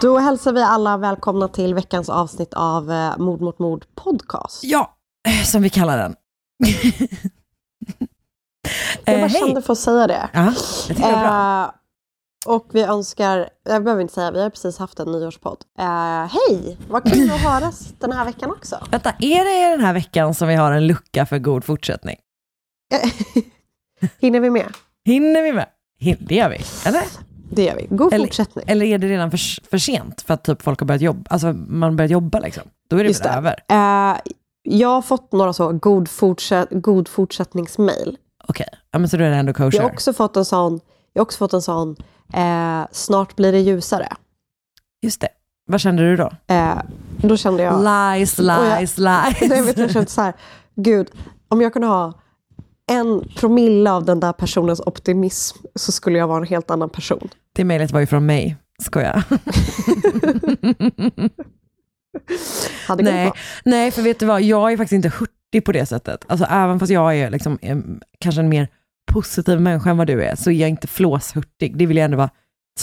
Då 0.00 0.18
hälsar 0.18 0.52
vi 0.52 0.62
alla 0.62 0.96
välkomna 0.96 1.48
till 1.48 1.74
veckans 1.74 2.08
avsnitt 2.08 2.54
av 2.54 2.92
eh, 2.92 3.18
Mord 3.18 3.40
mot 3.40 3.58
mord 3.58 3.84
podcast. 3.94 4.64
Ja, 4.64 4.96
eh, 5.28 5.44
som 5.44 5.62
vi 5.62 5.70
kallar 5.70 5.98
den. 5.98 6.14
Jag 9.04 9.14
Eh, 9.14 9.20
bara 9.20 9.26
hej. 9.28 9.40
kände 9.40 9.62
för 9.62 9.72
att 9.72 9.78
säga 9.78 10.06
det. 10.06 10.28
Ja, 10.32 10.44
jag 10.44 10.56
tycker 10.88 11.02
det 11.02 11.08
är 11.08 11.20
bra. 11.28 11.62
Eh, 11.64 11.70
och 12.56 12.66
vi 12.72 12.82
önskar, 12.82 13.48
jag 13.64 13.84
behöver 13.84 14.02
inte 14.02 14.14
säga, 14.14 14.30
vi 14.30 14.42
har 14.42 14.50
precis 14.50 14.78
haft 14.78 15.00
en 15.00 15.12
nyårspodd. 15.12 15.64
Eh, 15.78 16.26
hej, 16.26 16.78
vad 16.90 17.12
kul 17.12 17.30
att 17.30 17.40
höras 17.40 17.94
den 17.98 18.12
här 18.12 18.24
veckan 18.24 18.50
också. 18.50 18.86
Vänta, 18.90 19.10
är 19.18 19.44
det 19.44 19.70
den 19.76 19.80
här 19.84 19.92
veckan 19.94 20.34
som 20.34 20.48
vi 20.48 20.54
har 20.54 20.72
en 20.72 20.86
lucka 20.86 21.26
för 21.26 21.38
god 21.38 21.64
fortsättning? 21.64 22.16
Hinner 24.20 24.40
vi 24.40 24.50
med? 24.50 24.72
Hinner 25.04 25.42
vi 25.42 25.52
med? 25.52 25.66
Hin- 26.00 26.16
det 26.20 26.34
gör 26.34 26.48
vi, 26.50 26.60
eller? 26.88 27.02
Det 27.50 27.64
gör 27.64 27.76
vi. 27.76 27.86
God 27.90 28.12
Eller- 28.12 28.26
fortsättning. 28.26 28.64
Eller 28.68 28.86
är 28.86 28.98
det 28.98 29.08
redan 29.08 29.30
för, 29.30 29.68
för 29.70 29.78
sent 29.78 30.20
för 30.22 30.34
att 30.34 30.44
typ 30.44 30.62
folk 30.62 30.80
har 30.80 30.86
börjat 30.86 31.02
jobba? 31.02 31.22
Alltså 31.30 31.52
man 31.52 31.82
har 31.82 31.96
börjat 31.96 32.10
jobba 32.10 32.38
liksom. 32.38 32.62
Då 32.90 32.96
är 32.96 33.02
det 33.04 33.08
Just 33.08 33.24
väl 33.24 33.38
över? 33.38 33.64
Eh, 33.68 34.16
jag 34.62 34.88
har 34.88 35.02
fått 35.02 35.32
några 35.32 35.52
så 35.52 35.72
god, 35.72 36.08
fortsätt, 36.08 36.68
god 36.70 37.08
fortsättningsmail. 37.08 38.16
Okej, 38.48 38.68
ja, 38.90 38.98
men 38.98 39.08
så 39.08 39.16
då 39.16 39.24
är 39.24 39.30
det 39.30 39.36
ändå 39.36 39.52
kosher. 39.52 39.76
Jag 39.78 39.82
har 39.82 39.90
också 39.90 40.12
fått 40.12 40.36
en 40.36 40.44
sån, 40.44 40.80
jag 41.12 41.20
har 41.20 41.24
också 41.24 41.38
fått 41.38 41.52
en 41.52 41.62
sån 41.62 41.96
eh, 42.34 42.82
snart 42.92 43.36
blir 43.36 43.52
det 43.52 43.60
ljusare. 43.60 44.08
Just 45.02 45.20
det. 45.20 45.28
Vad 45.66 45.80
kände 45.80 46.02
du 46.02 46.16
då? 46.16 46.30
Eh, 46.46 46.78
då 47.16 47.36
kände 47.36 47.62
jag... 47.62 47.84
Lies, 47.84 48.38
lies, 48.38 48.98
lies. 48.98 49.40
Nej, 49.50 49.62
vet 49.62 49.78
jag 49.78 49.90
kände 49.90 50.10
så 50.10 50.20
här, 50.22 50.34
gud, 50.74 51.10
om 51.48 51.60
jag 51.60 51.72
kunde 51.72 51.88
ha 51.88 52.12
en 52.90 53.28
promille 53.36 53.90
av 53.90 54.04
den 54.04 54.20
där 54.20 54.32
personens 54.32 54.80
optimism 54.80 55.58
så 55.74 55.92
skulle 55.92 56.18
jag 56.18 56.28
vara 56.28 56.38
en 56.38 56.46
helt 56.46 56.70
annan 56.70 56.90
person. 56.90 57.28
Det 57.52 57.64
mejlet 57.64 57.90
var 57.90 58.00
ju 58.00 58.06
från 58.06 58.26
mig. 58.26 58.56
Gått 62.88 63.00
Nej, 63.02 63.32
nej, 63.64 63.90
för 63.90 64.02
vet 64.02 64.18
du 64.18 64.26
vad, 64.26 64.42
jag 64.42 64.72
är 64.72 64.76
faktiskt 64.76 64.92
inte 65.04 65.08
hurtig 65.18 65.64
på 65.64 65.72
det 65.72 65.86
sättet. 65.86 66.24
Alltså 66.28 66.46
även 66.50 66.78
fast 66.80 66.92
jag 66.92 67.16
är 67.16 67.30
liksom, 67.30 67.58
em, 67.62 68.00
kanske 68.18 68.40
en 68.40 68.48
mer 68.48 68.68
positiv 69.12 69.60
människa 69.60 69.90
än 69.90 69.96
vad 69.96 70.06
du 70.06 70.22
är, 70.24 70.36
så 70.36 70.50
är 70.50 70.54
jag 70.54 70.68
inte 70.68 70.86
flåshurtig. 70.86 71.76
Det 71.76 71.86
vill 71.86 71.96
jag 71.96 72.04
ändå 72.04 72.16
vara 72.16 72.30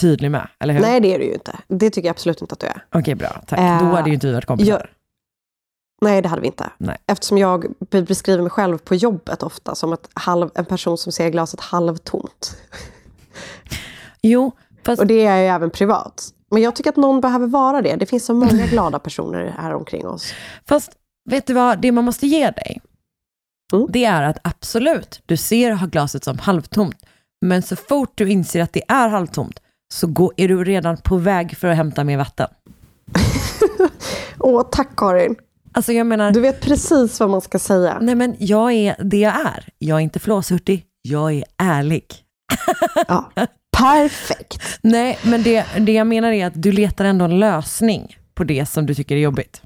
tydlig 0.01 0.31
med, 0.31 0.47
eller 0.59 0.73
hur? 0.73 0.81
Nej, 0.81 0.99
det 1.01 1.13
är 1.15 1.19
du 1.19 1.25
ju 1.25 1.33
inte. 1.33 1.51
Det 1.67 1.89
tycker 1.89 2.07
jag 2.07 2.13
absolut 2.13 2.41
inte 2.41 2.53
att 2.53 2.59
du 2.59 2.67
är. 2.67 2.81
Okej, 2.91 3.15
bra. 3.15 3.41
Tack. 3.47 3.59
Eh, 3.59 3.79
Då 3.79 3.85
hade 3.85 4.09
ju 4.09 4.13
inte 4.13 4.27
vi 4.27 4.33
varit 4.33 4.45
kompisar. 4.45 4.71
jag- 4.71 4.87
Nej, 6.01 6.21
det 6.21 6.29
hade 6.29 6.41
vi 6.41 6.47
inte. 6.47 6.69
Nej. 6.77 6.97
Eftersom 7.07 7.37
jag 7.37 7.65
be- 7.91 8.01
beskriver 8.01 8.41
mig 8.41 8.49
själv 8.51 8.77
på 8.77 8.95
jobbet 8.95 9.43
ofta 9.43 9.75
som 9.75 9.93
ett 9.93 10.09
halv, 10.13 10.49
en 10.55 10.65
person 10.65 10.97
som 10.97 11.11
ser 11.11 11.29
glaset 11.29 11.59
halvtomt. 11.61 12.57
Jo, 14.21 14.51
fast 14.85 15.01
Och 15.01 15.07
det 15.07 15.13
är 15.25 15.35
jag 15.35 15.39
ju 15.39 15.47
även 15.47 15.69
privat. 15.69 16.29
Men 16.51 16.61
jag 16.61 16.75
tycker 16.75 16.89
att 16.89 16.95
någon 16.95 17.21
behöver 17.21 17.47
vara 17.47 17.81
det. 17.81 17.95
Det 17.95 18.05
finns 18.05 18.25
så 18.25 18.33
många 18.33 18.65
glada 18.71 18.99
personer 18.99 19.55
här 19.57 19.73
omkring 19.73 20.07
oss. 20.07 20.33
Fast 20.67 20.91
vet 21.29 21.47
du 21.47 21.53
vad, 21.53 21.81
det 21.81 21.91
man 21.91 22.03
måste 22.03 22.27
ge 22.27 22.51
dig, 22.51 22.81
Mm. 23.73 23.87
det 23.89 24.05
är 24.05 24.23
att 24.23 24.37
absolut, 24.43 25.21
du 25.25 25.37
ser 25.37 25.87
glaset 25.87 26.23
som 26.23 26.39
halvtomt, 26.39 26.97
men 27.45 27.61
så 27.61 27.75
fort 27.75 28.11
du 28.15 28.29
inser 28.29 28.61
att 28.61 28.73
det 28.73 28.83
är 28.87 29.07
halvtomt, 29.09 29.59
så 29.93 30.07
går, 30.07 30.33
är 30.37 30.47
du 30.47 30.63
redan 30.63 30.97
på 30.97 31.17
väg 31.17 31.57
för 31.57 31.67
att 31.67 31.75
hämta 31.77 32.03
mer 32.03 32.17
vatten. 32.17 32.47
Åh, 34.39 34.63
tack 34.71 34.95
Karin. 34.97 35.35
Alltså 35.77 35.93
jag 35.93 36.07
menar, 36.07 36.31
Du 36.31 36.39
vet 36.39 36.61
precis 36.61 37.19
vad 37.19 37.29
man 37.29 37.41
ska 37.41 37.59
säga. 37.59 37.97
nej 38.01 38.15
men 38.15 38.35
jag 38.39 38.71
är 38.73 38.95
det 39.03 39.17
jag 39.17 39.33
är. 39.45 39.69
Jag 39.77 39.95
är 39.97 40.01
inte 40.01 40.19
flåshurtig, 40.19 40.85
jag 41.01 41.33
är 41.33 41.43
ärlig. 41.57 42.03
Ja. 43.07 43.31
Perfekt. 43.77 44.79
Nej, 44.81 45.19
men 45.23 45.43
det, 45.43 45.65
det 45.79 45.91
jag 45.93 46.07
menar 46.07 46.31
är 46.31 46.45
att 46.45 46.53
du 46.61 46.71
letar 46.71 47.05
ändå 47.05 47.25
en 47.25 47.39
lösning 47.39 48.17
på 48.35 48.43
det 48.43 48.65
som 48.65 48.85
du 48.85 48.95
tycker 48.95 49.15
är 49.15 49.19
jobbigt. 49.19 49.61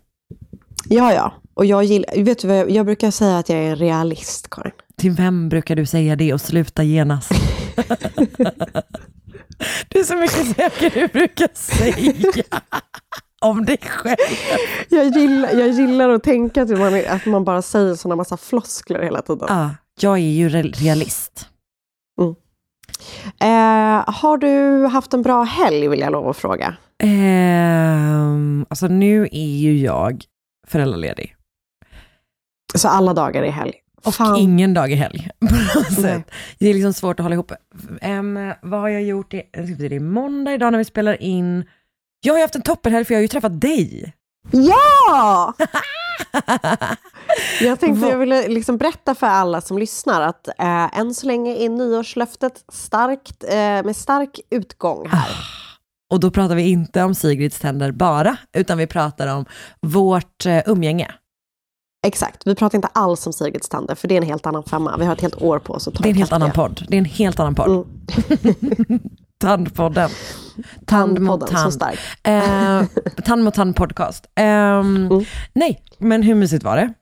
Ja, 0.89 1.13
ja. 1.13 1.33
Och 1.53 1.65
jag 1.65 1.83
gillar, 1.83 2.23
vet 2.23 2.39
du 2.39 2.47
vad 2.47 2.57
jag, 2.57 2.71
jag 2.71 2.85
brukar 2.85 3.11
säga 3.11 3.37
att 3.37 3.49
jag 3.49 3.59
är 3.59 3.69
en 3.69 3.75
realist, 3.75 4.49
Karin. 4.49 4.71
Till 4.97 5.11
vem 5.11 5.49
brukar 5.49 5.75
du 5.75 5.85
säga 5.85 6.15
det 6.15 6.33
och 6.33 6.41
sluta 6.41 6.83
genast? 6.83 7.31
det 9.89 9.99
är 9.99 10.03
så 10.03 10.15
mycket 10.15 10.47
saker 10.47 10.89
du 10.99 11.07
brukar 11.07 11.49
säga 11.53 12.13
om 13.41 13.65
dig 13.65 13.77
själv. 13.77 14.17
Jag 14.89 15.05
gillar, 15.17 15.51
jag 15.51 15.69
gillar 15.69 16.09
att 16.09 16.23
tänka 16.23 16.61
att 16.63 16.69
man, 16.69 16.93
är- 16.95 17.09
att 17.15 17.25
man 17.25 17.43
bara 17.43 17.61
säger 17.61 17.95
sådana 17.95 18.15
massa 18.15 18.37
floskler 18.37 19.03
hela 19.03 19.21
tiden. 19.21 19.45
Ja, 19.49 19.69
jag 20.01 20.13
är 20.13 20.17
ju 20.31 20.49
re- 20.49 20.73
realist. 20.83 21.47
Eh, 23.41 24.03
har 24.13 24.37
du 24.37 24.85
haft 24.87 25.13
en 25.13 25.21
bra 25.21 25.43
helg, 25.43 25.87
vill 25.87 25.99
jag 25.99 26.11
lov 26.11 26.27
att 26.29 26.37
fråga. 26.37 26.75
Ehm, 27.03 28.65
alltså 28.69 28.87
nu 28.87 29.23
är 29.31 29.57
ju 29.57 29.77
jag 29.77 30.23
föräldraledig. 30.67 31.35
Så 32.75 32.87
alla 32.87 33.13
dagar 33.13 33.43
är 33.43 33.51
helg. 33.51 33.73
Och 34.05 34.15
Fan. 34.15 34.37
ingen 34.39 34.73
dag 34.73 34.91
i 34.91 34.95
helg. 34.95 35.29
På 35.39 35.79
något 35.79 35.93
sätt. 36.01 36.31
Det 36.59 36.67
är 36.69 36.73
liksom 36.73 36.93
svårt 36.93 37.19
att 37.19 37.23
hålla 37.23 37.33
ihop. 37.35 37.51
Um, 38.01 38.53
vad 38.61 38.79
har 38.79 38.89
jag 38.89 39.03
gjort? 39.03 39.31
Det, 39.31 39.43
det 39.89 39.95
är 39.95 39.99
måndag 39.99 40.53
idag 40.53 40.71
när 40.71 40.77
vi 40.77 40.85
spelar 40.85 41.21
in. 41.21 41.65
Jag 42.21 42.33
har 42.33 42.37
ju 42.37 42.43
haft 42.43 42.55
en 42.55 42.61
toppenhelg 42.61 43.05
för 43.05 43.13
jag 43.13 43.17
har 43.19 43.21
ju 43.21 43.27
träffat 43.27 43.61
dig. 43.61 44.13
Ja! 44.51 45.53
Jag 47.61 47.79
tänkte 47.79 48.07
jag 48.07 48.17
ville 48.17 48.47
liksom 48.47 48.77
berätta 48.77 49.15
för 49.15 49.27
alla 49.27 49.61
som 49.61 49.77
lyssnar 49.77 50.21
att 50.21 50.47
eh, 50.47 50.99
än 50.99 51.13
så 51.13 51.27
länge 51.27 51.55
är 51.55 51.69
nyårslöftet 51.69 52.63
starkt, 52.71 53.43
eh, 53.43 53.55
med 53.57 53.95
stark 53.95 54.39
utgång 54.49 55.07
här. 55.09 55.29
Och 56.13 56.19
då 56.19 56.31
pratar 56.31 56.55
vi 56.55 56.69
inte 56.69 57.03
om 57.03 57.15
Sigrids 57.15 57.59
tänder 57.59 57.91
bara, 57.91 58.37
utan 58.57 58.77
vi 58.77 58.87
pratar 58.87 59.35
om 59.35 59.45
vårt 59.81 60.45
eh, 60.45 60.61
umgänge. 60.65 61.11
Exakt, 62.07 62.47
vi 62.47 62.55
pratar 62.55 62.77
inte 62.77 62.87
alls 62.87 63.27
om 63.27 63.33
Sigrids 63.33 63.69
tänder 63.69 63.95
för 63.95 64.07
det 64.07 64.15
är 64.15 64.21
en 64.21 64.27
helt 64.27 64.45
annan 64.45 64.63
femma. 64.63 64.97
Vi 64.97 65.05
har 65.05 65.13
ett 65.13 65.21
helt 65.21 65.41
år 65.41 65.59
på 65.59 65.73
oss 65.73 65.87
att 65.87 65.93
ta 65.93 66.03
Det 66.03 66.09
är 66.09 66.11
en 66.11 66.17
helt 66.17 66.31
annan 66.31 66.51
podd. 66.51 66.85
Det 66.87 66.95
är 66.95 66.99
en 66.99 67.05
helt 67.05 67.39
annan 67.39 67.55
podd. 67.55 67.69
Mm. 67.69 68.99
Tandpodden. 69.41 70.09
Tand 70.85 71.19
mot 71.19 71.41
så 71.41 71.47
tand. 71.47 71.73
stark. 71.73 71.99
Eh, 72.23 72.83
tand 73.25 73.43
mot 73.43 73.53
tand 73.53 73.75
podcast. 73.75 74.25
Ehm, 74.35 75.09
Nej, 75.53 75.83
men 75.97 76.23
hur 76.23 76.35
mysigt 76.35 76.63
var 76.63 76.75
det? 76.75 76.81
Mm. 76.81 76.93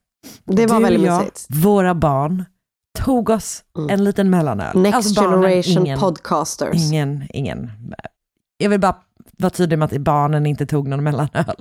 Det 0.45 0.65
var 0.67 0.77
du, 0.77 0.83
väldigt 0.83 1.05
jag, 1.05 1.19
mysigt. 1.19 1.45
våra 1.49 1.95
barn 1.95 2.45
tog 2.99 3.29
oss 3.29 3.63
en 3.89 4.03
liten 4.03 4.29
mellanöl. 4.29 4.77
Next 4.81 4.95
Alltså 4.95 5.21
barnen, 5.21 5.41
generation 5.41 5.85
ingen, 5.85 5.99
podcasters. 5.99 6.75
Ingen, 6.91 7.23
ingen. 7.29 7.71
Jag 8.57 8.69
vill 8.69 8.79
bara 8.79 8.95
vara 9.37 9.49
tydlig 9.49 9.79
med 9.79 9.85
att 9.93 9.97
barnen 10.01 10.45
inte 10.45 10.65
tog 10.65 10.87
någon 10.87 11.03
mellanöl. 11.03 11.55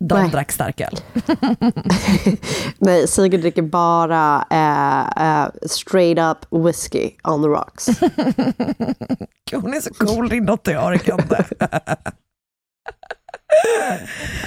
De 0.00 0.14
Nej. 0.14 0.30
drack 0.30 0.52
starköl. 0.52 0.92
Nej, 2.78 3.08
Sigurd 3.08 3.40
dricker 3.40 3.62
bara 3.62 4.44
eh, 4.50 5.24
eh, 5.42 5.48
straight 5.66 6.18
up 6.18 6.64
whiskey 6.64 7.10
on 7.24 7.42
the 7.42 7.48
rocks. 7.48 7.86
Hon 9.52 9.74
är 9.74 9.80
så 9.80 9.94
cool 9.94 10.28
din 10.28 10.46
dotter, 10.46 10.72
jag 10.72 10.86
orkar 10.86 11.14
inte. 11.22 11.44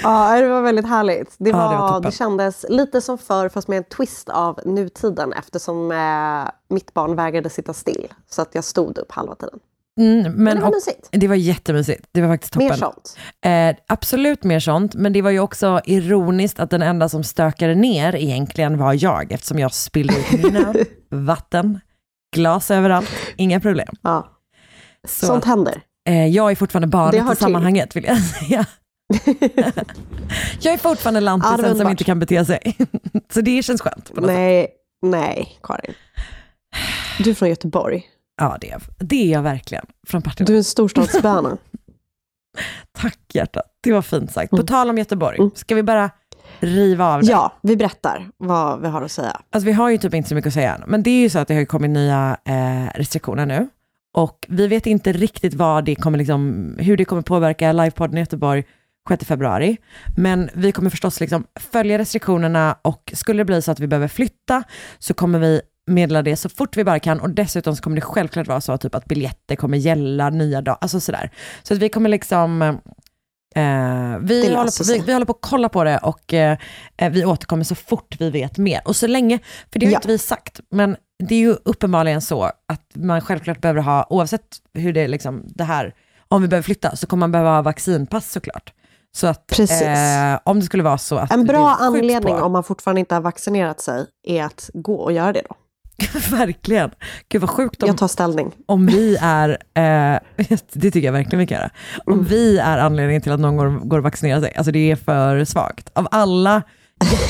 Ja, 0.02 0.40
det 0.40 0.48
var 0.48 0.62
väldigt 0.62 0.88
härligt. 0.88 1.34
Det, 1.38 1.50
Ja, 1.50 1.56
var, 1.56 1.68
det 1.68 1.74
det, 1.74 1.80
var 1.80 1.92
toppen. 1.92 2.12
kändes 2.12 2.64
lite 2.68 3.00
som 3.00 3.18
förr, 3.18 3.48
fast 3.48 3.68
med 3.68 3.78
en 3.78 3.84
twist 3.84 4.28
av 4.28 4.60
nutiden 4.64 5.32
eftersom 5.32 5.92
eh, 5.92 6.50
mitt 6.74 6.94
barn 6.94 7.16
vägrade 7.16 7.50
sitta 7.50 7.72
still. 7.72 8.12
Så 8.30 8.42
att 8.42 8.54
jag 8.54 8.64
stod 8.64 8.98
upp 8.98 9.12
halva 9.12 9.34
tiden. 9.34 9.58
Mm, 10.00 10.32
men 10.32 10.56
det 10.56 10.62
var 10.62 10.70
mysigt. 10.70 11.08
Det 11.12 11.28
var 11.28 11.34
jättemysigt. 11.34 12.06
Det 12.12 12.20
var 12.20 12.28
faktiskt 12.28 12.52
toppen. 12.52 12.68
Mer 12.68 12.76
sånt. 12.76 13.16
Eh, 13.44 13.76
absolut 13.86 14.44
mer 14.44 14.60
sånt, 14.60 14.94
men 14.94 15.12
det 15.12 15.22
var 15.22 15.30
ju 15.30 15.40
också 15.40 15.80
ironiskt 15.84 16.60
att 16.60 16.70
den 16.70 16.82
enda 16.82 17.08
som 17.08 17.24
stökade 17.24 17.74
ner 17.74 18.14
egentligen 18.14 18.78
var 18.78 19.04
jag, 19.04 19.32
eftersom 19.32 19.58
jag 19.58 19.74
spillde 19.74 20.14
ut 20.18 20.42
min 20.42 20.56
öl, 20.56 20.84
vatten, 21.10 21.80
glas 22.36 22.70
överallt, 22.70 23.10
inga 23.36 23.60
problem. 23.60 23.94
Ja. 24.02 24.28
Så 25.08 25.26
Sånt 25.26 25.38
att, 25.38 25.48
händer. 25.48 25.82
eh, 26.08 26.26
jag 26.26 26.50
är 26.50 26.54
fortfarande 26.54 26.88
barnet 26.88 27.24
i 27.24 27.28
till. 27.28 27.36
sammanhanget, 27.36 27.96
vill 27.96 28.04
jag 28.04 28.18
säga. 28.18 28.66
jag 30.60 30.74
är 30.74 30.78
fortfarande 30.78 31.20
lantisen 31.20 31.76
som 31.78 31.90
inte 31.90 32.04
kan 32.04 32.18
bete 32.18 32.44
sig. 32.44 32.76
Så 33.32 33.40
det 33.40 33.62
känns 33.62 33.80
skönt. 33.80 34.14
På 34.14 34.20
något 34.20 34.30
sätt. 34.30 34.36
Nej, 34.38 34.68
nej, 35.02 35.58
Karin. 35.62 35.94
Du 37.18 37.30
är 37.30 37.34
från 37.34 37.48
Göteborg. 37.48 38.02
Ja, 38.42 38.56
det 38.60 38.70
är, 38.70 38.82
det 38.98 39.24
är 39.24 39.32
jag 39.32 39.42
verkligen. 39.42 39.84
Från 40.06 40.22
Partille. 40.22 40.46
Du 40.46 40.52
är 40.52 40.56
en 40.58 40.64
storstadsböna. 40.64 41.56
Tack 42.92 43.18
hjärtat, 43.34 43.64
det 43.80 43.92
var 43.92 44.02
fint 44.02 44.32
sagt. 44.32 44.50
På 44.50 44.56
Mm. 44.56 44.66
tal 44.66 44.90
om 44.90 44.98
Göteborg, 44.98 45.38
ska 45.54 45.74
vi 45.74 45.82
bara 45.82 46.10
riva 46.60 47.06
av 47.14 47.20
det? 47.22 47.30
ja, 47.30 47.52
vi 47.62 47.76
berättar 47.76 48.28
vad 48.36 48.80
vi 48.80 48.88
har 48.88 49.02
att 49.02 49.12
säga. 49.12 49.40
Alltså 49.50 49.66
vi 49.66 49.72
har 49.72 49.90
ju 49.90 49.98
typ 49.98 50.14
inte 50.14 50.28
så 50.28 50.34
mycket 50.34 50.48
att 50.48 50.54
säga 50.54 50.74
än, 50.74 50.82
men 50.86 51.02
det 51.02 51.10
är 51.10 51.20
ju 51.20 51.30
så 51.30 51.38
att 51.38 51.48
det 51.48 51.54
har 51.54 51.64
kommit 51.64 51.90
nya 51.90 52.36
eh, 52.44 52.98
restriktioner 52.98 53.46
nu. 53.46 53.68
Och 54.14 54.46
vi 54.48 54.66
vet 54.68 54.86
inte 54.86 55.12
riktigt 55.12 55.54
vad 55.54 55.84
det 55.84 55.94
kommer 55.94 56.18
liksom, 56.18 56.74
hur 56.78 56.96
det 56.96 57.04
kommer 57.04 57.22
påverka 57.22 57.72
livepodden 57.72 58.16
i 58.16 58.20
Göteborg 58.20 58.64
6 59.08 59.24
februari. 59.24 59.76
Men 60.16 60.50
vi 60.54 60.72
kommer 60.72 60.90
förstås 60.90 61.20
liksom 61.20 61.44
följa 61.60 61.98
restriktionerna 61.98 62.76
och 62.82 63.12
skulle 63.16 63.40
det 63.40 63.44
bli 63.44 63.62
så 63.62 63.70
att 63.72 63.80
vi 63.80 63.86
behöver 63.86 64.08
flytta 64.08 64.62
så 64.98 65.14
kommer 65.14 65.38
vi 65.38 65.60
meddela 65.86 66.22
det 66.22 66.36
så 66.36 66.48
fort 66.48 66.76
vi 66.76 66.84
bara 66.84 66.98
kan 66.98 67.20
och 67.20 67.30
dessutom 67.30 67.76
så 67.76 67.82
kommer 67.82 67.96
det 67.96 68.00
självklart 68.00 68.46
vara 68.46 68.60
så 68.60 68.78
typ 68.78 68.94
att 68.94 69.04
biljetter 69.04 69.56
kommer 69.56 69.78
gälla 69.78 70.30
nya 70.30 70.60
dagar, 70.60 70.78
alltså 70.80 71.00
sådär. 71.00 71.30
Så 71.62 71.74
att 71.74 71.80
vi 71.80 71.88
kommer 71.88 72.08
liksom 72.08 72.78
Eh, 73.54 74.18
vi, 74.20 74.54
håller 74.54 74.78
på, 74.78 74.92
vi, 74.92 74.98
vi 75.06 75.12
håller 75.12 75.26
på 75.26 75.32
att 75.32 75.38
kolla 75.40 75.68
på 75.68 75.84
det 75.84 75.98
och 75.98 76.34
eh, 76.34 76.58
eh, 76.96 77.12
vi 77.12 77.24
återkommer 77.24 77.64
så 77.64 77.74
fort 77.74 78.16
vi 78.18 78.30
vet 78.30 78.58
mer. 78.58 78.80
Och 78.84 78.96
så 78.96 79.06
länge, 79.06 79.38
för 79.72 79.78
det 79.80 79.86
har 79.86 79.92
Ja. 79.92 79.98
inte 79.98 80.08
vi 80.08 80.18
sagt, 80.18 80.60
men 80.70 80.96
det 81.28 81.34
är 81.34 81.38
ju 81.38 81.56
uppenbarligen 81.64 82.22
så 82.22 82.42
att 82.44 82.82
man 82.94 83.20
självklart 83.20 83.60
behöver 83.60 83.80
ha, 83.80 84.06
oavsett 84.10 84.46
hur 84.74 84.92
det 84.92 85.00
är 85.00 85.08
liksom, 85.08 85.42
det 85.46 85.64
här, 85.64 85.94
om 86.28 86.42
vi 86.42 86.48
behöver 86.48 86.62
flytta, 86.64 86.96
så 86.96 87.06
kommer 87.06 87.20
man 87.20 87.32
behöva 87.32 87.50
ha 87.54 87.62
vaccinpass 87.62 88.32
såklart. 88.32 88.72
Så 89.16 89.26
att 89.26 89.46
Precis. 89.46 89.82
eh, 89.82 90.38
om 90.44 90.60
det 90.60 90.66
skulle 90.66 90.82
vara 90.82 90.98
så 90.98 91.16
att 91.16 91.32
En 91.32 91.44
bra 91.44 91.76
anledning 91.80 92.22
på, 92.22 92.44
om 92.44 92.52
man 92.52 92.64
fortfarande 92.64 93.00
inte 93.00 93.14
har 93.14 93.22
vaccinerat 93.22 93.80
sig 93.80 94.06
är 94.26 94.44
att 94.44 94.70
gå 94.74 94.94
och 94.94 95.12
göra 95.12 95.32
det 95.32 95.42
då. 95.48 95.54
Verkligen. 96.30 96.90
Gud 97.28 97.40
vad 97.40 97.50
sjukt 97.50 97.82
om, 97.82 97.86
Jag 97.86 97.98
tar 97.98 98.08
ställning. 98.08 98.52
om 98.66 98.86
vi 98.86 99.16
är, 99.20 99.48
eh, 99.74 100.18
det 100.72 100.90
tycker 100.90 101.00
jag 101.00 101.12
verkligen 101.12 101.38
vi 101.38 101.46
kan 101.46 101.58
göra, 101.58 101.70
om 102.06 102.12
Mm. 102.12 102.24
vi 102.24 102.58
är 102.58 102.78
anledningen 102.78 103.22
till 103.22 103.32
att 103.32 103.40
någon 103.40 103.56
går, 103.56 103.68
går 103.70 103.98
och 103.98 104.04
vaccinerar 104.04 104.40
sig, 104.40 104.54
alltså 104.56 104.72
det 104.72 104.90
är 104.90 104.96
för 104.96 105.44
svagt. 105.44 105.90
Av 105.92 106.08
alla 106.10 106.62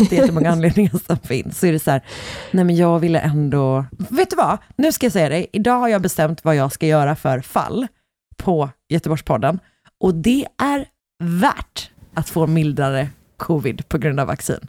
jätte- 0.00 0.14
jättemånga 0.14 0.50
anledningar 0.52 0.92
som 1.06 1.16
finns, 1.18 1.58
så 1.58 1.66
är 1.66 1.72
det 1.72 1.78
så 1.78 1.90
här, 1.90 2.02
nej 2.50 2.64
men 2.64 2.76
jag 2.76 2.98
ville 2.98 3.18
ändå, 3.18 3.84
vet 4.10 4.30
du 4.30 4.36
vad, 4.36 4.58
nu 4.76 4.92
ska 4.92 5.06
jag 5.06 5.12
säga 5.12 5.28
dig, 5.28 5.46
idag 5.52 5.78
har 5.78 5.88
jag 5.88 6.02
bestämt 6.02 6.44
vad 6.44 6.56
jag 6.56 6.72
ska 6.72 6.86
göra 6.86 7.16
för 7.16 7.40
fall 7.40 7.86
på 8.36 8.70
Göteborgspodden, 8.88 9.58
och 10.00 10.14
det 10.14 10.46
är 10.62 10.84
värt 11.24 11.90
att 12.14 12.28
få 12.28 12.46
mildare 12.46 13.08
covid 13.36 13.88
på 13.88 13.98
grund 13.98 14.20
av 14.20 14.26
vaccin. 14.26 14.60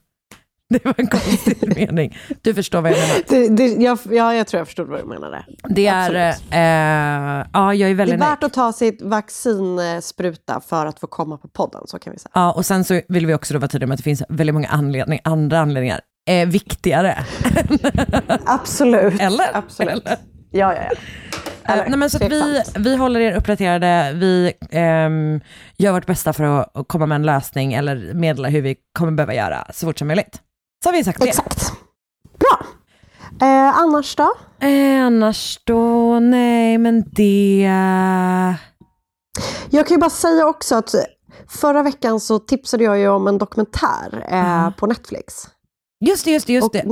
Det 0.74 0.86
var 0.86 0.94
en 0.98 1.08
konstig 1.08 1.76
mening. 1.76 2.18
Du 2.42 2.54
förstår 2.54 2.82
vad 2.82 2.92
jag 2.92 3.00
menar. 3.00 3.22
Det, 3.28 3.48
det, 3.50 3.84
jag, 3.84 4.00
ja, 4.10 4.34
jag 4.36 4.48
tror 4.48 4.60
jag 4.60 4.68
förstod 4.68 4.88
vad 4.88 5.00
du 5.00 5.06
menade. 5.06 5.46
Det 5.70 5.88
är, 5.88 6.14
eh, 6.52 7.46
ja 7.54 7.74
jag 7.74 7.82
är 7.82 7.88
Det 7.90 7.94
väldigt 7.94 8.14
är 8.14 8.18
nöjd. 8.20 8.30
värt 8.30 8.44
att 8.44 8.54
ta 8.54 8.74
sitt 8.74 9.02
vaccinspruta 9.02 10.62
för 10.70 10.86
att 10.86 11.00
få 11.00 11.08
komma 11.08 11.38
på 11.38 11.48
podden, 11.48 11.82
så 11.86 12.00
kan 12.00 12.14
vi 12.14 12.20
säga. 12.20 12.32
Ja, 12.34 12.52
och 12.52 12.66
sen 12.66 12.84
så 12.84 13.02
vill 13.08 13.26
vi 13.26 13.34
också 13.34 13.54
då 13.54 13.60
vara 13.60 13.68
tydliga 13.68 13.88
med 13.88 13.94
att 13.94 14.00
det 14.00 14.04
finns 14.04 14.24
väldigt 14.30 14.54
många 14.54 14.68
anledning, 14.68 15.20
andra 15.24 15.60
anledningar, 15.60 16.00
eh, 16.30 16.48
viktigare. 16.48 17.18
Absolut. 18.46 19.22
Eller? 19.22 19.46
Absolut. 19.58 19.92
Eller? 20.06 20.18
Ja, 20.52 20.74
ja, 20.76 20.82
ja. 20.90 20.98
Eh, 21.76 21.84
nej, 21.88 21.98
men 22.00 22.10
så 22.10 22.18
vi, 22.30 22.62
vi 22.78 22.96
håller 22.96 23.20
er 23.20 23.36
uppdaterade, 23.36 24.12
vi 24.16 24.54
ehm, 24.72 25.42
gör 25.78 25.92
vårt 25.92 26.06
bästa 26.06 26.34
för 26.34 26.44
att, 26.44 26.78
att 26.78 26.88
komma 26.88 27.06
med 27.06 27.16
en 27.16 27.24
lösning 27.26 27.74
eller 27.74 28.14
meddela 28.14 28.50
hur 28.50 28.62
vi 28.62 28.76
kommer 29.00 29.12
behöva 29.12 29.34
göra 29.34 29.68
så 29.74 29.86
fort 29.88 30.00
som 30.00 30.08
möjligt. 30.08 30.40
Så 30.84 30.90
har 30.90 30.94
vi 30.94 31.04
sagt 31.04 31.22
det. 31.22 31.28
Exakt. 31.28 31.72
Bra. 32.40 32.66
Eh, 33.48 33.78
annars 33.78 34.16
då? 34.16 34.34
Eh, 34.60 35.06
annars 35.06 35.60
då, 35.64 36.20
nej 36.20 36.78
men 36.78 37.04
det... 37.12 37.70
Jag 39.70 39.88
kan 39.88 39.96
ju 39.96 40.00
bara 40.00 40.10
säga 40.10 40.48
också 40.48 40.76
att 40.76 40.96
förra 41.48 41.84
veckan 41.84 42.20
så 42.20 42.40
tipsade 42.40 42.84
jag 42.84 43.00
ju 43.00 43.08
om 43.08 43.28
en 43.28 43.38
dokumentär 43.38 44.26
eh, 44.30 44.70
på 44.70 44.88
Netflix. 44.88 45.48
Just 46.06 46.26
det, 46.26 46.32
just 46.32 46.48
det, 46.48 46.54
just 46.54 46.74
det. 46.74 46.84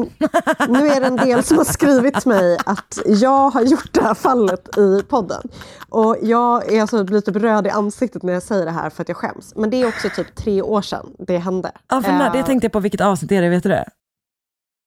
Nu 0.69 0.87
är 0.87 0.99
det 0.99 1.07
en 1.07 1.15
del 1.15 1.43
som 1.43 1.57
har 1.57 1.65
skrivit 1.65 2.13
till 2.13 2.29
mig 2.29 2.57
att 2.65 2.99
jag 3.05 3.49
har 3.49 3.61
gjort 3.61 3.93
det 3.93 4.01
här 4.01 4.13
fallet 4.13 4.77
i 4.77 5.03
podden. 5.09 5.41
Och 5.89 6.17
jag 6.21 6.73
är 6.73 6.81
alltså 6.81 7.03
blir 7.03 7.21
typ 7.21 7.35
röd 7.35 7.67
i 7.67 7.69
ansiktet 7.69 8.23
när 8.23 8.33
jag 8.33 8.43
säger 8.43 8.65
det 8.65 8.71
här 8.71 8.89
för 8.89 9.01
att 9.01 9.07
jag 9.09 9.17
skäms. 9.17 9.53
Men 9.55 9.69
det 9.69 9.81
är 9.81 9.87
också 9.87 10.09
typ 10.15 10.35
tre 10.35 10.61
år 10.61 10.81
sedan 10.81 11.15
det 11.19 11.37
hände. 11.37 11.71
Ja, 11.87 12.01
för 12.01 12.11
när, 12.11 12.27
Eh, 12.27 12.33
det 12.33 12.43
tänkte 12.43 12.65
jag 12.65 12.71
på, 12.71 12.79
vilket 12.79 13.01
avsnitt 13.01 13.31
är 13.31 13.41
det, 13.41 13.49
vet 13.49 13.63
du 13.63 13.69
det? 13.69 13.89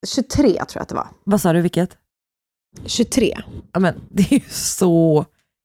23 0.06 0.49
tror 0.49 0.66
jag 0.75 0.82
att 0.82 0.88
det 0.88 0.94
var. 0.94 1.08
Vad 1.25 1.40
sa 1.40 1.52
du, 1.52 1.60
vilket? 1.60 1.90
23. 2.87 3.38
Ja, 3.72 3.80
men 3.80 3.94
det 4.10 4.22
är 4.22 4.34
ju 4.34 4.49
så 4.50 5.25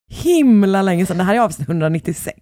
himla 0.10 0.82
länge 0.82 1.06
sedan. 1.06 1.18
Det 1.18 1.24
här 1.24 1.36
är 1.36 1.40
avsnitt 1.40 1.68
196. 1.70 2.38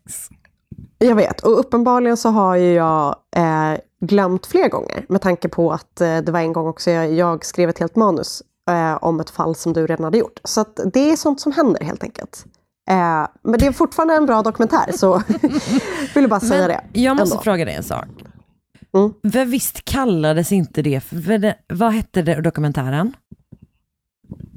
Jag 0.99 1.15
vet, 1.15 1.41
och 1.41 1.59
uppenbarligen 1.59 2.17
så 2.17 2.29
har 2.29 2.55
ju 2.55 2.73
jag 2.73 3.15
eh, 3.35 3.79
glömt 4.01 4.45
fler 4.45 4.69
gånger 4.69 5.05
med 5.09 5.21
tanke 5.21 5.49
på 5.49 5.71
att 5.71 6.01
eh, 6.01 6.17
det 6.17 6.31
var 6.31 6.39
en 6.39 6.53
gång 6.53 6.67
också 6.67 6.91
jag, 6.91 7.13
jag 7.13 7.45
skrev 7.45 7.69
ett 7.69 7.79
helt 7.79 7.95
manus 7.95 8.43
eh, 8.69 8.97
om 9.03 9.19
ett 9.19 9.29
fall 9.29 9.55
som 9.55 9.73
du 9.73 9.87
redan 9.87 10.03
hade 10.03 10.17
gjort. 10.17 10.39
Så 10.43 10.65
det 10.93 11.11
är 11.11 11.15
sånt 11.15 11.41
som 11.41 11.51
händer 11.51 11.83
helt 11.83 12.03
enkelt. 12.03 12.45
Eh, 12.89 13.27
men 13.43 13.59
det 13.59 13.65
är 13.65 13.71
fortfarande 13.71 14.13
en 14.15 14.25
bra 14.25 14.41
dokumentär 14.41 14.91
så 14.95 15.21
vill 16.13 16.23
jag 16.23 16.29
bara 16.29 16.39
säga 16.39 16.67
Men 16.67 16.69
det. 16.69 16.99
jag 16.99 17.17
måste 17.17 17.33
ändå. 17.35 17.43
fråga 17.43 17.65
dig 17.65 17.75
en 17.75 17.83
sak. 17.83 18.05
Mm. 18.93 19.13
För 19.33 19.45
visst 19.45 19.85
kallades 19.85 20.51
inte 20.51 20.81
det, 20.81 20.99
för, 21.03 21.53
vad 21.73 21.93
hette 21.93 22.21
det, 22.21 22.41
dokumentären? 22.41 23.13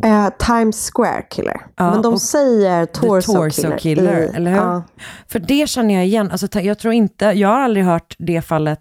Eh, 0.04 0.28
Times 0.38 0.90
Square 0.94 1.22
Killer. 1.30 1.66
Ja, 1.76 1.90
Men 1.90 2.02
de 2.02 2.18
säger 2.18 2.86
Torso, 2.86 3.32
Torso 3.32 3.76
Killer, 3.78 4.22
i- 4.22 4.36
eller 4.36 4.50
hur? 4.50 4.58
Ja. 4.58 4.82
För 5.28 5.38
det 5.38 5.68
känner 5.68 5.94
jag 5.94 6.06
igen, 6.06 6.30
alltså, 6.30 6.60
jag 6.60 6.78
tror 6.78 6.94
inte, 6.94 7.24
jag 7.24 7.48
har 7.48 7.60
aldrig 7.60 7.84
hört 7.84 8.14
det 8.18 8.42
fallet 8.42 8.80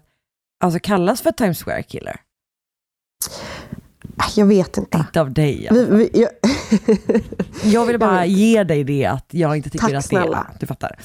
alltså, 0.64 0.80
kallas 0.82 1.20
för 1.22 1.32
Times 1.32 1.62
Square 1.64 1.82
Killer. 1.82 2.16
jag 4.36 4.46
vet 4.46 4.76
inte. 4.76 4.98
Inte 4.98 5.20
av 5.20 5.32
dig. 5.32 5.68
Vi, 5.70 5.84
vi, 5.84 6.10
jag, 6.14 6.30
Jag 7.72 7.86
vill 7.86 7.98
bara 7.98 8.20
vet. 8.20 8.28
ge 8.30 8.64
dig 8.64 8.84
det 8.84 9.06
att 9.06 9.26
jag 9.30 9.56
inte 9.56 9.70
tycker 9.70 9.86
Tack 9.86 9.94
att 9.94 10.10
det 10.10 10.16
är, 10.16 10.20
snälla. 10.22 10.46
du 10.60 10.66
fattar. 10.66 10.98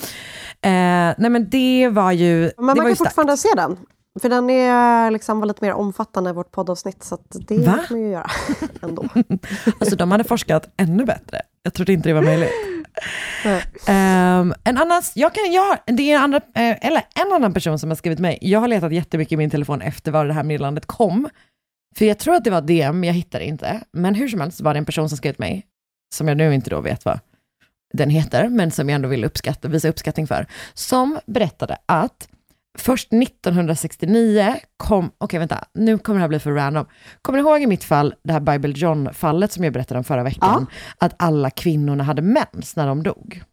Eh, 0.61 1.13
nej 1.17 1.29
men 1.29 1.49
det 1.49 1.89
var 1.89 2.11
ju, 2.11 2.51
men 2.57 2.65
man 2.65 2.75
kan 2.75 2.85
starkt. 2.85 2.97
fortfarande 2.97 3.37
se 3.37 3.49
den. 3.55 3.77
För 4.22 4.29
den 4.29 4.50
är 4.50 5.12
liksom 5.12 5.39
var 5.39 5.48
lite 5.48 5.65
mer 5.65 5.74
omfattande 5.74 6.29
än 6.29 6.36
vårt 6.36 6.51
poddavsnitt. 6.51 7.03
Så 7.03 7.15
att 7.15 7.25
det 7.48 7.57
Va? 7.57 7.79
kan 7.88 7.98
man 7.98 8.05
ju 8.05 8.12
göra 8.12 8.31
ändå. 8.81 9.05
Alltså 9.79 9.95
de 9.95 10.12
hade 10.12 10.24
forskat 10.24 10.69
ännu 10.77 11.05
bättre. 11.05 11.41
Jag 11.63 11.74
trodde 11.74 11.93
inte 11.93 12.10
det 12.10 12.13
var 12.13 12.22
möjligt. 12.22 12.51
Ehm, 13.88 14.53
en 14.63 14.77
annan, 14.77 15.01
jag 15.15 15.34
kan, 15.34 15.51
jag, 15.51 15.77
det 15.88 16.12
är 16.12 16.19
andra, 16.19 16.38
eh, 16.38 16.88
eller 16.88 17.03
en 17.15 17.34
annan 17.34 17.53
person 17.53 17.79
som 17.79 17.89
har 17.89 17.95
skrivit 17.95 18.19
mig. 18.19 18.38
Jag 18.41 18.60
har 18.60 18.67
letat 18.67 18.93
jättemycket 18.93 19.31
i 19.31 19.38
min 19.38 19.50
telefon 19.50 19.81
efter 19.81 20.12
var 20.12 20.25
det 20.25 20.34
här 20.34 20.43
meddelandet 20.43 20.86
kom. 20.86 21.29
För 21.95 22.05
jag 22.05 22.19
tror 22.19 22.36
att 22.36 22.43
det 22.43 22.50
var 22.50 22.62
DM, 22.62 23.03
jag 23.03 23.13
hittar 23.13 23.39
det 23.39 23.45
inte. 23.45 23.81
Men 23.91 24.15
hur 24.15 24.27
som 24.27 24.41
helst 24.41 24.62
var 24.62 24.74
det 24.74 24.77
en 24.77 24.86
person 24.86 25.10
som 25.10 25.17
skrev 25.17 25.34
till 25.34 25.39
mig, 25.39 25.65
som 26.15 26.27
jag 26.27 26.38
nu 26.38 26.53
inte 26.53 26.69
då 26.69 26.81
vet 26.81 27.05
vad, 27.05 27.19
den 27.93 28.10
heter, 28.10 28.50
men 28.50 28.72
som 28.72 28.89
jag 28.89 28.95
ändå 28.95 29.10
vill 29.10 29.24
uppskatta, 29.24 29.67
visa 29.67 29.89
uppskattning 29.89 30.27
för, 30.27 30.48
som 30.74 31.19
berättade 31.25 31.77
att 31.86 32.27
först 32.77 33.13
1969 33.13 34.55
kom, 34.77 35.12
okej 35.17 35.39
vänta, 35.39 35.63
nu 35.74 35.98
kommer 35.98 36.20
det 36.20 36.22
här 36.22 36.27
bli 36.27 36.39
för 36.39 36.51
random. 36.51 36.86
Kommer 37.22 37.39
ni 37.39 37.50
ihåg 37.50 37.62
i 37.62 37.67
mitt 37.67 37.84
fall, 37.84 38.13
det 38.24 38.34
här 38.34 38.39
Bible 38.39 38.74
John-fallet 38.75 39.51
som 39.51 39.63
jag 39.63 39.74
berättade 39.74 39.98
om 39.98 40.03
förra 40.03 40.24
veckan, 40.24 40.67
att 40.98 41.13
alla 41.17 41.50
kvinnorna 41.50 42.03
hade 42.03 42.22
mens 42.22 42.75
när 42.75 42.88
de 42.88 43.03
dog? 43.03 43.44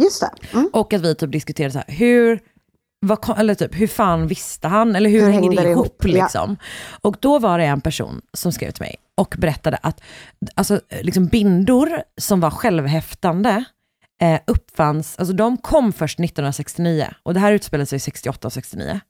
Just 0.00 0.20
det. 0.20 0.56
Mm. 0.56 0.70
Och 0.72 0.92
att 0.92 1.00
vi 1.00 1.14
typ 1.14 1.32
diskuterade 1.32 1.72
så 1.72 1.78
här, 1.78 1.96
hur, 1.96 2.40
vad, 3.06 3.38
eller 3.38 3.54
typ, 3.54 3.80
hur 3.80 3.86
fan 3.86 4.26
visste 4.26 4.68
han? 4.68 4.96
Eller 4.96 5.10
hur, 5.10 5.20
Hur 5.20 5.26
hänger 5.26 5.40
hängde 5.40 5.62
det 5.62 5.70
ihop? 5.70 5.86
ihop? 5.86 6.04
Ja. 6.04 6.22
Liksom? 6.22 6.56
Och 7.00 7.16
då 7.20 7.38
var 7.38 7.58
det 7.58 7.64
en 7.64 7.80
person 7.80 8.20
som 8.32 8.52
skrev 8.52 8.70
till 8.70 8.82
mig 8.82 8.96
och 9.16 9.34
berättade 9.38 9.78
att 9.82 10.00
alltså, 10.54 10.80
liksom 11.02 11.26
bindor 11.26 12.02
som 12.16 12.40
var 12.40 12.50
självhäftande 12.50 13.64
eh, 14.20 14.40
uppfanns, 14.46 15.18
alltså 15.18 15.34
de 15.34 15.56
kom 15.56 15.92
först 15.92 16.20
1969 16.20 17.06
och 17.22 17.34
det 17.34 17.40
här 17.40 17.52
utspelade 17.52 17.86
sig 17.86 18.00
68 18.00 18.48
och 18.48 18.52
69. 18.52 19.00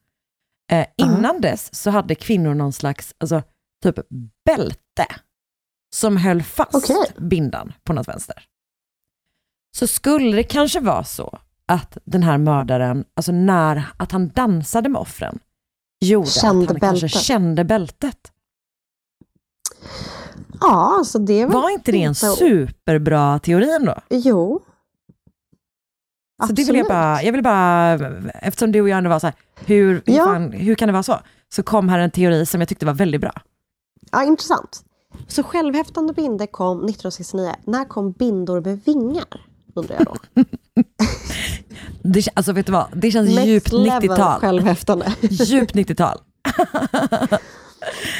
Eh, 0.73 0.87
innan 0.97 1.41
dess 1.41 1.75
så 1.75 1.91
hade 1.91 2.15
kvinnor 2.15 2.55
någon 2.55 2.73
slags, 2.73 3.15
alltså 3.19 3.43
typ 3.83 3.99
bälte 4.45 5.07
som 5.95 6.17
höll 6.17 6.43
fast 6.43 6.75
Okej. 6.75 7.13
bindan 7.19 7.73
på 7.85 7.93
något 7.93 8.09
vänster. 8.09 8.45
Så 9.77 9.87
skulle 9.87 10.37
det 10.37 10.43
kanske 10.43 10.81
vara 10.81 11.05
så 11.05 11.39
att 11.67 11.99
den 12.05 12.23
här 12.23 12.39
mördaren, 12.39 13.05
alltså 13.15 13.33
när, 13.33 13.85
att 13.97 14.13
han 14.13 14.29
dansade 14.29 14.89
med 14.89 15.01
offren, 15.01 15.39
gjorde 16.01 16.27
Kände 16.27 16.65
att 16.65 16.71
han 16.71 16.81
kanske 16.81 17.05
bältet. 17.07 17.23
kände 17.23 17.65
bältet. 17.65 18.33
Ja, 20.61 20.97
alltså 20.99 21.19
det 21.19 21.47
var, 21.47 21.53
Var 21.63 21.71
inte 21.71 21.93
det 21.93 22.03
en 22.03 22.15
superbra 22.15 23.39
teori 23.39 23.75
ändå? 23.75 23.95
Jo. 24.11 24.61
Så 26.47 26.53
det 26.53 26.65
vill 26.65 26.77
jag 26.77 26.81
Absolut. 26.85 26.89
bara, 26.89 27.23
jag 27.23 27.33
vill 27.33 27.43
bara, 27.43 27.93
eftersom 28.43 28.73
du 28.73 28.81
och 28.81 28.89
jag 28.89 28.99
ändå 28.99 29.11
var 29.11 29.19
så 29.19 29.27
här, 29.27 29.35
hur, 29.67 29.93
hur, 30.07 30.15
Ja. 30.17 30.25
fan, 30.25 30.53
hur 30.53 30.75
kan 30.75 30.89
det 30.89 30.93
vara 30.93 31.03
så? 31.03 31.21
Så 31.49 31.63
kom 31.63 31.89
här 31.89 31.99
en 31.99 32.11
teori 32.11 32.47
som 32.47 32.61
jag 32.61 32.69
tyckte 32.69 32.87
var 32.87 32.93
väldigt 32.95 33.21
bra. 33.21 33.33
Ja, 34.13 34.23
intressant. 34.25 34.81
Så 35.29 35.43
självhäftande 35.43 36.13
bindor 36.13 36.47
kom 36.47 36.79
1969. 36.79 37.55
När 37.65 37.85
kom 37.85 38.13
bindor 38.13 38.61
med 38.61 38.81
vingar? 38.85 39.47
Undrar 39.75 39.97
jag 39.97 40.07
då. 40.07 40.45
Det, 42.03 42.29
alltså 42.35 42.53
vet 42.53 42.67
du 42.67 42.73
vad, 42.73 42.87
det 42.95 43.11
känns 43.11 43.31
djupt 43.31 43.73
Next 43.73 43.73
level 43.73 44.11
90-tal. 44.11 44.41
självhäftande. 44.41 45.13
Djupt 45.21 45.75
90-tal, 45.75 46.19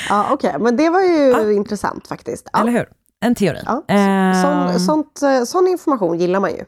Ja, 0.09 0.29
okej. 0.31 0.57
Men 0.61 0.77
det 0.77 0.91
var 0.91 1.01
ju 1.03 1.53
intressant 1.55 2.07
faktiskt. 2.07 2.49
Ja. 2.53 2.61
eller 2.61 2.73
hur? 2.73 2.87
En 3.21 3.35
teori. 3.35 3.59
Ja. 3.67 3.83
Ehm, 3.89 4.43
Sån, 4.43 4.81
sånt, 4.81 5.49
sån 5.49 5.67
information 5.69 6.19
gillar 6.19 6.41
man 6.41 6.51
ju. 6.51 6.65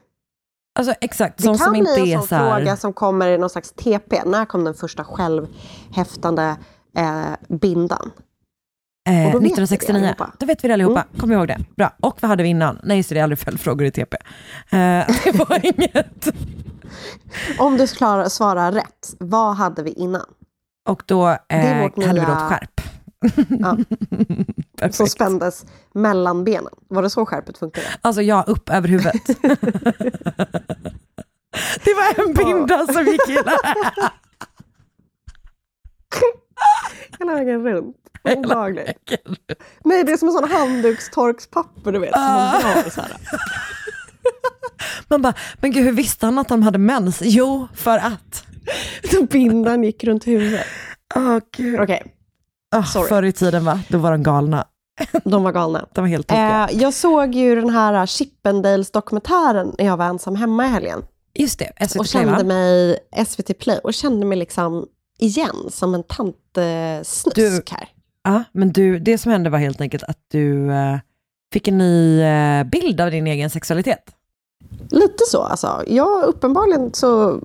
Alltså 0.79 0.93
exakt, 1.01 1.37
Det 1.37 1.43
sån 1.43 1.57
kan 1.57 1.63
som 1.65 1.71
bli 1.71 1.79
inte 1.79 2.01
en 2.01 2.07
är 2.07 2.17
sån 2.17 2.27
så 2.27 2.35
här, 2.35 2.55
fråga 2.59 2.75
som 2.77 2.93
kommer 2.93 3.27
i 3.27 3.37
någon 3.37 3.49
slags 3.49 3.71
TP. 3.71 4.21
När 4.25 4.45
kom 4.45 4.63
den 4.63 4.73
första 4.73 5.03
självhäftande 5.03 6.55
eh, 6.97 7.55
bindan? 7.57 8.11
eh, 9.09 9.25
och 9.25 9.31
då 9.31 9.39
vet 9.39 9.51
vi 9.51 9.55
det 9.55 9.63
1969. 9.63 9.95
allihopa. 9.97 10.31
Då 10.39 10.45
vet 10.45 10.63
vi 10.63 10.67
det 10.67 10.73
allihopa, 10.73 11.05
kommer 11.17 11.35
ihåg 11.35 11.47
det. 11.47 11.57
Bra, 11.77 11.93
och 12.01 12.17
vad 12.21 12.29
hade 12.29 12.43
vi 12.43 12.49
innan? 12.49 12.79
Nej, 12.83 13.03
så 13.03 13.13
det 13.13 13.19
är 13.19 13.23
aldrig 13.23 13.39
följdfrågor 13.39 13.87
i 13.87 13.91
TP. 13.91 14.17
Eh, 14.69 14.77
det 15.23 15.31
var 15.49 15.65
inget. 15.65 16.27
Om 17.59 17.77
du 17.77 17.87
klarar, 17.87 18.29
svarar 18.29 18.71
rätt, 18.71 19.15
vad 19.19 19.55
hade 19.55 19.83
vi 19.83 19.91
innan? 19.91 20.25
Och 20.89 21.03
då 21.05 21.27
eh, 21.27 21.35
hade 21.59 21.83
vi 21.95 22.01
då 22.05 22.11
nya- 22.11 22.21
ett 22.45 22.49
skärp. 22.49 22.72
Ja. 23.59 23.77
Som 24.91 25.07
spändes 25.07 25.65
mellan 25.93 26.43
benen. 26.43 26.73
Var 26.87 27.01
det 27.01 27.09
så 27.09 27.25
skärpet 27.25 27.57
funkade? 27.57 27.87
Alltså 28.01 28.21
jag 28.21 28.47
upp 28.47 28.69
över 28.69 28.87
huvudet. 28.87 29.27
det 31.83 31.93
var 31.93 32.25
en 32.25 32.33
binda 32.33 32.87
som 32.87 33.05
gick 33.05 33.27
hela... 33.27 33.51
Hela 37.19 37.33
vägen 37.33 37.63
runt. 37.63 37.97
Olagligt. 38.23 39.11
Nej, 39.83 40.03
det 40.03 40.11
är 40.11 40.17
som 40.17 40.27
en 40.27 40.33
sån 40.33 40.51
handdukstorkspapper 40.51 41.91
du 41.91 41.99
vet. 41.99 42.13
Som 42.13 42.21
man 42.21 42.61
drar 42.61 42.89
så 42.89 43.01
här. 43.01 43.11
Man 45.07 45.21
bara, 45.21 45.33
men 45.61 45.71
gud 45.71 45.83
hur 45.83 45.91
visste 45.91 46.25
han 46.25 46.37
att 46.37 46.47
de 46.47 46.63
hade 46.63 46.77
mens? 46.77 47.19
Jo, 47.23 47.67
för 47.73 47.97
att. 47.97 48.45
Så 49.11 49.23
bindan 49.23 49.83
gick 49.83 50.03
runt 50.03 50.27
huvudet. 50.27 50.65
Gud. 51.57 51.79
Okej, 51.79 52.12
Oh, 52.73 52.85
sorry. 52.85 53.07
förr 53.09 53.23
i 53.23 53.31
tiden 53.31 53.65
va, 53.65 53.79
då 53.89 53.97
var 53.97 54.11
de 54.11 54.23
galna. 54.23 54.65
de 55.23 55.43
var 55.43 55.51
galna. 55.51 55.85
De 55.93 56.01
var 56.01 56.07
helt 56.07 56.27
tokiga. 56.27 56.67
Eh, 56.71 56.77
jag 56.81 56.93
såg 56.93 57.35
ju 57.35 57.55
den 57.55 57.69
här 57.69 58.05
Chippendales-dokumentären 58.05 59.75
när 59.77 59.85
jag 59.85 59.97
var 59.97 60.05
ensam 60.05 60.35
hemma 60.35 60.65
i 60.65 60.69
helgen. 60.69 61.03
Just 61.39 61.59
det, 61.59 61.87
SVT 61.87 61.99
Och 61.99 62.05
Play, 62.11 62.25
va? 62.25 62.31
kände 62.31 62.43
mig, 62.53 62.97
SVT 63.27 63.59
Play, 63.59 63.79
och 63.83 63.93
kände 63.93 64.25
mig 64.25 64.37
liksom 64.37 64.85
igen 65.19 65.55
som 65.69 65.95
en 65.95 66.03
tant 66.03 66.35
eh, 66.57 67.33
Du- 67.35 67.61
här. 67.71 67.87
Ja, 68.23 68.43
men 68.51 68.71
du, 68.71 68.99
det 68.99 69.17
som 69.17 69.31
hände 69.31 69.49
var 69.49 69.59
helt 69.59 69.81
enkelt 69.81 70.03
att 70.03 70.19
du 70.31 70.71
eh, 70.71 70.97
fick 71.53 71.67
en 71.67 71.77
ny 71.77 72.21
eh, 72.21 72.63
bild 72.63 73.01
av 73.01 73.11
din 73.11 73.27
egen 73.27 73.49
sexualitet. 73.49 74.03
Lite 74.89 75.23
så 75.27 75.41
alltså. 75.41 75.83
Jag 75.87 76.23
uppenbarligen 76.23 76.93
så... 76.93 77.39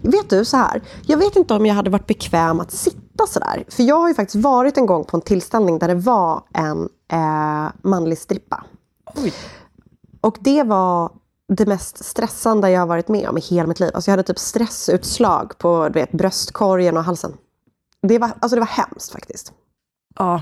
Vet 0.00 0.30
du, 0.30 0.44
så 0.44 0.56
här. 0.56 0.80
Jag 1.06 1.16
vet 1.18 1.36
inte 1.36 1.54
om 1.54 1.66
jag 1.66 1.74
hade 1.74 1.90
varit 1.90 2.06
bekväm 2.06 2.60
att 2.60 2.72
sitta 2.72 2.98
så 3.26 3.40
där. 3.40 3.64
För 3.68 3.82
jag 3.82 3.96
har 3.96 4.08
ju 4.08 4.14
faktiskt 4.14 4.44
varit 4.44 4.76
en 4.78 4.86
gång 4.86 5.04
på 5.04 5.16
en 5.16 5.20
tillställning 5.20 5.78
där 5.78 5.88
det 5.88 5.94
var 5.94 6.42
en 6.54 6.88
eh, 7.12 7.72
manlig 7.82 8.18
strippa. 8.18 8.64
Oj. 9.14 9.32
Och 10.20 10.36
det 10.40 10.62
var 10.62 11.12
det 11.48 11.66
mest 11.66 12.04
stressande 12.04 12.70
jag 12.70 12.80
har 12.80 12.86
varit 12.86 13.08
med 13.08 13.28
om 13.28 13.38
i 13.38 13.40
hela 13.40 13.66
mitt 13.68 13.80
liv. 13.80 13.90
Alltså 13.94 14.10
jag 14.10 14.12
hade 14.12 14.22
typ 14.22 14.38
stressutslag 14.38 15.58
på 15.58 15.88
du 15.88 16.00
vet, 16.00 16.12
bröstkorgen 16.12 16.96
och 16.96 17.04
halsen. 17.04 17.32
Det 18.02 18.18
var, 18.18 18.30
alltså 18.40 18.56
det 18.56 18.60
var 18.60 18.66
hemskt 18.66 19.12
faktiskt. 19.12 19.52
Ja, 20.18 20.40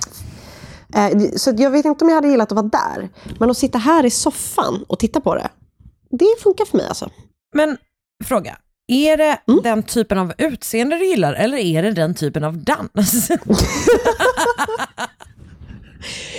Eh, 0.95 1.31
så 1.37 1.53
jag 1.57 1.71
vet 1.71 1.85
inte 1.85 2.05
om 2.05 2.09
jag 2.09 2.15
hade 2.15 2.29
gillat 2.29 2.53
att 2.53 2.57
vara 2.57 2.69
där. 2.69 3.09
Men 3.39 3.51
att 3.51 3.57
sitta 3.57 3.79
här 3.79 4.05
i 4.05 4.11
soffan 4.11 4.85
och 4.89 4.99
titta 4.99 5.21
på 5.21 5.35
det, 5.35 5.49
det 6.11 6.43
funkar 6.43 6.65
för 6.65 6.77
mig 6.77 6.87
alltså. 6.89 7.11
men 7.55 7.77
fråga. 8.25 8.59
Är 8.89 9.17
det 9.17 9.39
Mm. 9.49 9.61
den 9.63 9.83
typen 9.83 10.19
av 10.19 10.33
utseende 10.39 10.97
du 10.99 11.07
gillar 11.07 11.35
eller 11.35 11.59
är 11.59 11.83
det 11.83 11.91
den 11.93 12.15
typen 12.15 12.45
av 12.45 12.59
dans? 12.59 13.31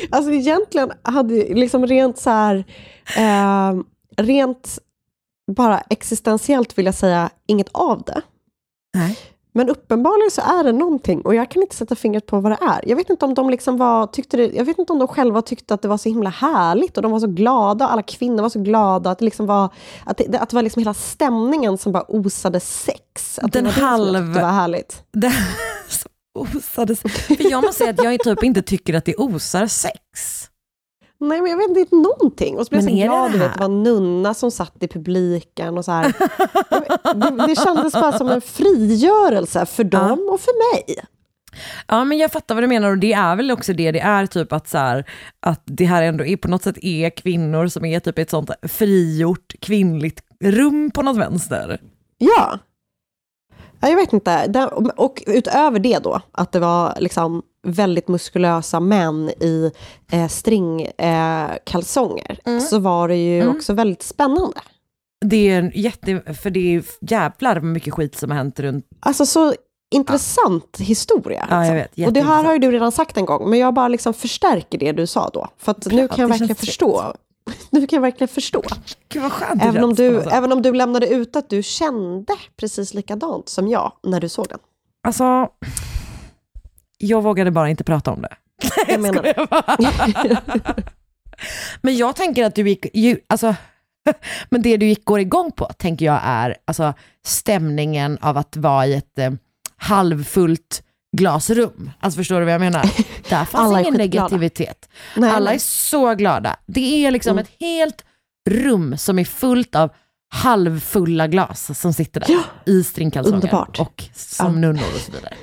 Alltså 0.10 0.32
egentligen 0.32 0.92
hade 1.02 1.34
liksom 1.54 1.88
rent 1.88 2.18
så 2.18 2.30
här, 2.30 2.64
eh, 3.18 3.80
rent 4.18 4.80
bara 5.52 5.80
existentiellt 5.90 6.78
vill 6.78 6.86
jag 6.86 6.96
säga 6.96 7.30
inget 7.48 7.70
av 7.72 8.04
det. 8.04 8.22
Nej. 8.94 9.18
Men 9.58 9.70
uppenbarligen 9.70 10.32
så 10.32 10.42
är 10.42 10.64
det 10.64 10.72
någonting 10.72 11.22
och 11.22 11.36
jag 11.36 11.52
kan 11.52 11.62
inte 11.62 11.76
sätta 11.76 11.96
fingret 11.96 12.26
på 12.26 12.40
vad 12.40 12.52
det 12.52 12.58
är. 12.62 12.90
Jag 12.90 12.96
vet 12.96 13.10
inte 13.10 13.26
om 13.26 13.34
de 13.34 13.50
liksom 13.50 13.78
var, 13.78 14.08
tyckte 14.08 14.38
det, 14.38 14.52
jag 14.56 14.66
vet 14.66 14.80
inte 14.80 14.94
om 14.94 15.00
de 15.00 15.08
själva 15.08 15.42
tyckte 15.42 15.74
att 15.74 15.82
det 15.82 15.88
var 15.88 15.98
så 15.98 16.10
himla 16.10 16.30
härligt 16.30 16.98
och 16.98 17.04
de 17.04 17.12
var 17.12 17.20
så 17.20 17.28
glada, 17.28 17.88
alla 17.88 18.02
kvinnor 18.02 18.42
var 18.42 18.50
så 18.50 18.60
glada 18.60 19.12
att 19.12 19.20
det 19.20 19.26
liksom 19.26 19.46
var, 19.46 19.70
att 20.06 20.18
det, 20.18 20.38
att 20.38 20.50
det 20.50 20.56
var 20.56 20.64
liksom 20.64 20.80
hela 20.80 20.94
stämningen 20.94 21.78
som 21.78 21.92
bara 21.92 22.04
osade 22.12 22.60
sex. 22.60 23.40
Att 23.40 23.52
det 23.52 23.62
Den 23.62 23.64
det 23.64 23.72
halv- 23.82 24.28
tyckte 24.28 24.42
var 24.42 24.50
härligt. 24.52 25.04
Det 25.14 25.32
som 25.90 26.12
osades. 26.40 27.02
För 27.02 27.52
jag 27.52 27.64
måste 27.64 27.78
säga 27.78 27.90
att 27.90 28.04
jag 28.04 28.20
typ 28.20 28.44
inte 28.44 28.62
tycker 28.62 28.94
att 28.94 29.06
det 29.06 29.16
osar 29.16 29.68
sex. 29.68 30.00
Nej, 31.20 31.42
men 31.42 31.52
jag 31.52 31.58
vet 31.58 31.68
inte, 31.68 31.80
inte 31.80 31.96
någonting. 31.96 32.58
Och 32.58 32.66
så 32.66 32.70
blev 32.70 32.84
Men 32.84 32.98
jag 32.98 33.10
så 33.10 33.26
är 33.26 33.30
det 33.30 33.30
glad, 33.30 33.32
det 33.32 33.38
du 33.38 33.44
vet, 33.44 33.54
det 33.54 33.60
var 33.60 33.70
nunna 33.70 34.34
som 34.34 34.52
satt 34.52 34.84
i 34.84 34.88
publiken 34.88 35.78
och 35.78 35.86
så 35.86 35.92
här. 35.92 36.14
det, 37.14 37.48
det 37.48 37.56
kändes 37.56 37.94
bara 37.94 38.18
som 38.18 38.30
en 38.30 38.42
frigörelse 38.42 39.66
för 39.66 39.84
dem 39.84 40.30
och 40.32 40.40
för 40.40 40.76
mig. 40.76 40.96
Ja 41.88 42.04
men 42.04 42.18
jag 42.18 42.32
fattar 42.32 42.56
vad 42.56 42.64
du 42.64 42.68
menar 42.68 42.90
och 42.90 42.98
det 42.98 43.14
är 43.14 43.36
väl 43.36 43.52
också 43.52 43.74
det 43.74 43.92
det 43.92 44.00
är 44.00 44.26
typ 44.26 44.54
att 44.54 44.68
så 44.68 44.78
här, 44.78 45.10
att 45.40 45.62
det 45.66 45.86
här 45.86 46.04
ändå 46.04 46.26
är 46.26 46.38
på 46.38 46.48
något 46.48 46.64
sätt 46.64 46.78
är 46.82 47.10
kvinnor 47.10 47.68
som 47.68 47.86
är 47.86 48.00
typ 48.00 48.20
ett 48.20 48.30
sånt 48.30 48.52
frigjort 48.62 49.54
kvinnligt 49.62 50.22
rum 50.44 50.92
på 50.92 51.02
något 51.02 51.18
vänster. 51.18 51.82
Ja. 52.18 52.60
Ja 53.80 53.90
jag 53.90 53.96
vet 53.96 54.14
inte. 54.14 54.66
Och 54.96 55.24
utöver 55.26 55.80
det 55.80 56.00
då, 56.00 56.22
att 56.32 56.52
det 56.52 56.60
var 56.60 56.98
liksom 57.00 57.44
väldigt 57.68 58.08
muskulösa 58.08 58.80
män 58.80 59.30
i 59.30 59.72
eh, 60.12 60.28
stringkalsonger, 60.28 61.52
eh, 61.52 61.58
kalsonger, 61.64 62.60
så 62.60 62.80
var 62.80 63.08
det 63.08 63.16
ju 63.16 63.48
också 63.48 63.74
väldigt 63.74 64.04
spännande. 64.04 64.60
Det 65.26 65.50
är 65.50 65.72
jätte, 65.76 66.34
för 66.34 66.50
det 66.50 66.76
är 66.76 66.84
jävlar 67.02 67.62
mycket 67.62 67.94
skit 67.94 68.18
som 68.18 68.32
har 68.32 68.38
hänt 68.38 68.60
runt, 68.60 68.86
Alltså 69.00 69.26
så 69.26 69.54
intressant 69.96 70.78
historia. 70.80 71.48
Ja, 71.50 71.66
jag 71.66 71.76
liksom. 71.76 71.92
vet. 71.96 72.08
och 72.08 72.14
det 72.14 72.22
här 72.22 72.44
har 72.44 72.54
ju 72.54 72.60
du 72.60 72.72
redan 72.72 72.92
sagt 72.92 73.18
en 73.18 73.26
gång, 73.26 73.50
men 73.50 73.60
jag 73.60 73.74
bara 73.74 73.88
liksom 73.88 74.14
förstärker 74.14 74.78
det 74.78 74.92
du 74.92 75.08
sa 75.08 75.30
då. 75.34 75.48
För 75.58 75.72
att 75.72 75.86
nu 75.86 76.08
kan 76.08 76.22
jag 76.22 76.28
verkligen 76.28 76.56
förstå. 76.56 77.14
Nu 77.70 77.88
kan 77.88 77.98
jag 77.98 78.02
verkligen 78.02 78.28
förstå. 78.28 78.64
gud 79.10 79.24
vad 79.24 79.32
skönt 79.32 79.64
Även 79.64 79.84
om, 79.84 79.94
du, 79.94 80.22
sätt. 80.24 80.34
även 80.34 80.52
om 80.52 80.62
du 80.62 80.74
lämnade 80.74 81.08
ut 81.08 81.36
att 81.36 81.50
du 81.50 81.64
kände 81.64 82.34
precis 82.58 82.94
likadant 82.94 83.50
som 83.50 83.68
jag 83.68 83.92
när 84.04 84.20
du 84.20 84.30
såg 84.30 84.48
den. 84.50 84.60
Alltså, 85.08 85.50
jag 86.98 87.22
vågade 87.24 87.52
bara 87.52 87.70
inte 87.70 87.84
prata 87.84 88.12
om 88.12 88.22
det. 88.22 88.36
Jag 88.88 89.00
menar 89.02 89.24
det. 89.24 90.84
Men 91.82 91.98
jag 91.98 92.16
tänker 92.16 92.46
att 92.46 92.56
du 92.56 92.70
gick, 92.70 92.86
ju, 92.94 93.20
alltså, 93.28 93.56
Men 94.50 94.62
det 94.62 94.78
du 94.78 94.86
gick, 94.88 95.06
går 95.06 95.20
igång 95.20 95.52
på, 95.52 95.66
tänker 95.66 96.06
jag, 96.06 96.20
är 96.24 96.56
alltså, 96.66 96.94
stämningen 97.26 98.18
av 98.22 98.38
att 98.38 98.58
vara 98.58 98.86
i 98.88 98.94
ett 98.94 99.20
eh, 99.20 99.32
halvfullt 99.78 100.84
glasrum. 101.18 101.92
Alltså 102.00 102.18
förstår 102.18 102.40
du 102.40 102.46
vad 102.46 102.54
jag 102.54 102.60
menar? 102.62 102.92
Där 103.30 103.46
fanns 103.46 103.80
ingen 103.80 103.94
negativitet. 103.94 104.90
Nej, 105.16 105.30
Alla 105.32 105.46
nej. 105.46 105.56
är 105.56 105.60
så 105.60 106.14
glada. 106.16 106.56
Det 106.66 107.06
är 107.06 107.12
liksom 107.12 107.32
Mm. 107.32 107.44
ett 107.44 107.52
helt 107.60 108.04
rum 108.50 108.98
som 108.98 109.20
är 109.20 109.26
fullt 109.26 109.76
av 109.76 109.90
halvfulla 110.34 111.28
glas 111.28 111.80
som 111.80 111.94
sitter 111.94 112.20
där 112.20 112.38
i 112.66 112.84
stringkalsonger 112.84 113.56
och 113.80 114.04
som 114.16 114.46
Ja. 114.54 114.60
nunnor 114.60 114.84
och 114.96 115.02
så 115.02 115.12
vidare. 115.12 115.34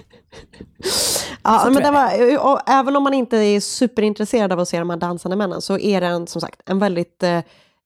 Ja, 1.43 1.59
Så 1.59 1.71
men 1.71 1.83
det 1.83 1.90
var, 1.90 2.38
och 2.47 2.61
även 2.71 2.97
om 2.97 3.02
man 3.02 3.14
inte 3.14 3.37
är 3.37 3.61
superintresserad 3.61 4.52
av 4.52 4.61
att 4.61 4.69
se 4.69 4.78
de 4.78 4.90
här 4.90 4.97
dansande 4.97 5.37
männen 5.37 5.61
så 5.62 5.78
är 5.78 6.00
det 6.00 6.07
en, 6.07 6.26
som 6.26 6.40
sagt 6.40 6.61
en 6.66 6.78
väldigt 6.78 7.23
eh, 7.23 7.38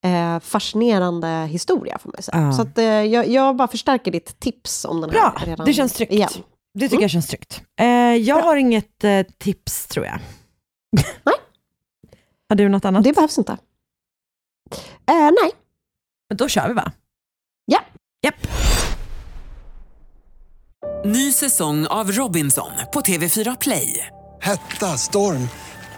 eh, 0.05 0.41
fascinerande 0.41 1.29
historia 1.29 1.99
får 1.99 2.11
man 2.15 2.23
säga. 2.23 2.39
Ja. 2.43 2.53
Så 2.53 2.63
att, 2.63 2.79
eh, 2.79 2.85
jag, 2.85 3.29
jag 3.29 3.57
bara 3.57 3.69
förstärker 3.69 4.11
ditt 4.11 4.41
tips 4.41 4.85
om 4.85 5.01
den 5.01 5.11
här 5.11 5.19
Bra, 5.19 5.35
redan 5.47 5.67
det 5.67 5.73
känns 5.73 5.93
tryggt. 5.93 6.13
Igen. 6.13 6.29
Det 6.79 6.85
tycker 6.85 6.95
Mm. 6.97 7.03
jag 7.03 7.11
känns 7.11 7.27
tryggt. 7.27 7.63
Eh, 7.81 7.87
jag 8.17 8.43
har 8.43 8.57
inget 8.57 9.05
eh, 9.05 9.23
tips 9.39 9.87
tror 9.87 10.07
jag. 10.07 10.19
Nej. 11.25 11.35
Har 12.49 12.57
du 12.57 12.69
något 12.69 12.85
annat? 12.85 13.05
Det 13.05 13.13
behövs 13.13 13.39
inte. 13.39 13.53
Eh, 15.07 15.15
nej. 15.17 15.51
Men 16.29 16.37
Då 16.37 16.49
kör 16.49 16.69
vi 16.69 16.75
va? 16.75 16.93
Ja. 17.65 17.79
Japp. 18.23 18.35
Ny 21.05 21.33
säsong 21.33 21.87
av 21.87 22.13
Robinson 22.13 22.71
på 22.93 23.01
TV4 23.01 23.57
Play. 23.61 24.07
Hetta, 24.41 24.87
storm, 24.87 25.49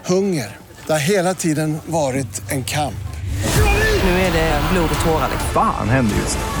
hunger. 0.05 0.57
Det 0.87 0.91
har 0.93 0.99
hela 0.99 1.33
tiden 1.33 1.77
varit 1.85 2.51
en 2.51 2.63
kamp. 2.63 2.95
Nu 4.03 4.09
är 4.09 4.33
det 4.33 4.61
blod 4.73 4.89
och 4.99 5.05
tårar. 5.05 5.29
Fan 5.53 5.89
händer 5.89 6.15
just 6.15 6.37
nu. 6.37 6.60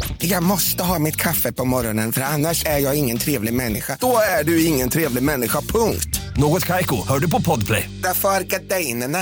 Jag 0.23 0.43
måste 0.43 0.83
ha 0.83 0.99
mitt 0.99 1.15
kaffe 1.15 1.51
på 1.51 1.65
morgonen 1.65 2.11
för 2.11 2.21
annars 2.21 2.65
är 2.65 2.77
jag 2.77 2.95
ingen 2.95 3.17
trevlig 3.17 3.53
människa. 3.53 3.97
Då 3.99 4.17
är 4.39 4.43
du 4.43 4.65
ingen 4.65 4.89
trevlig 4.89 5.23
människa, 5.23 5.61
punkt. 5.61 6.21
Något 6.37 6.65
Kaiko, 6.65 6.95
hör 7.07 7.19
du 7.19 7.29
på 7.29 7.41
Podplay. 7.41 7.89
Därför 8.03 8.29
är 8.29 8.41
gardinerna. 8.41 9.19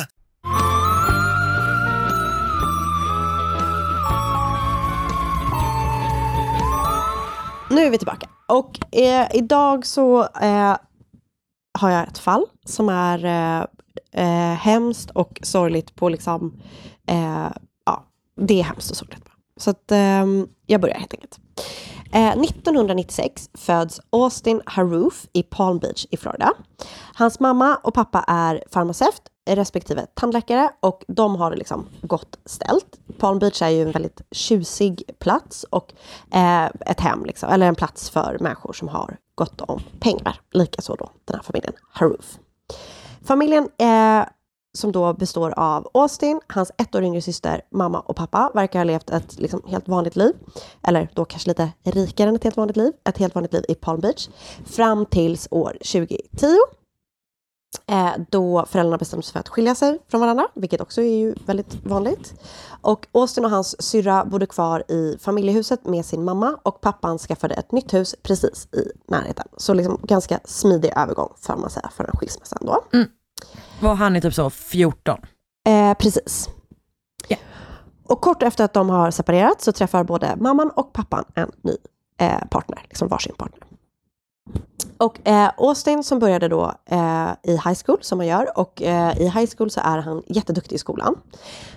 Nu 7.69 7.85
är 7.85 7.89
vi 7.89 7.97
tillbaka. 7.97 8.29
Och 8.47 8.95
eh, 8.95 9.27
idag 9.33 9.85
så 9.85 10.21
eh, 10.21 10.77
har 11.79 11.89
jag 11.89 12.07
ett 12.07 12.17
fall 12.17 12.45
som 12.65 12.89
är 12.89 13.25
eh, 13.25 13.65
eh, 14.23 14.55
hemskt 14.57 15.09
och 15.09 15.39
sorgligt 15.43 15.95
på 15.95 16.09
liksom... 16.09 16.61
Eh, 17.07 17.47
ja, 17.85 18.05
det 18.41 18.59
är 18.59 18.63
hemskt 18.63 18.91
och 18.91 18.97
sorgligt. 18.97 19.28
Så 19.59 19.69
att 19.69 19.91
eh, 19.91 20.25
jag 20.65 20.81
börjar 20.81 20.95
helt 20.95 21.13
enkelt. 21.13 21.39
Eh, 22.13 22.29
1996 22.29 23.49
föds 23.53 24.01
Austin 24.09 24.61
Haroof 24.65 25.25
i 25.33 25.43
Palm 25.43 25.79
Beach 25.79 26.05
i 26.09 26.17
Florida. 26.17 26.53
Hans 27.13 27.39
mamma 27.39 27.75
och 27.75 27.93
pappa 27.93 28.25
är 28.27 28.63
farmaceut 28.71 29.21
respektive 29.55 30.05
tandläkare 30.13 30.69
och 30.79 31.03
de 31.07 31.35
har 31.35 31.51
det 31.51 31.57
liksom 31.57 31.87
gott 32.01 32.39
ställt. 32.45 32.99
Palm 33.17 33.39
Beach 33.39 33.61
är 33.61 33.69
ju 33.69 33.81
en 33.81 33.91
väldigt 33.91 34.21
tjusig 34.31 35.03
plats 35.19 35.63
och 35.63 35.93
eh, 36.31 36.65
ett 36.65 36.99
hem, 36.99 37.25
liksom, 37.25 37.49
eller 37.49 37.67
en 37.67 37.75
plats 37.75 38.09
för 38.09 38.37
människor 38.39 38.73
som 38.73 38.87
har 38.87 39.17
gott 39.35 39.61
om 39.61 39.81
pengar. 39.99 40.41
Likaså 40.51 40.95
då 40.95 41.09
den 41.25 41.35
här 41.35 41.43
familjen 41.43 41.73
Haroof. 41.91 42.39
Familjen 43.23 43.69
eh, 43.77 44.25
som 44.77 44.91
då 44.91 45.13
består 45.13 45.53
av 45.57 45.89
Austin, 45.93 46.39
hans 46.47 46.71
ett 46.77 46.95
år 46.95 47.03
yngre 47.03 47.21
syster, 47.21 47.61
mamma 47.71 47.99
och 47.99 48.15
pappa, 48.15 48.51
verkar 48.53 48.79
ha 48.79 48.83
levt 48.83 49.09
ett 49.09 49.39
liksom, 49.39 49.61
helt 49.67 49.87
vanligt 49.87 50.15
liv. 50.15 50.33
Eller 50.83 51.09
då 51.13 51.25
kanske 51.25 51.49
lite 51.49 51.71
rikare 51.83 52.29
än 52.29 52.35
ett 52.35 52.43
helt 52.43 52.57
vanligt 52.57 52.77
liv. 52.77 52.91
Ett 53.09 53.17
helt 53.17 53.35
vanligt 53.35 53.53
liv 53.53 53.63
i 53.67 53.75
Palm 53.75 53.99
Beach. 53.99 54.29
Fram 54.65 55.05
tills 55.05 55.47
år 55.51 55.71
2010. 55.71 56.17
Eh, 57.87 58.11
då 58.29 58.65
föräldrarna 58.69 58.97
bestämde 58.97 59.25
sig 59.25 59.33
för 59.33 59.39
att 59.39 59.49
skilja 59.49 59.75
sig 59.75 59.99
från 60.07 60.21
varandra, 60.21 60.47
vilket 60.55 60.81
också 60.81 61.01
är 61.01 61.17
ju 61.17 61.35
väldigt 61.45 61.85
vanligt. 61.85 62.33
Och 62.81 63.07
Austin 63.11 63.45
och 63.45 63.51
hans 63.51 63.81
syrra 63.81 64.25
bodde 64.25 64.45
kvar 64.45 64.91
i 64.91 65.17
familjehuset 65.19 65.85
med 65.85 66.05
sin 66.05 66.23
mamma 66.23 66.59
och 66.63 66.81
pappan 66.81 67.17
skaffade 67.17 67.55
ett 67.55 67.71
nytt 67.71 67.93
hus 67.93 68.15
precis 68.23 68.67
i 68.73 68.91
närheten. 69.07 69.47
Så 69.57 69.73
liksom 69.73 69.99
ganska 70.03 70.39
smidig 70.45 70.93
övergång 70.95 71.33
får 71.37 71.57
man 71.57 71.69
säga 71.69 71.89
för 71.95 72.03
en 72.03 72.17
skilsmässa 72.17 72.57
ändå. 72.61 72.83
Mm. 72.93 73.07
Var 73.79 73.95
han 73.95 74.15
är 74.15 74.21
typ 74.21 74.33
så 74.33 74.49
14? 74.49 75.19
Eh, 75.67 75.93
precis. 75.93 76.49
Och 78.09 78.21
kort 78.21 78.43
efter 78.43 78.65
att 78.65 78.73
de 78.73 78.89
har 78.89 79.11
separerat 79.11 79.61
så 79.61 79.71
träffar 79.71 80.03
både 80.03 80.35
mamman 80.35 80.69
och 80.75 80.93
pappan 80.93 81.25
en 81.35 81.51
ny 81.61 81.77
eh, 82.17 82.47
partner, 82.51 82.79
liksom 82.89 83.07
varsin 83.07 83.35
partner. 83.37 83.58
Och 84.99 85.27
eh, 85.27 85.49
Austin 85.57 86.03
som 86.03 86.19
började 86.19 86.47
då 86.47 86.73
eh, 86.85 87.29
i 87.43 87.51
high 87.51 87.77
school 87.85 87.97
som 88.01 88.17
man 88.17 88.27
gör 88.27 88.59
och 88.59 88.81
eh, 88.81 89.21
i 89.21 89.23
high 89.23 89.49
school 89.57 89.69
så 89.69 89.81
är 89.83 89.97
han 89.97 90.23
jätteduktig 90.27 90.75
i 90.75 90.79
skolan. 90.79 91.15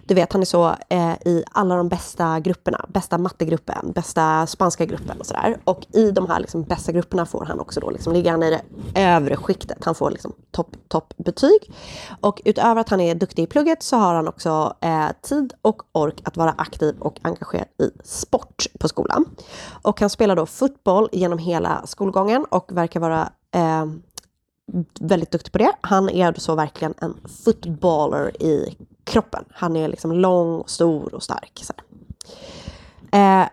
Du 0.06 0.14
vet, 0.14 0.32
han 0.32 0.42
är 0.42 0.46
så 0.46 0.74
eh, 0.88 1.12
i 1.12 1.44
alla 1.52 1.76
de 1.76 1.88
bästa 1.88 2.40
grupperna, 2.40 2.84
bästa 2.88 3.18
mattegruppen, 3.18 3.92
bästa 3.92 4.46
spanska 4.46 4.84
gruppen 4.84 5.20
och 5.20 5.26
sådär. 5.26 5.56
Och 5.64 5.86
i 5.92 6.10
de 6.10 6.28
här 6.28 6.40
liksom, 6.40 6.62
bästa 6.62 6.92
grupperna 6.92 7.26
får 7.26 7.44
han 7.44 7.60
också 7.60 7.80
då, 7.80 7.90
liksom, 7.90 8.12
ligger 8.12 8.30
han 8.30 8.42
i 8.42 8.50
det 8.50 8.62
övre 9.00 9.36
skiktet. 9.36 9.84
Han 9.84 9.94
får 9.94 10.10
liksom 10.10 10.32
topp, 10.50 10.76
topp 10.88 11.14
betyg. 11.16 11.72
Och 12.20 12.42
utöver 12.44 12.80
att 12.80 12.88
han 12.88 13.00
är 13.00 13.14
duktig 13.14 13.42
i 13.42 13.46
plugget 13.46 13.82
så 13.82 13.96
har 13.96 14.14
han 14.14 14.28
också 14.28 14.74
eh, 14.80 15.06
tid 15.22 15.52
och 15.62 15.82
ork 15.92 16.20
att 16.24 16.36
vara 16.36 16.54
aktiv 16.58 16.96
och 16.98 17.18
engagerad 17.22 17.66
i 17.78 17.90
sport 18.04 18.66
på 18.80 18.88
skolan. 18.88 19.24
Och 19.82 20.00
han 20.00 20.10
spelar 20.10 20.36
då 20.36 20.46
fotboll 20.46 21.08
genom 21.12 21.38
hela 21.38 21.86
skolgången 21.86 22.44
och 22.44 22.72
verkar 22.72 23.00
vara 23.00 23.11
eh, 23.52 23.86
väldigt 25.00 25.30
duktig 25.30 25.52
på 25.52 25.58
det. 25.58 25.72
Han 25.80 26.08
är 26.08 26.32
så 26.32 26.54
verkligen 26.54 26.94
en 26.98 27.16
footballer 27.44 28.42
i 28.42 28.76
kroppen. 29.04 29.44
Han 29.50 29.76
är 29.76 29.88
liksom 29.88 30.12
lång, 30.12 30.60
och 30.60 30.70
stor 30.70 31.14
och 31.14 31.22
stark. 31.22 31.64
Så. 31.64 31.72
Eh, 33.16 33.46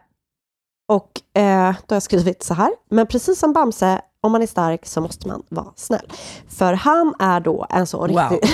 och 0.88 1.40
eh, 1.40 1.76
då 1.88 1.94
har 1.94 1.96
jag 1.96 2.04
skrivit 2.04 2.44
så 2.44 2.54
här. 2.54 2.72
Men 2.90 3.08
precis 3.08 3.40
som 3.40 3.54
Bamse, 3.54 4.02
om 4.22 4.32
man 4.32 4.42
är 4.42 4.48
stark 4.48 4.86
så 4.86 5.02
måste 5.02 5.28
man 5.28 5.44
vara 5.50 5.74
snäll. 5.76 6.12
För 6.48 6.74
han 6.74 7.14
är 7.20 7.40
då 7.40 7.66
en 7.70 7.88
så 7.88 8.08
riktig, 8.08 8.50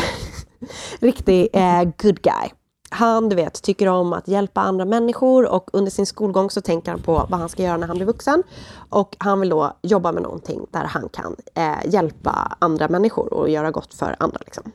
riktig 1.00 1.50
eh, 1.54 1.84
good 1.84 2.22
guy. 2.22 2.50
Han, 2.96 3.30
du 3.30 3.36
vet, 3.36 3.62
tycker 3.62 3.88
om 3.88 4.14
att 4.14 4.28
hjälpa 4.28 4.62
andra 4.62 4.86
människor 4.86 5.46
och 5.46 5.70
under 5.74 5.92
sin 5.92 6.06
skolgång 6.06 6.50
så 6.50 6.62
tänker 6.62 6.92
han 6.92 7.02
på 7.02 7.28
vad 7.30 7.40
han 7.40 7.50
ska 7.50 7.64
göra 7.64 7.78
när 7.78 7.88
han 7.88 7.96
blir 7.98 8.08
vuxen. 8.08 8.44
Och 8.90 9.16
han 9.20 9.40
vill 9.40 9.50
då 9.50 9.78
jobba 9.82 10.12
med 10.12 10.24
någonting 10.24 10.66
där 10.72 10.84
han 10.84 11.10
kan 11.10 11.36
eh, 11.54 11.94
hjälpa 11.94 12.58
andra 12.60 12.88
människor 12.88 13.34
och 13.34 13.50
göra 13.50 13.72
gott 13.72 13.94
för 13.94 14.16
andra. 14.20 14.40
Liksom. 14.46 14.72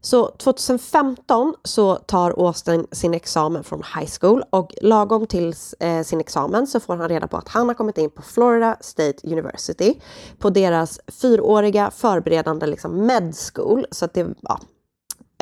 Så 0.00 0.30
2015 0.30 1.54
så 1.64 1.96
tar 1.96 2.30
Austin 2.30 2.86
sin 2.92 3.14
examen 3.14 3.64
från 3.64 3.82
high 3.98 4.10
school 4.20 4.44
och 4.50 4.74
lagom 4.82 5.26
till 5.26 5.54
eh, 5.80 6.02
sin 6.02 6.20
examen 6.20 6.66
så 6.66 6.80
får 6.80 6.96
han 6.96 7.08
reda 7.08 7.26
på 7.26 7.36
att 7.36 7.48
han 7.48 7.68
har 7.68 7.74
kommit 7.74 7.98
in 7.98 8.10
på 8.10 8.22
Florida 8.22 8.76
State 8.80 9.28
University 9.28 10.00
på 10.38 10.50
deras 10.50 11.00
fyraåriga 11.06 11.90
förberedande 11.90 12.66
liksom 12.66 13.06
med 13.06 13.34
school. 13.36 13.86
Så 13.90 14.04
att 14.04 14.14
det, 14.14 14.34
ja, 14.40 14.60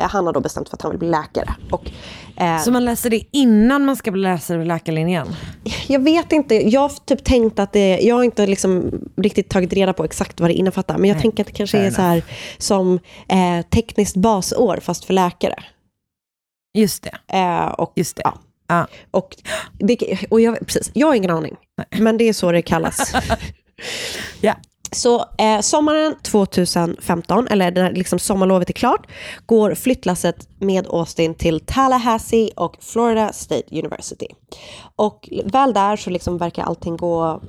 han 0.07 0.25
har 0.25 0.33
då 0.33 0.39
bestämt 0.39 0.69
för 0.69 0.75
att 0.77 0.81
han 0.81 0.91
vill 0.91 0.99
bli 0.99 1.09
läkare. 1.09 1.55
Och, 1.71 1.91
eh, 2.37 2.59
Så 2.61 2.71
man 2.71 2.85
läser 2.85 3.09
det 3.09 3.21
innan 3.31 3.85
man 3.85 3.95
ska 3.95 4.11
läsa 4.11 4.55
läkarlinjen? 4.55 5.27
jag 5.87 5.99
vet 5.99 6.31
inte, 6.31 6.69
jag 6.69 6.81
har 6.81 6.91
typ 7.05 7.23
tänkt 7.23 7.59
att 7.59 7.73
det, 7.73 7.99
jag 8.01 8.15
har 8.15 8.23
inte 8.23 8.47
liksom 8.47 8.91
riktigt 9.17 9.49
tagit 9.49 9.73
reda 9.73 9.93
på 9.93 10.03
exakt 10.03 10.39
vad 10.39 10.49
det 10.49 10.53
innefattar, 10.53 10.97
men 10.97 11.09
jag 11.09 11.15
Nej, 11.15 11.21
tänker 11.21 11.43
att 11.43 11.47
det 11.47 11.53
kanske 11.53 11.77
är 11.77 11.91
så 11.91 12.01
här 12.01 12.23
som 12.57 12.99
eh, 13.27 13.65
tekniskt 13.69 14.15
basår 14.15 14.79
fast 14.81 15.05
för 15.05 15.13
läkare. 15.13 15.55
Just 16.77 17.03
det. 17.03 17.37
Eh, 17.37 17.65
och, 17.65 17.93
Just 17.95 18.15
det. 18.15 18.21
Ja. 18.25 18.33
Ja. 18.67 18.87
Och, 19.11 19.35
det, 19.79 20.25
och 20.29 20.41
jag, 20.41 20.59
precis, 20.59 20.91
jag 20.93 21.07
har 21.07 21.15
ingen 21.15 21.31
aning, 21.31 21.55
men 21.99 22.17
det 22.17 22.29
är 22.29 22.33
så 22.33 22.51
det 22.51 22.61
kallas. 22.61 23.13
Ja. 24.41 24.55
Så 24.93 25.25
eh, 25.37 25.59
sommaren 25.61 26.15
2015, 26.21 27.47
eller 27.47 27.71
när 27.71 27.91
liksom 27.91 28.19
sommarlovet 28.19 28.69
är 28.69 28.73
klart, 28.73 29.07
går 29.45 29.75
flyttlasset 29.75 30.47
med 30.59 30.87
Austin 30.87 31.35
till 31.35 31.59
Tallahassee 31.59 32.51
och 32.55 32.77
Florida 32.81 33.33
State 33.33 33.79
University. 33.79 34.27
Och 34.95 35.29
väl 35.45 35.73
där 35.73 35.95
så 35.95 36.09
liksom 36.09 36.37
verkar 36.37 36.63
allting 36.63 36.97
gå 36.97 37.41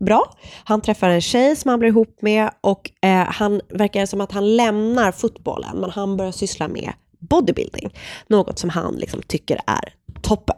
bra. 0.00 0.34
Han 0.64 0.80
träffar 0.80 1.08
en 1.08 1.20
tjej 1.20 1.56
som 1.56 1.68
han 1.68 1.78
blir 1.78 1.88
ihop 1.88 2.22
med 2.22 2.50
och 2.60 2.90
eh, 3.02 3.26
han 3.28 3.60
verkar 3.68 4.06
som 4.06 4.20
att 4.20 4.32
han 4.32 4.56
lämnar 4.56 5.12
fotbollen 5.12 5.76
men 5.76 5.90
han 5.90 6.16
börjar 6.16 6.32
syssla 6.32 6.68
med 6.68 6.92
bodybuilding. 7.18 7.94
Något 8.26 8.58
som 8.58 8.70
han 8.70 8.94
liksom 8.94 9.22
tycker 9.22 9.60
är 9.66 9.94
toppen. 10.22 10.56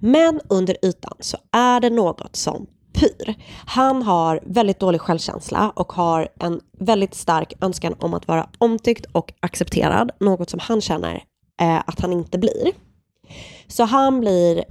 Men 0.00 0.40
under 0.48 0.76
ytan 0.82 1.16
så 1.20 1.36
är 1.52 1.80
det 1.80 1.90
något 1.90 2.36
som 2.36 2.66
pyr. 2.94 3.34
Han 3.66 4.02
har 4.02 4.40
väldigt 4.46 4.80
dålig 4.80 5.00
självkänsla 5.00 5.72
och 5.76 5.92
har 5.92 6.28
en 6.40 6.60
väldigt 6.78 7.14
stark 7.14 7.52
önskan 7.60 7.94
om 7.98 8.14
att 8.14 8.28
vara 8.28 8.48
omtyckt 8.58 9.06
och 9.12 9.32
accepterad. 9.40 10.10
Något 10.20 10.50
som 10.50 10.60
han 10.62 10.80
känner 10.80 11.22
eh, 11.60 11.82
att 11.86 12.00
han 12.00 12.12
inte 12.12 12.38
blir. 12.38 12.72
Så 13.68 13.84
han 13.84 14.20
blir 14.20 14.64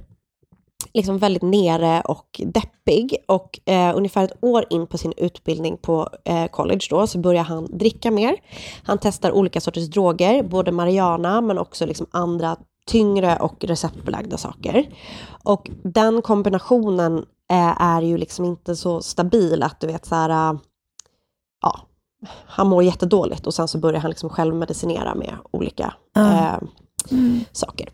liksom 0.94 1.18
väldigt 1.18 1.42
nere 1.42 2.00
och 2.00 2.40
deppig 2.44 3.16
och 3.28 3.60
eh, 3.64 3.96
ungefär 3.96 4.24
ett 4.24 4.44
år 4.44 4.64
in 4.70 4.86
på 4.86 4.98
sin 4.98 5.12
utbildning 5.16 5.76
på 5.76 6.08
eh, 6.24 6.46
college 6.46 6.86
då 6.90 7.06
så 7.06 7.18
börjar 7.18 7.42
han 7.42 7.78
dricka 7.78 8.10
mer. 8.10 8.36
Han 8.82 8.98
testar 8.98 9.32
olika 9.32 9.60
sorters 9.60 9.90
droger, 9.90 10.42
både 10.42 10.72
marijuana 10.72 11.40
men 11.40 11.58
också 11.58 11.86
liksom 11.86 12.06
andra 12.10 12.56
tyngre 12.86 13.36
och 13.36 13.64
receptbelagda 13.64 14.36
saker. 14.36 14.86
Och 15.42 15.70
den 15.82 16.22
kombinationen 16.22 17.24
eh, 17.54 17.82
är 17.82 18.02
ju 18.02 18.18
liksom 18.18 18.44
inte 18.44 18.76
så 18.76 19.00
stabil 19.02 19.62
att 19.62 19.80
du 19.80 19.86
vet 19.86 20.06
så 20.06 20.14
här, 20.14 20.52
äh, 20.52 20.58
ja, 21.62 21.80
han 22.46 22.66
mår 22.68 22.82
jättedåligt 22.82 23.46
och 23.46 23.54
sen 23.54 23.68
så 23.68 23.78
börjar 23.78 24.00
han 24.00 24.10
liksom 24.10 24.30
själv 24.30 24.54
medicinera 24.54 25.14
med 25.14 25.34
olika 25.50 25.94
eh, 26.16 26.56
saker. 27.52 27.88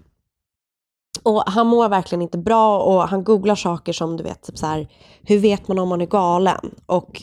Och 1.23 1.43
han 1.47 1.67
mår 1.67 1.89
verkligen 1.89 2.23
inte 2.23 2.39
bra 2.39 2.81
och 2.81 3.09
han 3.09 3.25
googlar 3.25 3.55
saker 3.55 3.93
som 3.93 4.17
du 4.17 4.23
vet, 4.23 4.43
typ 4.43 4.59
så 4.59 4.67
här, 4.67 4.89
hur 5.23 5.39
vet 5.39 5.69
man 5.69 5.79
om 5.79 5.89
man 5.89 6.01
är 6.01 6.07
galen? 6.07 6.75
Och 6.87 7.23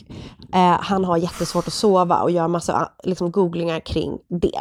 eh, 0.52 0.80
han 0.80 1.04
har 1.04 1.16
jättesvårt 1.16 1.66
att 1.66 1.72
sova 1.72 2.22
och 2.22 2.30
gör 2.30 2.48
massa 2.48 2.92
liksom, 3.02 3.30
googlingar 3.30 3.80
kring 3.80 4.18
det. 4.28 4.60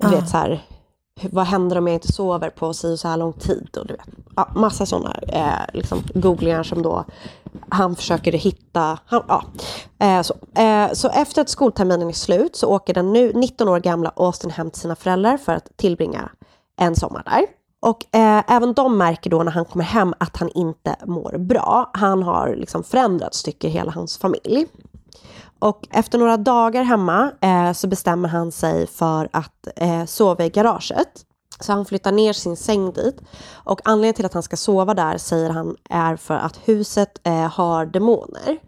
Du 0.00 0.06
Ah. 0.06 0.10
vet 0.10 0.28
så 0.28 0.36
här, 0.36 0.62
vad 1.22 1.46
händer 1.46 1.78
om 1.78 1.86
jag 1.86 1.94
inte 1.94 2.12
sover 2.12 2.50
på 2.50 2.74
si 2.74 2.94
och 2.94 2.98
så 2.98 3.08
här 3.08 3.16
lång 3.16 3.32
tid? 3.32 3.76
Och 3.76 3.86
du 3.86 3.94
vet, 3.94 4.08
ja, 4.36 4.48
massa 4.54 4.86
sådana 4.86 5.14
eh, 5.28 5.74
liksom, 5.74 6.02
googlingar 6.14 6.62
som 6.62 6.82
då 6.82 7.04
han 7.68 7.96
försöker 7.96 8.32
hitta. 8.32 8.98
Han, 9.06 9.22
ja, 9.28 9.44
eh, 9.98 10.22
så. 10.22 10.34
Eh, 10.60 10.92
så 10.92 11.08
efter 11.08 11.42
att 11.42 11.48
skolterminen 11.48 12.08
är 12.08 12.12
slut 12.12 12.56
så 12.56 12.68
åker 12.68 12.94
den 12.94 13.12
nu 13.12 13.32
19 13.34 13.68
år 13.68 13.80
gamla 13.80 14.12
Austin 14.16 14.50
hem 14.50 14.70
till 14.70 14.80
sina 14.80 14.96
föräldrar 14.96 15.36
för 15.36 15.52
att 15.52 15.76
tillbringa 15.76 16.30
en 16.76 16.96
sommar 16.96 17.22
där. 17.24 17.46
Och 17.80 18.16
eh, 18.16 18.42
även 18.48 18.72
de 18.72 18.98
märker 18.98 19.30
då 19.30 19.42
när 19.42 19.52
han 19.52 19.64
kommer 19.64 19.84
hem 19.84 20.14
att 20.18 20.36
han 20.36 20.48
inte 20.54 20.96
mår 21.06 21.38
bra. 21.38 21.90
Han 21.94 22.22
har 22.22 22.56
liksom 22.56 22.84
förändrats, 22.84 23.42
tycker 23.42 23.68
hela 23.68 23.90
hans 23.90 24.18
familj. 24.18 24.66
Och 25.58 25.88
efter 25.90 26.18
några 26.18 26.36
dagar 26.36 26.82
hemma 26.82 27.32
eh, 27.40 27.72
så 27.72 27.86
bestämmer 27.86 28.28
han 28.28 28.52
sig 28.52 28.86
för 28.86 29.28
att 29.32 29.68
eh, 29.76 30.04
sova 30.04 30.44
i 30.44 30.50
garaget. 30.50 31.24
Så 31.60 31.72
han 31.72 31.84
flyttar 31.84 32.12
ner 32.12 32.32
sin 32.32 32.56
säng 32.56 32.92
dit. 32.92 33.20
Och 33.52 33.80
anledningen 33.84 34.14
till 34.14 34.26
att 34.26 34.34
han 34.34 34.42
ska 34.42 34.56
sova 34.56 34.94
där 34.94 35.18
säger 35.18 35.50
han 35.50 35.76
är 35.90 36.16
för 36.16 36.34
att 36.34 36.60
huset 36.64 37.20
eh, 37.24 37.48
har 37.52 37.86
demoner. 37.86 38.58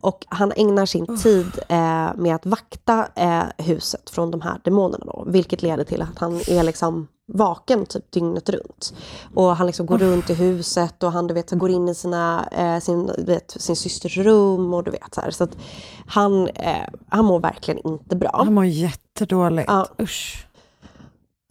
Och 0.00 0.26
han 0.28 0.52
ägnar 0.56 0.86
sin 0.86 1.18
tid 1.18 1.58
eh, 1.68 2.10
med 2.16 2.34
att 2.34 2.46
vakta 2.46 3.08
eh, 3.14 3.44
huset 3.58 4.10
från 4.10 4.30
de 4.30 4.40
här 4.40 4.60
demonerna 4.64 5.04
då. 5.06 5.24
Vilket 5.26 5.62
leder 5.62 5.84
till 5.84 6.02
att 6.02 6.18
han 6.18 6.36
är 6.36 6.62
liksom 6.62 7.08
vaken 7.32 7.86
typ 7.86 8.12
dygnet 8.12 8.48
runt. 8.48 8.94
Och 9.34 9.56
han 9.56 9.66
liksom 9.66 9.86
går 9.86 9.98
runt 9.98 10.30
i 10.30 10.34
huset 10.34 11.02
och 11.02 11.12
han 11.12 11.26
du 11.26 11.34
vet, 11.34 11.50
går 11.50 11.70
in 11.70 11.88
i 11.88 11.94
sina, 11.94 12.48
eh, 12.52 12.80
sin, 12.80 13.10
vet, 13.18 13.50
sin 13.50 13.76
systers 13.76 14.16
rum 14.16 14.74
och 14.74 14.84
du 14.84 14.90
vet 14.90 15.14
så 15.14 15.20
här. 15.20 15.30
Så 15.30 15.44
att 15.44 15.56
han, 16.06 16.48
eh, 16.48 16.88
han 17.08 17.24
mår 17.24 17.40
verkligen 17.40 17.88
inte 17.88 18.16
bra. 18.16 18.30
Han 18.44 18.54
mår 18.54 18.64
jättedåligt. 18.64 19.68
Ja. 19.68 19.86
Usch. 20.00 20.47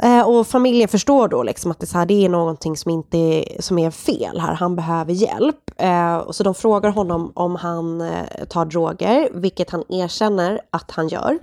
Eh, 0.03 0.27
och 0.29 0.47
familjen 0.47 0.87
förstår 0.87 1.27
då 1.27 1.43
liksom 1.43 1.71
att 1.71 1.79
det, 1.79 1.83
är 1.83 1.87
så 1.87 1.97
här, 1.97 2.05
det 2.05 2.25
är 2.25 2.29
någonting 2.29 2.77
som, 2.77 2.91
inte 2.91 3.17
är, 3.17 3.61
som 3.61 3.79
är 3.79 3.91
fel 3.91 4.39
här. 4.39 4.53
Han 4.53 4.75
behöver 4.75 5.13
hjälp. 5.13 5.71
Eh, 5.77 6.17
och 6.17 6.35
så 6.35 6.43
de 6.43 6.55
frågar 6.55 6.89
honom 6.89 7.31
om 7.35 7.55
han 7.55 8.01
eh, 8.01 8.45
tar 8.49 8.65
droger, 8.65 9.29
vilket 9.33 9.69
han 9.69 9.83
erkänner 9.89 10.61
att 10.69 10.91
han 10.91 11.07
gör. 11.07 11.39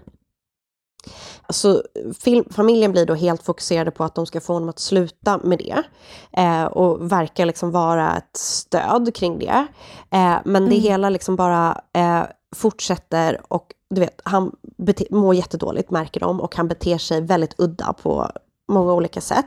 Så 1.49 1.83
film, 2.21 2.45
familjen 2.51 2.93
blir 2.93 3.07
då 3.07 3.15
helt 3.15 3.43
fokuserade 3.43 3.91
på 3.91 4.05
att 4.05 4.15
de 4.15 4.27
ska 4.27 4.41
få 4.41 4.53
honom 4.53 4.69
att 4.69 4.79
sluta 4.79 5.39
med 5.39 5.59
det. 5.59 5.83
Eh, 6.43 6.65
och 6.65 7.13
verkar 7.13 7.47
liksom 7.47 7.71
vara 7.71 8.17
ett 8.17 8.37
stöd 8.37 9.15
kring 9.15 9.39
det. 9.39 9.67
Eh, 10.11 10.37
men 10.45 10.69
det 10.69 10.77
hela 10.77 11.09
liksom 11.11 11.37
bara 11.37 11.81
eh, 11.93 12.23
fortsätter 12.57 13.41
och 13.49 13.67
du 13.91 14.01
vet, 14.01 14.21
han 14.25 14.53
bete- 14.79 15.15
mår 15.15 15.35
jättedåligt 15.35 15.91
märker 15.91 16.21
de 16.21 16.41
och 16.41 16.57
han 16.57 16.69
beter 16.69 16.99
sig 16.99 17.21
väldigt 17.21 17.55
udda 17.61 17.93
på 17.93 18.31
många 18.69 18.93
olika 18.93 19.21
sätt. 19.21 19.47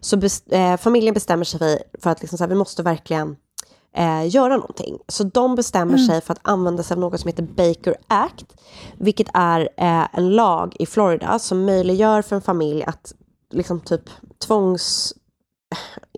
Så 0.00 0.16
bes- 0.16 0.52
eh, 0.54 0.76
familjen 0.76 1.14
bestämmer 1.14 1.44
sig 1.44 1.82
för 2.02 2.10
att 2.10 2.20
liksom 2.20 2.38
så 2.38 2.44
här, 2.44 2.48
vi 2.48 2.54
måste 2.54 2.82
verkligen 2.82 3.36
eh, 3.96 4.28
göra 4.28 4.56
någonting. 4.56 4.98
Så 5.08 5.24
de 5.24 5.54
bestämmer 5.54 5.98
sig 5.98 6.20
för 6.20 6.32
att 6.32 6.40
använda 6.42 6.82
sig 6.82 6.94
av 6.94 7.00
något 7.00 7.20
som 7.20 7.28
heter 7.28 7.42
Baker 7.42 7.96
Act, 8.06 8.46
vilket 8.98 9.28
är 9.34 9.60
eh, 9.76 10.06
en 10.12 10.30
lag 10.30 10.76
i 10.78 10.86
Florida 10.86 11.38
som 11.38 11.64
möjliggör 11.64 12.22
för 12.22 12.36
en 12.36 12.42
familj 12.42 12.82
att 12.82 13.12
liksom 13.52 13.80
typ 13.80 14.10
tvångs 14.46 15.14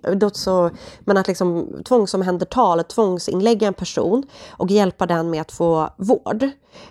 låter 0.02 0.38
så, 0.38 0.70
men 1.00 1.16
att 1.16 1.28
liksom 1.28 1.68
tvångsomhänderta 1.84 2.82
tvångsinlägga 2.82 3.68
en 3.68 3.74
person 3.74 4.26
och 4.50 4.70
hjälpa 4.70 5.06
den 5.06 5.30
med 5.30 5.40
att 5.40 5.52
få 5.52 5.88
vård 5.96 6.42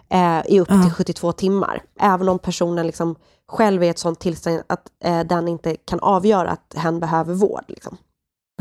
eh, 0.10 0.41
i 0.48 0.60
upp 0.60 0.67
till 0.67 0.91
72 0.91 1.32
timmar. 1.32 1.84
Även 2.00 2.30
om 2.30 2.39
personen 2.39 2.88
liksom 2.88 3.15
själv 3.47 3.83
är 3.83 3.88
i 3.88 3.89
ett 3.89 3.99
sånt 3.99 4.19
tillstånd 4.19 4.62
att 4.67 4.88
eh, 5.03 5.19
den 5.19 5.47
inte 5.47 5.75
kan 5.75 5.99
avgöra 5.99 6.49
att 6.49 6.73
hen 6.75 6.99
behöver 6.99 7.33
vård. 7.33 7.63
Liksom. 7.67 7.97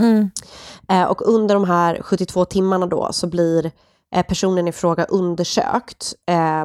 Mm. 0.01 0.31
Eh, 0.89 1.05
och 1.05 1.29
under 1.29 1.55
de 1.55 1.65
här 1.65 2.03
72 2.03 2.45
timmarna 2.45 2.87
då 2.87 3.09
så 3.13 3.27
blir 3.27 3.71
eh, 4.15 4.27
personen 4.27 4.69
i 4.69 4.73
fråga 4.73 5.05
undersökt, 5.05 6.15
eh, 6.27 6.65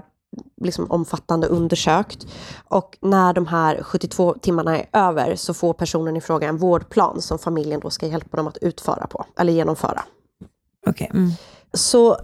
liksom 0.61 0.91
omfattande 0.91 1.47
undersökt. 1.47 2.27
Och 2.67 2.97
när 3.01 3.33
de 3.33 3.47
här 3.47 3.83
72 3.83 4.33
timmarna 4.41 4.77
är 4.77 4.85
över 4.93 5.35
så 5.35 5.53
får 5.53 5.73
personen 5.73 6.17
i 6.17 6.21
fråga 6.21 6.47
en 6.47 6.57
vårdplan 6.57 7.21
som 7.21 7.39
familjen 7.39 7.79
då 7.79 7.89
ska 7.89 8.07
hjälpa 8.07 8.37
dem 8.37 8.47
att 8.47 8.57
utföra 8.57 9.07
på, 9.07 9.25
eller 9.37 9.53
genomföra. 9.53 10.03
Okej. 10.87 11.11
Mm. 11.13 11.31
Så 11.73 12.17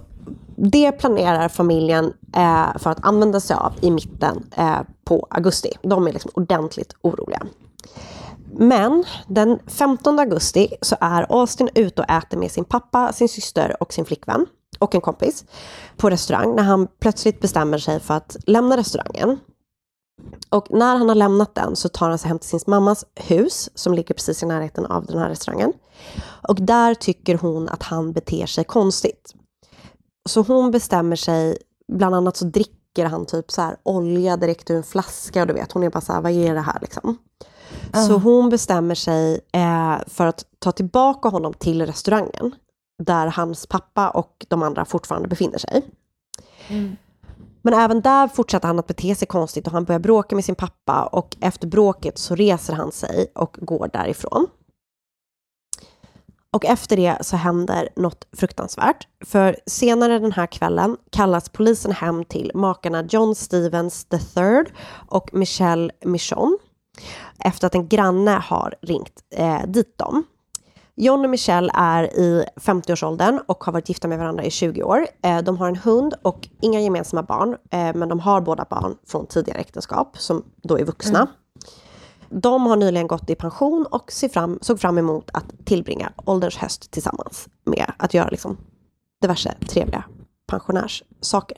det 0.55 0.91
planerar 0.91 1.49
familjen 1.49 2.13
eh, 2.35 2.77
för 2.77 2.89
att 2.89 3.05
använda 3.05 3.39
sig 3.39 3.55
av 3.55 3.73
i 3.81 3.91
mitten 3.91 4.43
eh, 4.57 4.79
på 5.07 5.27
augusti. 5.29 5.71
De 5.81 6.07
är 6.07 6.13
liksom 6.13 6.31
ordentligt 6.33 6.93
oroliga. 7.01 7.47
Men 8.51 9.03
den 9.27 9.59
15 9.67 10.19
augusti 10.19 10.73
så 10.81 10.95
är 11.01 11.25
Austin 11.29 11.69
ute 11.75 12.01
och 12.01 12.09
äter 12.09 12.37
med 12.37 12.51
sin 12.51 12.65
pappa, 12.65 13.13
sin 13.13 13.29
syster 13.29 13.75
och 13.79 13.93
sin 13.93 14.05
flickvän 14.05 14.45
och 14.79 14.95
en 14.95 15.01
kompis 15.01 15.45
på 15.97 16.09
restaurang 16.09 16.55
när 16.55 16.63
han 16.63 16.87
plötsligt 16.99 17.41
bestämmer 17.41 17.77
sig 17.77 17.99
för 17.99 18.13
att 18.13 18.37
lämna 18.45 18.77
restaurangen. 18.77 19.39
Och 20.49 20.67
när 20.69 20.95
han 20.95 21.09
har 21.09 21.15
lämnat 21.15 21.55
den 21.55 21.75
så 21.75 21.89
tar 21.89 22.09
han 22.09 22.17
sig 22.17 22.27
hem 22.27 22.39
till 22.39 22.49
sin 22.49 22.59
mammas 22.67 23.05
hus 23.15 23.69
som 23.75 23.93
ligger 23.93 24.13
precis 24.13 24.43
i 24.43 24.45
närheten 24.45 24.85
av 24.85 25.05
den 25.05 25.17
här 25.17 25.29
restaurangen. 25.29 25.73
Och 26.49 26.55
där 26.55 26.93
tycker 26.93 27.37
hon 27.37 27.69
att 27.69 27.83
han 27.83 28.13
beter 28.13 28.45
sig 28.45 28.63
konstigt. 28.63 29.33
Så 30.29 30.41
hon 30.41 30.71
bestämmer 30.71 31.15
sig, 31.15 31.57
bland 31.93 32.15
annat 32.15 32.37
så 32.37 32.45
dricker 32.45 32.77
han 33.05 33.25
typ 33.25 33.51
så 33.51 33.61
här 33.61 33.77
olja 33.83 34.37
direkt 34.37 34.69
ur 34.69 34.75
en 34.77 34.83
flaska 34.83 35.41
och 35.41 35.47
du 35.47 35.53
vet, 35.53 35.71
hon 35.71 35.83
är 35.83 35.89
bara 35.89 36.01
så 36.01 36.13
här, 36.13 36.21
vad 36.21 36.31
är 36.31 36.53
det 36.53 36.61
här 36.61 36.77
liksom? 36.81 37.17
Så 38.07 38.17
hon 38.17 38.49
bestämmer 38.49 38.95
sig 38.95 39.39
eh, 39.53 39.95
för 40.07 40.27
att 40.27 40.45
ta 40.59 40.71
tillbaka 40.71 41.29
honom 41.29 41.53
till 41.53 41.85
restaurangen 41.85 42.55
där 43.03 43.27
hans 43.27 43.67
pappa 43.67 44.09
och 44.09 44.45
de 44.47 44.63
andra 44.63 44.85
fortfarande 44.85 45.27
befinner 45.27 45.57
sig. 45.57 45.81
Men 47.61 47.73
även 47.73 48.01
där 48.01 48.27
fortsätter 48.27 48.67
han 48.67 48.79
att 48.79 48.87
bete 48.87 49.15
sig 49.15 49.27
konstigt 49.27 49.67
och 49.67 49.73
han 49.73 49.83
börjar 49.83 49.99
bråka 49.99 50.35
med 50.35 50.45
sin 50.45 50.55
pappa 50.55 51.03
och 51.03 51.37
efter 51.41 51.67
bråket 51.67 52.17
så 52.17 52.35
reser 52.35 52.73
han 52.73 52.91
sig 52.91 53.31
och 53.35 53.57
går 53.61 53.89
därifrån. 53.93 54.47
Och 56.51 56.65
efter 56.65 56.95
det 56.95 57.17
så 57.21 57.37
händer 57.37 57.89
något 57.95 58.27
fruktansvärt. 58.37 59.07
För 59.25 59.55
senare 59.65 60.19
den 60.19 60.31
här 60.31 60.47
kvällen 60.47 60.97
kallas 61.11 61.49
polisen 61.49 61.91
hem 61.91 62.25
till 62.25 62.51
makarna 62.53 63.03
John 63.09 63.35
Stevens 63.35 64.07
III 64.11 64.63
och 65.09 65.33
Michelle 65.33 65.91
Michon 66.05 66.57
efter 67.43 67.67
att 67.67 67.75
en 67.75 67.87
granne 67.87 68.31
har 68.31 68.75
ringt 68.81 69.23
eh, 69.35 69.61
dit 69.67 69.97
dem. 69.97 70.23
John 70.95 71.23
och 71.23 71.29
Michelle 71.29 71.71
är 71.73 72.03
i 72.03 72.45
50-årsåldern 72.55 73.39
och 73.47 73.63
har 73.63 73.73
varit 73.73 73.89
gifta 73.89 74.07
med 74.07 74.19
varandra 74.19 74.43
i 74.43 74.51
20 74.51 74.83
år. 74.83 75.07
Eh, 75.23 75.37
de 75.37 75.57
har 75.57 75.67
en 75.67 75.75
hund 75.75 76.13
och 76.21 76.49
inga 76.61 76.79
gemensamma 76.79 77.23
barn, 77.23 77.57
eh, 77.71 77.95
men 77.95 78.09
de 78.09 78.19
har 78.19 78.41
båda 78.41 78.65
barn 78.69 78.97
från 79.07 79.27
tidigare 79.27 79.59
äktenskap 79.59 80.17
som 80.17 80.43
då 80.63 80.79
är 80.79 80.85
vuxna. 80.85 81.19
Mm. 81.19 81.33
De 82.29 82.65
har 82.65 82.75
nyligen 82.75 83.07
gått 83.07 83.29
i 83.29 83.35
pension 83.35 83.85
och 83.85 84.11
fram, 84.31 84.59
såg 84.61 84.79
fram 84.79 84.97
emot 84.97 85.29
att 85.33 85.65
tillbringa 85.65 86.11
ålderns 86.25 86.57
höst 86.57 86.91
tillsammans 86.91 87.47
med 87.63 87.91
att 87.97 88.13
göra 88.13 88.29
liksom 88.29 88.57
diverse 89.21 89.53
trevliga 89.67 90.03
pensionärssaker. 90.47 91.57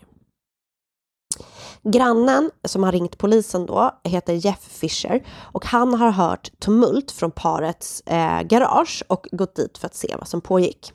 Grannen 1.83 2.51
som 2.63 2.83
har 2.83 2.91
ringt 2.91 3.17
polisen 3.17 3.65
då 3.65 3.99
heter 4.03 4.33
Jeff 4.33 4.61
Fisher 4.61 5.23
och 5.51 5.65
han 5.65 5.93
har 5.93 6.11
hört 6.11 6.59
tumult 6.59 7.11
från 7.11 7.31
parets 7.31 8.01
eh, 8.01 8.41
garage 8.41 9.03
och 9.07 9.27
gått 9.31 9.55
dit 9.55 9.77
för 9.77 9.85
att 9.87 9.95
se 9.95 10.15
vad 10.19 10.27
som 10.27 10.41
pågick. 10.41 10.93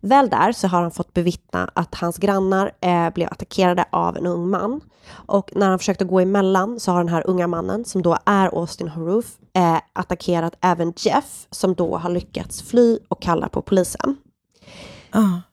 Väl 0.00 0.28
där 0.28 0.52
så 0.52 0.68
har 0.68 0.82
han 0.82 0.90
fått 0.90 1.14
bevittna 1.14 1.70
att 1.74 1.94
hans 1.94 2.18
grannar 2.18 2.72
eh, 2.80 3.10
blev 3.10 3.28
attackerade 3.30 3.84
av 3.90 4.16
en 4.16 4.26
ung 4.26 4.50
man. 4.50 4.80
Och 5.10 5.50
när 5.54 5.68
han 5.68 5.78
försökte 5.78 6.04
gå 6.04 6.20
emellan 6.20 6.80
så 6.80 6.92
har 6.92 6.98
den 6.98 7.08
här 7.08 7.26
unga 7.26 7.46
mannen, 7.46 7.84
som 7.84 8.02
då 8.02 8.18
är 8.26 8.46
Austin 8.46 8.88
Haroof, 8.88 9.26
eh, 9.52 9.78
attackerat 9.92 10.54
även 10.60 10.92
Jeff, 10.96 11.46
som 11.50 11.74
då 11.74 11.96
har 11.96 12.10
lyckats 12.10 12.62
fly 12.62 12.98
och 13.08 13.22
kallar 13.22 13.48
på 13.48 13.62
polisen. 13.62 14.16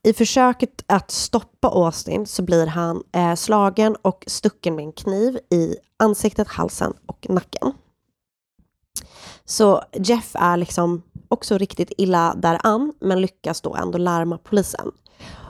I 0.03 0.13
försöket 0.13 0.83
att 0.87 1.11
stoppa 1.11 1.67
Austin 1.67 2.27
så 2.27 2.41
blir 2.41 2.67
han 2.67 3.03
eh, 3.11 3.35
slagen 3.35 3.95
och 4.01 4.23
stucken 4.27 4.75
med 4.75 4.85
en 4.85 4.91
kniv 4.91 5.39
i 5.49 5.75
ansiktet, 5.97 6.47
halsen 6.47 6.93
och 7.05 7.25
nacken. 7.29 7.73
Så 9.45 9.83
Jeff 9.93 10.35
är 10.35 10.57
liksom 10.57 11.01
också 11.31 11.57
riktigt 11.57 11.91
illa 11.97 12.35
däran, 12.35 12.93
men 12.99 13.21
lyckas 13.21 13.61
då 13.61 13.75
ändå 13.75 13.97
larma 13.97 14.37
polisen. 14.37 14.91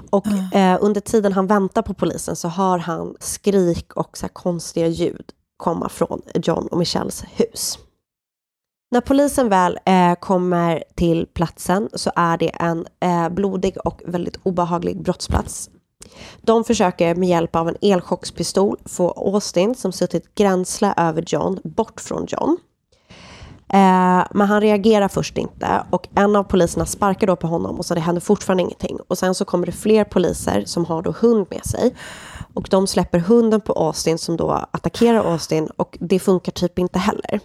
Och 0.09 0.55
eh, 0.55 0.77
under 0.81 1.01
tiden 1.01 1.33
han 1.33 1.47
väntar 1.47 1.81
på 1.81 1.93
polisen 1.93 2.35
så 2.35 2.47
hör 2.47 2.77
han 2.77 3.15
skrik 3.19 3.93
och 3.93 4.17
så 4.17 4.25
här 4.25 4.33
konstiga 4.33 4.87
ljud 4.87 5.31
komma 5.57 5.89
från 5.89 6.21
John 6.33 6.67
och 6.67 6.77
Michelles 6.77 7.23
hus. 7.35 7.79
När 8.91 9.01
polisen 9.01 9.49
väl 9.49 9.79
eh, 9.85 10.13
kommer 10.13 10.83
till 10.95 11.27
platsen 11.33 11.89
så 11.93 12.11
är 12.15 12.37
det 12.37 12.49
en 12.49 12.87
eh, 12.99 13.29
blodig 13.29 13.77
och 13.85 14.01
väldigt 14.05 14.39
obehaglig 14.43 15.01
brottsplats. 15.01 15.69
De 16.41 16.63
försöker 16.63 17.15
med 17.15 17.29
hjälp 17.29 17.55
av 17.55 17.69
en 17.69 17.77
elchockspistol 17.81 18.77
få 18.85 19.11
Austin, 19.11 19.75
som 19.75 19.91
suttit 19.91 20.35
gränsle 20.35 20.93
över 20.97 21.23
John, 21.27 21.59
bort 21.63 22.01
från 22.01 22.25
John. 22.27 22.57
Eh, 23.73 24.23
men 24.31 24.47
han 24.47 24.61
reagerar 24.61 25.07
först 25.07 25.37
inte 25.37 25.83
och 25.89 26.07
en 26.15 26.35
av 26.35 26.43
poliserna 26.43 26.85
sparkar 26.85 27.27
då 27.27 27.35
på 27.35 27.47
honom 27.47 27.79
och 27.79 27.85
så 27.85 27.95
det 27.95 28.01
händer 28.01 28.21
fortfarande 28.21 28.63
ingenting. 28.63 28.97
Och 29.07 29.17
sen 29.17 29.35
så 29.35 29.45
kommer 29.45 29.65
det 29.65 29.71
fler 29.71 30.03
poliser 30.03 30.63
som 30.65 30.85
har 30.85 31.01
då 31.01 31.13
hund 31.19 31.47
med 31.49 31.65
sig. 31.65 31.95
Och 32.53 32.67
de 32.69 32.87
släpper 32.87 33.19
hunden 33.19 33.61
på 33.61 33.73
Austin 33.73 34.17
som 34.17 34.37
då 34.37 34.51
attackerar 34.71 35.31
Austin 35.31 35.67
och 35.67 35.97
det 36.01 36.19
funkar 36.19 36.51
typ 36.51 36.79
inte 36.79 36.99
heller. 36.99 37.39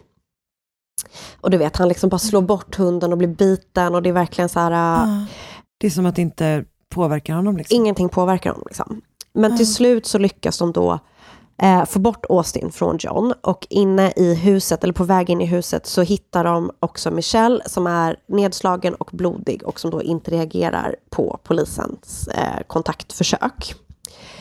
Och 1.41 1.51
du 1.51 1.57
vet, 1.57 1.77
han 1.77 1.89
liksom 1.89 2.11
bara 2.11 2.19
slår 2.19 2.43
bort 2.43 2.77
hunden 2.77 3.13
och 3.13 3.19
blir 3.19 3.29
biten 3.29 3.95
och 3.95 4.03
det 4.03 4.09
är 4.09 4.13
verkligen 4.13 4.49
så 4.49 4.61
här... 4.61 5.03
äh, 5.03 5.25
Det 5.79 5.87
är 5.87 5.91
som 5.91 6.07
att 6.07 6.17
det 6.17 6.23
inte 6.23 6.65
påverkar 6.89 7.35
honom. 7.35 7.57
Liksom. 7.57 7.77
Ingenting 7.77 8.09
påverkar 8.09 8.51
honom. 8.51 8.65
Liksom. 8.67 9.03
Men 9.33 9.57
till 9.57 9.75
slut 9.75 10.07
så 10.07 10.19
lyckas 10.19 10.59
de 10.59 10.73
då 10.73 10.99
eh, 11.63 11.85
få 11.85 11.99
bort 11.99 12.27
Austin 12.29 12.71
från 12.73 12.97
John 13.01 13.35
och 13.41 13.67
inne 13.71 14.13
i 14.17 14.35
huset, 14.35 14.85
eller 14.85 14.95
på 14.95 15.05
väg 15.05 15.31
in 15.31 15.41
i 15.41 15.47
huset, 15.47 15.87
så 15.87 16.03
hittar 16.03 16.45
de 16.45 16.71
också 16.81 17.11
Michelle 17.11 17.63
som 17.67 17.87
är 17.87 18.17
nedslagen 18.27 18.95
och 18.95 19.11
blodig 19.13 19.63
och 19.65 19.81
som 19.81 19.91
då 19.91 20.03
inte 20.03 20.31
reagerar 20.31 20.97
på 21.11 21.39
polisens 21.43 22.29
eh, 22.29 22.63
kontaktförsök. 22.67 23.75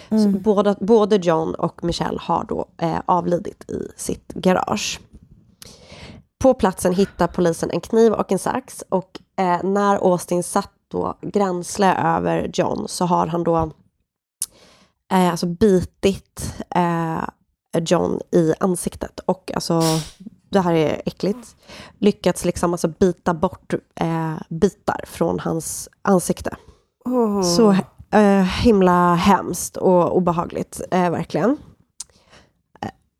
Så 0.09 0.27
båda, 0.27 0.75
både 0.79 1.15
John 1.15 1.55
och 1.55 1.83
Michelle 1.83 2.19
har 2.21 2.43
då 2.43 2.65
eh, 2.77 2.99
avlidit 3.05 3.69
i 3.69 3.87
sitt 3.95 4.33
garage. 4.33 4.99
På 6.39 6.53
platsen 6.53 6.93
hittar 6.93 7.27
polisen 7.27 7.71
en 7.71 7.81
kniv 7.81 8.13
och 8.13 8.31
en 8.31 8.39
sax 8.39 8.83
och 8.89 9.19
eh, 9.37 9.63
när 9.63 9.95
Austin 9.95 10.43
satt 10.43 10.71
då 10.87 11.17
gränsle 11.21 11.95
över 11.95 12.51
John 12.53 12.87
så 12.87 13.05
har 13.05 13.27
han 13.27 13.43
då 13.43 13.71
eh, 15.11 15.31
alltså 15.31 15.45
bitit 15.45 16.55
eh, 16.75 17.23
John 17.79 18.19
i 18.31 18.53
ansiktet 18.59 19.19
och 19.19 19.51
alltså 19.55 19.81
det 20.49 20.59
här 20.59 20.73
är 20.73 21.01
äckligt. 21.05 21.55
Lyckats 21.99 22.45
liksom 22.45 22.71
alltså 22.73 22.87
bita 22.87 23.33
bort 23.33 23.73
eh, 23.95 24.35
bitar 24.49 25.01
från 25.07 25.39
hans 25.39 25.89
ansikte. 26.01 26.55
Så 27.43 27.71
eh, 28.17 28.43
himla 28.43 29.15
hemskt 29.15 29.77
och 29.77 30.17
obehagligt, 30.17 30.81
eh, 30.91 31.09
verkligen. 31.09 31.57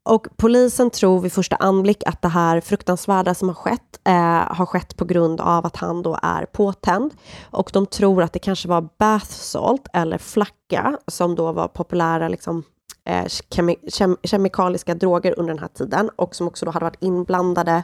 Och 0.06 0.28
polisen 0.38 0.90
tror 0.90 1.20
vid 1.20 1.32
första 1.34 1.56
anblick 1.56 2.04
att 2.06 2.22
det 2.22 2.28
här 2.28 2.62
fruktansvärda 2.62 3.34
som 3.34 3.48
har 3.48 3.56
skett 3.56 4.00
eh, 4.04 4.14
har 4.56 4.66
skett 4.66 4.96
på 4.98 5.06
grund 5.06 5.42
av 5.42 5.66
att 5.66 5.76
han 5.76 6.02
då 6.02 6.18
är 6.22 6.46
påtänd. 6.46 7.14
Och 7.52 7.70
de 7.74 7.86
tror 7.86 8.24
att 8.24 8.34
det 8.34 8.40
kanske 8.40 8.68
var 8.68 8.90
bath 9.00 9.26
salt 9.26 9.88
eller 9.94 10.18
flacka 10.18 10.98
som 11.08 11.36
då 11.36 11.52
var 11.52 11.68
populära 11.68 12.28
liksom, 12.28 12.64
eh, 13.10 13.24
kemi- 13.26 13.90
kem- 13.92 14.18
kemikaliska 14.24 14.96
droger 14.96 15.40
under 15.40 15.54
den 15.54 15.62
här 15.62 15.68
tiden 15.68 16.10
och 16.16 16.36
som 16.36 16.48
också 16.48 16.66
då 16.66 16.72
hade 16.72 16.86
varit 16.86 17.04
inblandade 17.04 17.84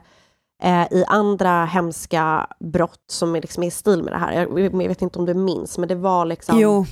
eh, 0.64 0.84
i 0.92 1.04
andra 1.08 1.66
hemska 1.66 2.48
brott 2.60 3.04
som 3.12 3.36
är 3.36 3.42
liksom 3.42 3.64
i 3.64 3.72
stil 3.72 4.04
med 4.04 4.14
det 4.14 4.18
här. 4.18 4.34
Jag, 4.34 4.60
jag 4.60 4.88
vet 4.88 5.02
inte 5.02 5.20
om 5.20 5.26
du 5.26 5.34
minns, 5.34 5.78
men 5.78 5.88
det 5.90 5.96
var 5.96 6.26
liksom... 6.26 6.60
Jo, 6.60 6.86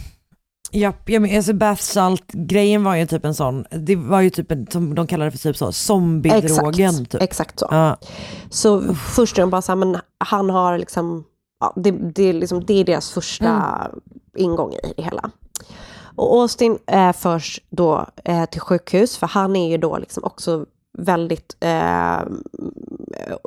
Ja, 0.72 0.94
men 1.06 1.36
alltså 1.36 1.54
bath 1.54 1.82
salt 1.82 2.32
grejen 2.32 2.84
var 2.84 2.96
ju 2.96 3.06
typ 3.06 3.26
en 3.26 3.36
sån, 3.36 3.66
det 3.72 3.96
var 3.96 4.22
ju 4.22 4.30
typ 4.30 4.52
en, 4.52 4.68
som 4.68 4.96
de 4.96 5.08
kallar 5.08 5.26
det 5.26 5.32
för 5.32 5.38
typ 5.38 5.58
så, 5.58 5.72
zombiedrogen. 5.72 6.90
Exakt, 6.90 7.12
typ. 7.12 7.22
exakt 7.22 7.60
så. 7.60 7.68
Ja. 7.72 7.98
Så 8.50 8.94
först 8.94 9.38
är 9.38 9.42
de 9.42 9.50
bara 9.50 9.62
så 9.62 9.72
här, 9.72 9.78
men 9.78 9.98
han 10.18 10.50
har 10.50 10.78
liksom, 10.78 11.24
ja, 11.60 11.74
det, 11.76 11.92
det, 11.92 12.24
är 12.24 12.34
liksom, 12.34 12.66
det 12.66 12.74
är 12.74 12.84
deras 12.84 13.12
första 13.12 13.92
ingång 14.36 14.74
i 14.74 14.94
det 14.98 15.04
hela. 15.04 15.32
Och 16.16 16.42
Austin 16.42 16.78
eh, 16.88 17.14
förs 17.14 17.60
då 17.70 18.06
eh, 18.24 18.46
till 18.46 18.62
sjukhus, 18.62 19.18
för 19.18 19.28
han 19.28 19.56
är 19.56 19.70
ju 19.70 19.78
då 19.78 19.98
liksom 19.98 20.24
också 20.24 20.66
väldigt 20.98 21.58
eh, 21.60 22.20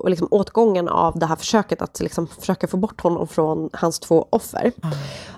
liksom 0.06 0.28
åtgången 0.30 0.88
av 0.88 1.18
det 1.18 1.26
här 1.26 1.36
försöket 1.36 1.82
att 1.82 2.00
liksom 2.00 2.26
försöka 2.26 2.66
få 2.66 2.76
bort 2.76 3.00
honom 3.00 3.28
från 3.28 3.70
hans 3.72 4.00
två 4.00 4.26
offer. 4.30 4.72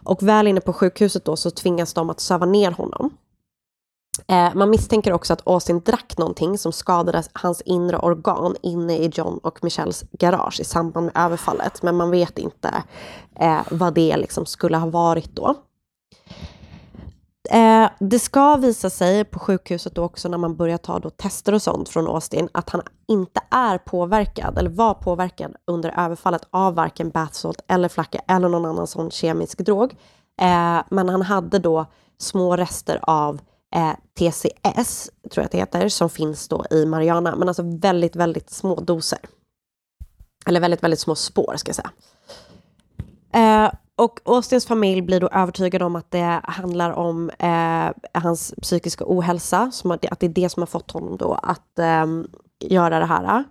Och 0.05 0.23
väl 0.23 0.47
inne 0.47 0.61
på 0.61 0.73
sjukhuset 0.73 1.25
då 1.25 1.37
så 1.37 1.51
tvingas 1.51 1.95
de 1.95 2.11
att 2.11 2.21
söva 2.21 2.47
ner 2.47 2.71
honom. 2.71 3.17
Eh, 4.29 4.55
man 4.55 4.71
misstänker 4.71 5.13
också 5.13 5.33
att 5.33 5.43
Austin 5.47 5.81
drack 5.81 6.19
någonting 6.19 6.59
som 6.59 6.73
skadade 6.73 7.23
hans 7.33 7.61
inre 7.61 7.99
organ 7.99 8.57
inne 8.63 8.99
i 8.99 9.11
John 9.15 9.39
och 9.43 9.65
Michelles 9.65 10.05
garage 10.13 10.61
i 10.61 10.65
samband 10.65 11.07
med 11.07 11.25
överfallet. 11.25 11.83
Men 11.83 11.97
man 11.97 12.11
vet 12.11 12.39
inte 12.39 12.83
eh, 13.41 13.61
vad 13.71 13.95
det 13.95 14.17
liksom 14.17 14.47
skulle 14.47 14.77
ha 14.77 14.87
varit 14.87 15.37
då. 15.37 15.55
Eh, 17.51 17.91
det 17.99 18.19
ska 18.19 18.57
visa 18.57 18.91
sig 18.91 19.25
på 19.25 19.39
sjukhuset 19.39 19.95
då 19.95 20.03
också 20.03 20.29
när 20.29 20.39
man 20.39 20.57
börjar 20.57 20.79
ta 20.79 20.99
då 20.99 21.11
tester 21.11 21.55
och 21.55 21.63
sånt 21.63 21.89
från 21.89 22.07
Austin 22.07 22.49
att 22.53 22.71
han 22.71 22.83
inte 23.09 23.41
är 23.51 23.79
påverkad 23.79 24.59
eller 24.59 24.71
var 24.71 24.95
påverkad 24.95 25.57
under 25.67 25.95
överfallet 25.99 26.43
av 26.51 26.75
varken 26.75 27.11
Bathsalt 27.11 27.65
eller 27.69 27.89
flacka 27.89 28.21
eller 28.29 28.49
någon 28.49 28.67
annan 28.67 28.87
sån 28.87 29.11
kemisk 29.11 29.59
drog. 29.59 29.93
Eh, 30.41 30.83
men 30.91 31.09
han 31.09 31.23
hade 31.23 31.59
då 31.59 31.87
små 32.19 32.57
rester 32.57 32.99
av 33.03 33.41
eh, 33.75 33.93
TCS, 34.19 35.11
tror 35.31 35.43
jag 35.43 35.45
att 35.45 35.53
det 35.53 35.59
heter, 35.59 35.89
som 35.89 36.11
finns 36.11 36.49
då 36.49 36.65
i 36.71 36.87
Mariana, 36.87 37.37
men 37.37 37.49
alltså 37.49 37.63
väldigt, 37.63 38.17
väldigt 38.17 38.51
små 38.51 38.75
doser. 38.75 39.19
Eller 40.47 40.61
väldigt, 40.61 40.83
väldigt 40.83 41.01
små 41.01 41.15
spår 41.15 41.55
ska 41.57 41.69
jag 41.69 41.77
säga. 41.77 41.91
Eh, 43.33 43.73
och 43.97 44.21
Austins 44.25 44.67
familj 44.67 45.03
blir 45.03 45.21
då 45.21 45.29
övertygad 45.29 45.83
om 45.83 45.97
att 45.97 46.11
det 46.11 46.41
handlar 46.45 46.91
om 46.91 47.31
eh, 47.39 48.21
hans 48.23 48.55
psykiska 48.63 49.05
ohälsa, 49.09 49.71
som 49.71 49.91
att, 49.91 50.03
det, 50.03 50.23
är 50.23 50.29
det 50.29 50.49
som 50.49 50.63
har 50.63 50.67
fått 50.67 50.91
honom 50.91 51.17
då 51.17 51.33
att 51.43 51.79
eh, 51.79 52.07
göra 52.61 52.99
det 52.99 53.07
här. 53.07 53.45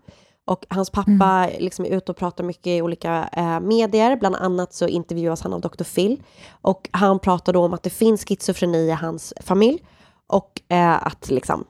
Och 0.46 0.66
hans 0.70 0.90
pappa 0.90 1.50
liksom 1.60 1.86
är 1.86 1.90
ute 1.90 2.12
och 2.12 2.18
pratar 2.18 2.44
mycket 2.44 2.68
i 2.68 2.82
olika 2.82 3.30
eh, 3.32 3.60
medier, 3.60 4.16
bland 4.16 4.36
annat 4.36 4.74
så 4.74 4.88
intervjuas 4.88 5.42
han 5.42 5.54
av 5.54 5.62
Dr. 5.62 5.84
Phil. 5.84 6.24
Och 6.62 6.90
han 6.92 7.20
pratar 7.20 7.54
då 7.54 7.66
om 7.66 7.74
att 7.74 7.84
det 7.84 7.90
finns 7.90 8.26
schizofreni 8.26 8.78
i 8.78 8.92
hans 8.92 9.34
familj 9.42 9.86
och 10.28 10.62
eh, 10.70 11.08
att 11.08 11.30
liksom 11.30 11.66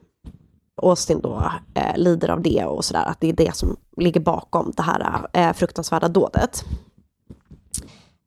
Austin 0.81 1.19
då 1.21 1.51
eh, 1.73 1.97
lider 1.97 2.29
av 2.29 2.41
det 2.41 2.65
och 2.65 2.85
sådär, 2.85 3.05
att 3.05 3.19
det 3.19 3.29
är 3.29 3.33
det 3.33 3.55
som 3.55 3.77
ligger 3.97 4.19
bakom 4.19 4.73
det 4.77 4.83
här 4.83 5.27
eh, 5.33 5.53
fruktansvärda 5.53 6.07
dådet. 6.07 6.65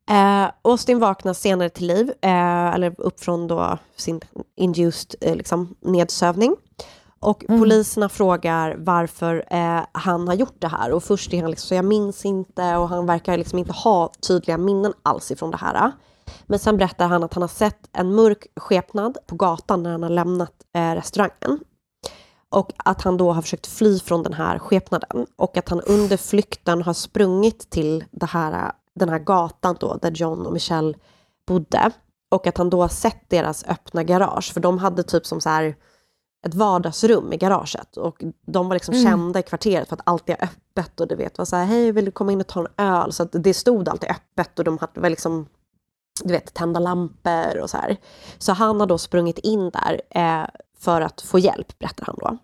Eh, 0.09 0.51
Austin 0.61 0.99
vaknar 0.99 1.33
senare 1.33 1.69
till 1.69 1.87
liv, 1.87 2.11
eh, 2.21 2.73
eller 2.75 2.95
upp 2.97 3.19
från 3.19 3.47
då 3.47 3.77
sin 3.95 4.21
induced 4.55 5.15
eh, 5.21 5.35
liksom, 5.35 5.75
nedsövning. 5.79 6.55
Och 7.19 7.43
poliserna 7.47 8.09
frågar 8.09 8.75
varför 8.79 9.45
eh, 9.49 9.81
han 9.91 10.27
har 10.27 10.35
gjort 10.35 10.55
det 10.59 10.67
här. 10.67 10.91
Och 10.91 11.03
först 11.03 11.33
är 11.33 11.41
han 11.41 11.51
liksom 11.51 11.67
så 11.67 11.75
jag 11.75 11.85
minns 11.85 12.25
inte 12.25 12.75
och 12.75 12.89
han 12.89 13.05
verkar 13.05 13.37
liksom 13.37 13.59
inte 13.59 13.73
ha 13.73 14.11
tydliga 14.27 14.57
minnen 14.57 14.93
alls 15.03 15.31
ifrån 15.31 15.51
det 15.51 15.57
här. 15.57 15.91
Men 16.45 16.59
sen 16.59 16.77
berättar 16.77 17.07
han 17.07 17.23
att 17.23 17.33
han 17.33 17.43
har 17.43 17.47
sett 17.47 17.89
en 17.93 18.15
mörk 18.15 18.47
skepnad 18.55 19.17
på 19.27 19.35
gatan 19.35 19.83
när 19.83 19.91
han 19.91 20.03
har 20.03 20.09
lämnat 20.09 20.53
eh, 20.75 20.91
restaurangen. 20.91 21.59
Och 22.49 22.71
att 22.77 23.01
han 23.01 23.17
då 23.17 23.31
har 23.31 23.41
försökt 23.41 23.67
fly 23.67 23.99
från 23.99 24.23
den 24.23 24.33
här 24.33 24.59
skepnaden. 24.59 25.25
Och 25.35 25.57
att 25.57 25.69
han 25.69 25.81
under 25.81 26.17
flykten 26.17 26.81
har 26.81 26.93
sprungit 26.93 27.69
till 27.69 28.03
det 28.11 28.25
här, 28.25 28.71
den 28.97 29.09
här 29.09 29.19
gatan 29.19 29.75
då, 29.79 29.97
där 30.01 30.11
John 30.11 30.45
och 30.45 30.53
Michelle 30.53 30.93
bodde. 31.47 31.91
Och 32.31 32.47
att 32.47 32.57
han 32.57 32.69
då 32.69 32.81
har 32.81 32.87
sett 32.87 33.29
deras 33.29 33.63
öppna 33.67 34.03
garage. 34.03 34.53
För 34.53 34.59
de 34.59 34.77
hade 34.77 35.03
typ 35.03 35.25
som 35.25 35.41
så 35.41 35.49
här 35.49 35.75
ett 36.47 36.55
vardagsrum 36.55 37.33
i 37.33 37.37
garaget. 37.37 37.97
Och 37.97 38.23
de 38.47 38.67
var 38.67 38.75
liksom 38.75 38.93
Mm. 38.93 39.05
kända 39.05 39.39
i 39.39 39.43
kvarteret 39.43 39.89
för 39.89 39.95
att 39.95 40.01
allt 40.03 40.29
är 40.29 40.43
öppet. 40.43 40.99
Och 40.99 41.07
du 41.07 41.15
vet, 41.15 41.37
var 41.37 41.45
så 41.45 41.55
här, 41.55 41.65
hej 41.65 41.91
vill 41.91 42.05
du 42.05 42.11
komma 42.11 42.31
in 42.31 42.39
och 42.39 42.47
ta 42.47 42.59
en 42.59 42.67
öl? 42.77 43.13
Så 43.13 43.23
att 43.23 43.29
det 43.31 43.53
stod 43.53 43.89
alltid 43.89 44.09
öppet 44.09 44.59
och 44.59 44.65
de 44.65 44.77
hade 44.77 45.01
väl 45.01 45.09
liksom 45.09 45.45
du 46.23 46.33
vet, 46.33 46.53
tända 46.53 46.79
lampor 46.79 47.57
och 47.61 47.69
så 47.69 47.77
här. 47.77 47.97
Så 48.37 48.53
han 48.53 48.79
har 48.79 48.87
då 48.87 48.97
sprungit 48.97 49.37
in 49.37 49.69
där 49.69 50.01
eh, 50.09 50.47
för 50.79 51.01
att 51.01 51.21
få 51.21 51.39
hjälp, 51.39 51.79
berättar 51.79 52.05
han 52.05 52.15
då. 52.19 52.37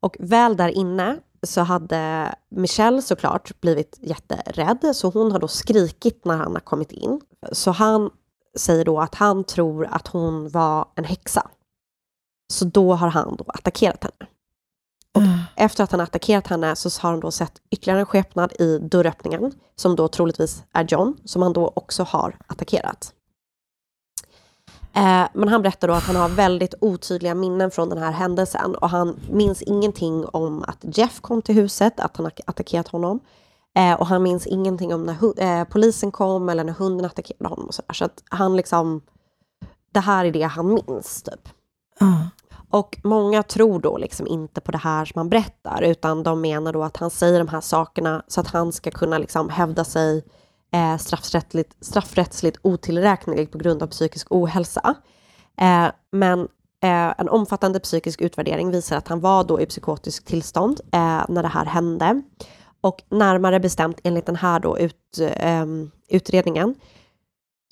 Och 0.00 0.16
väl 0.20 0.56
där 0.56 0.68
inne 0.68 1.16
så 1.46 1.60
hade 1.60 2.34
Michelle 2.48 3.02
såklart 3.02 3.60
blivit 3.60 3.98
jätterädd, 4.00 4.96
så 4.96 5.10
hon 5.10 5.32
har 5.32 5.38
då 5.38 5.48
skrikit 5.48 6.24
när 6.24 6.36
han 6.36 6.52
har 6.52 6.60
kommit 6.60 6.92
in. 6.92 7.20
Så 7.52 7.70
han 7.70 8.10
säger 8.58 8.84
då 8.84 9.00
att 9.00 9.14
han 9.14 9.44
tror 9.44 9.86
att 9.86 10.08
hon 10.08 10.48
var 10.48 10.88
en 10.94 11.04
häxa. 11.04 11.50
Så 12.52 12.64
då 12.64 12.94
har 12.94 13.08
han 13.08 13.36
då 13.36 13.44
attackerat 13.48 14.04
henne. 14.04 14.30
Och 15.14 15.22
efter 15.56 15.84
att 15.84 15.90
han 15.92 16.00
attackerat 16.00 16.46
henne 16.46 16.76
så 16.76 17.02
har 17.02 17.10
han 17.10 17.20
då 17.20 17.30
sett 17.30 17.60
ytterligare 17.70 18.00
en 18.00 18.06
skepnad 18.06 18.52
i 18.52 18.78
dörröppningen, 18.78 19.52
som 19.76 19.96
då 19.96 20.08
troligtvis 20.08 20.64
är 20.72 20.84
John, 20.84 21.16
som 21.24 21.42
han 21.42 21.52
då 21.52 21.72
också 21.76 22.02
har 22.02 22.36
attackerat. 22.46 23.12
Eh, 24.94 25.28
men 25.32 25.48
han 25.48 25.62
berättar 25.62 25.88
då 25.88 25.94
att 25.94 26.02
han 26.02 26.16
har 26.16 26.28
väldigt 26.28 26.74
otydliga 26.80 27.34
minnen 27.34 27.70
från 27.70 27.88
den 27.88 27.98
här 27.98 28.12
händelsen 28.12 28.74
och 28.74 28.90
han 28.90 29.20
minns 29.30 29.62
ingenting 29.62 30.26
om 30.26 30.64
att 30.68 30.98
Jeff 30.98 31.20
kom 31.20 31.42
till 31.42 31.54
huset, 31.54 32.00
att 32.00 32.16
han 32.16 32.30
attackerat 32.46 32.88
honom. 32.88 33.20
Eh, 33.76 33.94
och 34.00 34.06
han 34.06 34.22
minns 34.22 34.46
ingenting 34.46 34.94
om 34.94 35.04
när 35.04 35.42
eh, 35.42 35.64
polisen 35.64 36.12
kom 36.12 36.48
eller 36.48 36.64
när 36.64 36.72
hunden 36.72 37.06
attackerade 37.06 37.48
honom 37.48 37.66
och 37.66 37.74
sådär. 37.74 37.94
Så 37.94 38.04
att 38.04 38.22
han 38.28 38.56
liksom, 38.56 39.00
det 39.92 40.00
här 40.00 40.24
är 40.24 40.32
det 40.32 40.42
han 40.42 40.74
minns 40.74 41.22
typ. 41.22 41.48
Och 42.70 42.98
många 43.04 43.42
tror 43.42 43.80
då 43.80 43.98
liksom 43.98 44.26
inte 44.26 44.60
på 44.60 44.72
det 44.72 44.78
här 44.78 45.04
som 45.04 45.18
han 45.18 45.28
berättar, 45.28 45.82
utan 45.82 46.22
de 46.22 46.40
menar 46.40 46.72
då 46.72 46.82
att 46.82 46.96
han 46.96 47.10
säger 47.10 47.38
de 47.38 47.48
här 47.48 47.60
sakerna 47.60 48.22
så 48.28 48.40
att 48.40 48.48
han 48.48 48.72
ska 48.72 48.90
kunna 48.90 49.18
liksom 49.18 49.48
hävda 49.48 49.84
sig 49.84 50.24
eh, 50.72 50.96
straffrättsligt, 50.96 51.84
straffrättsligt 51.84 52.58
otillräknelig 52.62 53.50
på 53.50 53.58
grund 53.58 53.82
av 53.82 53.86
psykisk 53.86 54.26
ohälsa. 54.30 54.94
Eh, 55.60 55.86
men 56.12 56.40
eh, 56.82 57.14
en 57.18 57.28
omfattande 57.28 57.80
psykisk 57.80 58.20
utvärdering 58.20 58.70
visar 58.70 58.96
att 58.96 59.08
han 59.08 59.20
var 59.20 59.44
då 59.44 59.60
i 59.60 59.66
psykotisk 59.66 60.24
tillstånd 60.24 60.80
eh, 60.92 61.24
när 61.28 61.42
det 61.42 61.48
här 61.48 61.64
hände. 61.64 62.22
Och 62.80 63.02
närmare 63.08 63.60
bestämt 63.60 64.00
enligt 64.04 64.26
den 64.26 64.36
här 64.36 64.60
då 64.60 64.78
ut, 64.78 65.18
ehm, 65.20 65.90
utredningen 66.08 66.74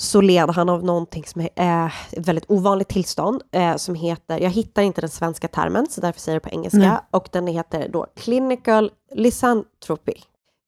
så 0.00 0.20
led 0.20 0.50
han 0.50 0.68
av 0.68 0.84
någonting 0.84 1.24
som 1.24 1.40
är 1.40 1.50
eh, 1.54 1.86
ett 2.12 2.28
väldigt 2.28 2.50
ovanligt 2.50 2.88
tillstånd 2.88 3.42
eh, 3.52 3.76
som 3.76 3.94
heter, 3.94 4.38
jag 4.38 4.50
hittar 4.50 4.82
inte 4.82 5.00
den 5.00 5.10
svenska 5.10 5.48
termen 5.48 5.86
så 5.90 6.00
därför 6.00 6.20
säger 6.20 6.36
jag 6.36 6.42
det 6.42 6.48
på 6.48 6.54
engelska, 6.54 6.78
Nej. 6.78 6.98
och 7.10 7.28
den 7.32 7.46
heter 7.46 7.88
då 7.88 8.06
clinical 8.16 8.90
lysanthropy, 9.14 10.12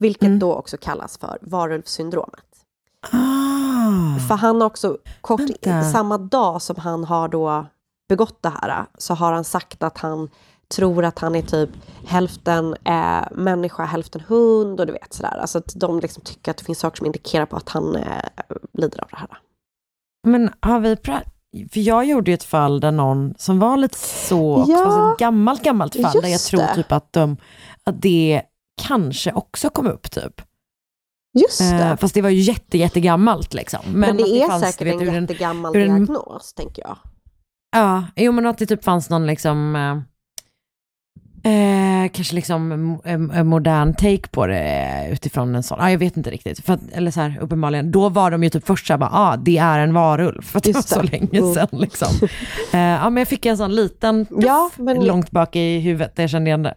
vilket 0.03 0.41
då 0.41 0.55
också 0.55 0.77
kallas 0.77 1.19
för 1.19 1.39
varulvssyndromet. 1.43 2.45
För 4.29 4.35
han 4.35 4.61
har 4.61 4.67
också 4.67 4.99
kort, 5.21 5.41
Vänta. 5.41 5.83
samma 5.91 6.19
dag 6.19 6.63
som 6.63 6.77
han 6.77 7.05
har 7.05 7.29
då 7.29 7.67
begått 8.09 8.43
det 8.43 8.53
här, 8.61 8.85
så 8.99 9.15
har 9.15 9.33
han 9.33 9.45
sagt 9.45 9.83
att 9.83 9.99
han 9.99 10.29
tror 10.75 11.05
att 11.05 11.19
han 11.19 11.35
är 11.35 11.43
typ 11.43 11.71
hälften 12.07 12.77
eh, 12.85 13.23
människa, 13.33 13.85
hälften 13.85 14.21
hund 14.29 14.81
och 14.81 14.87
du 14.87 14.93
vet 14.93 15.13
sådär. 15.15 15.39
Alltså 15.41 15.59
att 15.59 15.73
de 15.77 16.01
liksom 16.01 16.23
tycker 16.23 16.51
att 16.51 16.57
det 16.57 16.65
finns 16.65 16.79
saker 16.79 16.97
som 16.97 17.07
indikerar 17.07 17.47
på 17.47 17.57
att 17.57 17.69
han 17.69 17.97
eh, 17.97 18.03
lider 18.73 19.01
av 19.03 19.09
det 19.11 19.17
här. 19.17 19.29
Men 20.27 20.51
har 20.61 20.81
vi 20.81 20.95
pra- 20.95 21.23
för 21.73 21.81
jag 21.81 22.05
gjorde 22.05 22.31
ju 22.31 22.35
ett 22.35 22.45
fall 22.45 22.81
där 22.81 22.93
någon 22.93 23.35
som 23.39 23.59
var 23.59 23.77
lite 23.77 23.99
så, 23.99 24.65
Ja. 24.69 24.85
fast 24.85 25.13
ett 25.15 25.19
gammalt, 25.19 25.63
gammalt 25.63 26.03
fall, 26.03 26.23
där 26.23 26.29
jag 26.29 26.41
tror 26.41 26.75
typ 26.75 26.93
att, 26.93 27.13
de, 27.13 27.37
att 27.85 28.03
det 28.03 28.43
kanske 28.83 29.33
också 29.33 29.71
kom 29.71 29.87
upp 29.87 30.11
typ. 30.11 30.43
Just 31.39 31.59
det. 31.59 31.77
Eh, 31.85 31.97
fast 31.97 32.15
det 32.15 32.23
var 32.23 32.31
ju 32.31 32.41
jätte, 32.41 32.79
jättegammalt 32.79 33.55
liksom. 33.55 33.81
Men, 33.95 34.11
att 34.11 34.19
det 34.19 34.43
är 34.43 34.49
fanns, 34.49 34.63
säkert 34.65 34.87
vet, 35.01 35.09
en 35.09 35.15
jättegammal 35.15 35.77
en- 35.77 35.81
diagnos, 36.07 36.53
tänker 36.55 36.83
jag. 36.83 36.97
Ja, 37.77 38.05
jo 38.17 38.33
men 38.33 38.47
att 38.47 38.59
det 38.59 38.67
typ 38.67 38.85
fanns 38.85 39.11
någon 39.11 39.27
liksom, 39.27 39.77
eh, 39.77 39.97
eh, 41.53 42.09
kanske 42.11 42.35
liksom 42.35 42.73
en, 43.05 43.31
en 43.31 43.47
modern 43.47 43.95
take 43.95 44.29
på 44.31 44.47
det 44.47 45.09
utifrån 45.13 45.55
en 45.55 45.63
sån, 45.63 45.79
ja 45.81 45.91
jag 45.91 45.99
vet 45.99 46.17
inte 46.17 46.31
riktigt. 46.31 46.65
För 46.65 46.73
att, 46.73 46.81
eller 46.93 47.11
så 47.11 47.21
här, 47.21 47.39
uppenbarligen, 47.41 47.91
då 47.93 48.09
var 48.09 48.31
de 48.31 48.43
ju 48.43 48.51
typ 48.51 48.67
först 48.67 48.87
såhär, 48.87 49.09
ah, 49.13 49.37
det 49.37 49.59
är 49.59 49.79
en 49.79 49.95
varulv, 49.95 50.43
för 50.47 50.59
att 50.59 50.65
det 50.65 50.73
var 50.75 50.83
så 50.83 51.03
det. 51.03 51.11
länge 51.11 51.39
Mm. 51.39 51.55
sedan 51.55 51.69
liksom. 51.73 52.09
Eh, 52.73 52.81
ja 52.81 53.11
men 53.11 53.17
jag 53.21 53.29
fick 53.29 53.47
en 53.47 53.57
sån 53.57 53.75
liten, 53.75 54.27
Ja, 54.31 54.71
men 54.77 55.05
långt 55.07 55.31
bak 55.31 55.57
i 55.57 55.79
huvudet, 55.79 56.13
jag 56.17 56.31
kände 56.31 56.49
igen 56.49 56.63
det. 56.63 56.75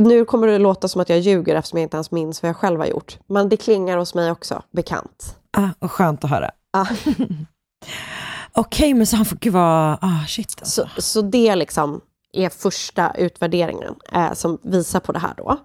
Nu 0.00 0.24
kommer 0.24 0.46
det 0.46 0.58
låta 0.58 0.88
som 0.88 1.00
att 1.00 1.08
jag 1.08 1.18
ljuger 1.18 1.54
eftersom 1.54 1.78
jag 1.78 1.84
inte 1.84 1.96
ens 1.96 2.10
minns 2.10 2.42
vad 2.42 2.48
jag 2.48 2.56
själv 2.56 2.80
har 2.80 2.86
gjort. 2.86 3.18
Men 3.26 3.48
det 3.48 3.56
klingar 3.56 3.98
hos 3.98 4.14
mig 4.14 4.30
också, 4.30 4.62
bekant. 4.70 5.36
Ah, 5.56 5.68
och 5.78 5.92
skönt 5.92 6.24
att 6.24 6.30
höra. 6.30 6.50
Ah. 6.72 6.86
Okej, 8.52 8.94
men 8.94 9.06
så 9.06 9.16
han 9.16 9.24
får, 9.24 9.36
gud 9.36 9.52
vad, 9.52 9.98
ah 10.00 10.26
shit 10.28 10.56
alltså. 10.60 10.88
Så, 10.96 11.02
så 11.02 11.22
det 11.22 11.54
liksom 11.56 12.00
är 12.36 12.48
första 12.48 13.12
utvärderingen 13.18 13.94
eh, 14.12 14.32
som 14.32 14.58
visar 14.62 15.00
på 15.00 15.12
det 15.12 15.18
här 15.18 15.34
då. 15.36 15.56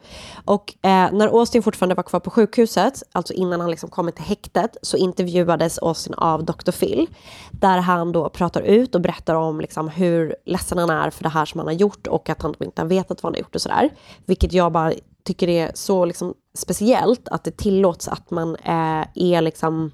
Och 0.45 0.73
eh, 0.81 1.11
när 1.11 1.27
Austin 1.27 1.63
fortfarande 1.63 1.95
var 1.95 2.03
kvar 2.03 2.19
på 2.19 2.29
sjukhuset, 2.29 3.03
alltså 3.11 3.33
innan 3.33 3.61
han 3.61 3.71
liksom 3.71 3.89
kommit 3.89 4.15
till 4.15 4.25
häktet, 4.25 4.77
så 4.81 4.97
intervjuades 4.97 5.79
Austin 5.79 6.13
av 6.13 6.45
Dr. 6.45 6.71
Phil, 6.71 7.07
där 7.51 7.77
han 7.77 8.11
då 8.11 8.29
pratar 8.29 8.61
ut 8.61 8.95
och 8.95 9.01
berättar 9.01 9.35
om 9.35 9.61
liksom 9.61 9.87
hur 9.89 10.35
ledsen 10.45 10.77
han 10.77 10.89
är 10.89 11.09
för 11.09 11.23
det 11.23 11.29
här 11.29 11.45
som 11.45 11.59
han 11.59 11.67
har 11.67 11.73
gjort 11.73 12.07
och 12.07 12.29
att 12.29 12.41
han 12.41 12.55
inte 12.59 12.81
har 12.81 12.87
vetat 12.87 13.23
vad 13.23 13.29
han 13.29 13.33
har 13.33 13.39
gjort 13.39 13.55
och 13.55 13.61
sådär. 13.61 13.89
Vilket 14.25 14.53
jag 14.53 14.71
bara 14.71 14.93
tycker 15.23 15.49
är 15.49 15.71
så 15.73 16.05
liksom 16.05 16.33
speciellt 16.57 17.27
att 17.27 17.43
det 17.43 17.57
tillåts 17.57 18.07
att 18.07 18.31
man 18.31 18.55
eh, 18.55 19.05
är 19.15 19.41
liksom 19.41 19.91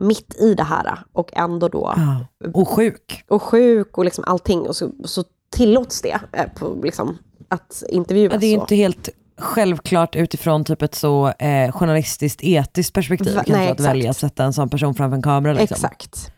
mitt 0.00 0.34
i 0.40 0.54
det 0.54 0.62
här 0.62 0.98
och 1.12 1.30
ändå 1.32 1.68
då 1.68 1.94
Ja, 1.96 2.26
och 2.54 2.68
sjuk. 2.68 3.24
och 3.28 3.42
sjuk 3.42 3.98
och 3.98 4.04
liksom 4.04 4.24
allting 4.26 4.60
och 4.60 4.76
så, 4.76 4.90
så 5.04 5.24
tillåts 5.50 6.02
det 6.02 6.20
eh, 6.32 6.44
på, 6.58 6.76
liksom, 6.82 7.18
att 7.48 7.82
intervjuas 7.88 8.32
Ja, 8.32 8.38
det 8.38 8.46
är 8.46 8.56
så. 8.56 8.60
inte 8.62 8.74
helt 8.76 9.08
självklart 9.38 10.16
utifrån 10.16 10.64
typ 10.64 10.82
ett 10.82 10.94
så 10.94 11.28
eh, 11.28 11.72
journalistiskt 11.72 12.40
etiskt 12.44 12.92
perspektiv 12.94 13.34
Va- 13.34 13.42
nej, 13.46 13.66
att 13.66 13.72
exakt. 13.72 13.80
välja 13.90 14.10
att 14.10 14.16
sätta 14.16 14.44
en 14.44 14.52
sån 14.52 14.68
person 14.68 14.94
framför 14.94 15.16
en 15.16 15.22
kamera. 15.22 15.52
Liksom. 15.52 15.74
Exakt. 15.74 16.32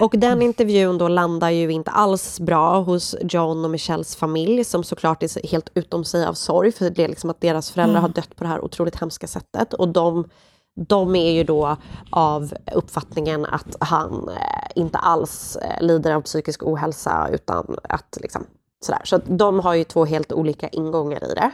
Och 0.00 0.14
den 0.18 0.42
intervjun 0.42 0.98
då 0.98 1.08
landar 1.08 1.50
ju 1.50 1.70
inte 1.72 1.90
alls 1.90 2.40
bra 2.40 2.80
hos 2.80 3.14
John 3.22 3.64
och 3.64 3.70
Michelles 3.70 4.16
familj 4.16 4.64
som 4.64 4.84
såklart 4.84 5.22
är 5.22 5.48
helt 5.48 5.70
utom 5.74 6.04
sig 6.04 6.26
av 6.26 6.34
sorg 6.34 6.72
för 6.72 6.90
det 6.90 7.04
är 7.04 7.08
liksom 7.08 7.30
att 7.30 7.40
deras 7.40 7.70
föräldrar 7.70 7.92
Mm. 7.98 8.02
har 8.02 8.08
dött 8.08 8.36
på 8.36 8.44
det 8.44 8.50
här 8.50 8.64
otroligt 8.64 8.96
hemska 9.00 9.26
sättet 9.26 9.72
och 9.74 9.88
de, 9.88 10.28
de 10.76 11.16
är 11.16 11.30
ju 11.30 11.44
då 11.44 11.76
av 12.10 12.54
uppfattningen 12.74 13.44
att 13.46 13.76
han 13.80 14.28
eh, 14.28 14.70
inte 14.74 14.98
alls 14.98 15.56
eh, 15.56 15.82
lider 15.82 16.14
av 16.14 16.20
psykisk 16.20 16.62
ohälsa 16.62 17.28
utan 17.32 17.76
att 17.82 18.18
liksom 18.20 18.44
sådär. 18.84 19.00
Så 19.04 19.18
de 19.26 19.60
har 19.60 19.74
ju 19.74 19.84
två 19.84 20.04
helt 20.04 20.32
olika 20.32 20.68
ingångar 20.68 21.24
i 21.30 21.34
det. 21.34 21.50